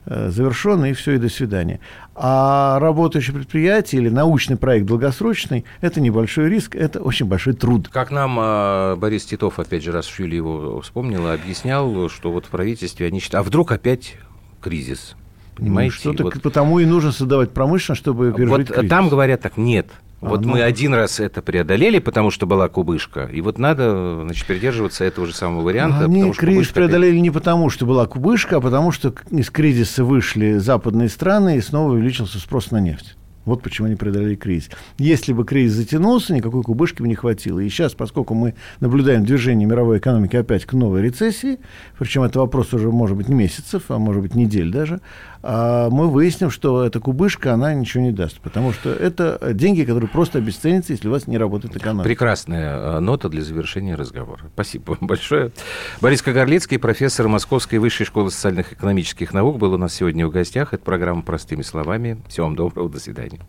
э, 0.07 0.31
завершен, 0.31 0.85
и 0.87 0.93
все, 0.95 1.13
и 1.13 1.19
до 1.19 1.29
свидания. 1.29 1.81
А 2.15 2.79
работающее 2.81 3.35
предприятие 3.35 4.01
или 4.01 4.09
научный 4.09 4.57
проект 4.57 4.87
долгосрочный, 4.87 5.67
это 5.83 6.01
небольшой 6.01 6.49
риск, 6.49 6.75
это 6.75 7.01
очень 7.03 7.27
большой 7.27 7.53
труд. 7.53 7.89
Как 7.93 8.11
нам 8.11 8.37
а, 8.41 8.97
Борис 8.97 9.27
Титов, 9.27 9.59
опять 9.59 9.85
же, 9.85 9.93
раз 9.93 10.09
Юлия 10.19 10.37
его 10.39 10.81
вспомнила, 10.81 11.35
объяснял, 11.35 12.09
что 12.09 12.33
вот 12.33 12.47
в 12.47 12.49
правительстве 12.49 13.07
они 13.07 13.21
считают, 13.21 13.47
а 13.47 13.49
вдруг 13.49 13.71
опять 13.71 14.17
кризис? 14.61 15.15
Понимаете? 15.57 15.95
Ну, 16.05 16.13
Что-то 16.13 16.25
Вот- 16.25 16.43
потому 16.43 16.79
и 16.79 16.85
нужно 16.87 17.13
создавать 17.13 17.51
промышленность, 17.51 18.01
чтобы 18.01 18.33
пережить 18.33 18.69
Вот 18.69 18.77
кризис. 18.77 18.91
там 18.91 19.09
говорят 19.09 19.41
так, 19.41 19.57
нет. 19.57 19.89
А, 20.21 20.27
вот 20.31 20.45
ну. 20.45 20.53
мы 20.53 20.63
один 20.63 20.95
раз 20.95 21.21
это 21.21 21.43
преодолели, 21.43 21.99
потому 22.01 22.31
что 22.31 22.47
была 22.47 22.69
кубышка, 22.69 23.25
и 23.33 23.41
вот 23.41 23.59
надо, 23.59 24.23
значит, 24.25 24.47
придерживаться 24.47 25.05
этого 25.05 25.27
же 25.29 25.33
самого 25.35 25.63
варианта. 25.63 26.05
Они 26.05 26.17
потому 26.17 26.33
что 26.35 26.41
кризис 26.41 26.63
опять- 26.63 26.75
преодолели 26.75 27.19
не 27.19 27.31
потому, 27.31 27.71
что 27.71 27.87
была 27.87 28.07
кубышка, 28.07 28.57
а 28.57 28.61
потому 28.61 28.91
что 28.91 29.15
из 29.31 29.49
кризиса 29.51 30.05
вышли 30.05 30.59
западные 30.59 31.09
страны 31.09 31.57
и 31.57 31.61
снова 31.61 31.93
увеличился 31.93 32.39
спрос 32.39 32.71
на 32.73 32.79
нефть. 32.81 33.17
Вот 33.45 33.63
почему 33.63 33.87
они 33.87 33.97
преодолели 33.97 34.35
кризис. 34.35 34.71
Если 34.99 35.33
бы 35.33 35.45
кризис 35.45 35.77
затянулся, 35.77 36.35
никакой 36.35 36.63
кубышки 36.63 37.01
бы 37.01 37.09
не 37.09 37.15
хватило. 37.15 37.61
И 37.61 37.69
сейчас, 37.69 37.95
поскольку 37.95 38.35
мы 38.35 38.55
наблюдаем 38.81 39.25
движение 39.25 39.67
мировой 39.67 39.99
экономики 39.99 40.37
опять 40.37 40.65
к 40.67 40.75
новой 40.75 41.03
рецессии, 41.03 41.59
причем 41.99 42.23
это 42.25 42.41
вопрос 42.41 42.75
уже, 42.75 42.91
может 42.91 43.17
быть, 43.17 43.29
не 43.29 43.35
месяцев, 43.35 43.85
а 43.89 43.99
может 43.99 44.23
быть, 44.23 44.35
недель 44.35 44.71
даже, 44.71 45.01
мы 45.43 46.09
выясним, 46.09 46.51
что 46.51 46.85
эта 46.85 47.01
кубышка, 47.01 47.55
она 47.55 47.75
ничего 47.75 48.03
не 48.03 48.13
даст. 48.13 48.41
Потому 48.41 48.73
что 48.73 48.91
это 48.91 49.39
деньги, 49.55 49.85
которые 49.85 50.09
просто 50.09 50.39
обесценятся, 50.39 50.93
если 50.93 51.09
у 51.09 51.11
вас 51.11 51.27
не 51.27 51.39
работает 51.39 51.77
экономика. 51.77 52.05
Прекрасная 52.05 52.77
э, 52.77 53.01
нота 53.01 53.29
для 53.29 53.43
завершения 53.43 53.95
разговора. 53.95 54.43
Спасибо 54.55 54.93
вам 54.93 55.07
большое. 55.09 55.53
Борис 56.01 56.23
Кагарлицкий, 56.23 56.79
профессор 56.79 57.29
Московской 57.29 57.79
высшей 57.79 58.07
школы 58.07 58.31
социальных 58.31 58.73
и 58.73 58.75
экономических 58.75 59.33
наук, 59.33 59.59
был 59.59 59.75
у 59.75 59.79
нас 59.79 59.95
сегодня 59.95 60.27
в 60.27 60.31
гостях. 60.31 60.75
Это 60.75 60.83
программа 60.83 61.23
«Простыми 61.23 61.63
словами». 61.63 62.21
Всего 62.29 62.47
вам 62.47 62.57
доброго, 62.57 62.89
до 62.89 63.01
свидания. 63.01 63.41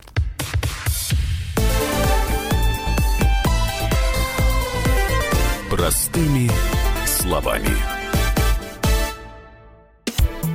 Простыми 5.70 6.50
словами. 7.06 7.99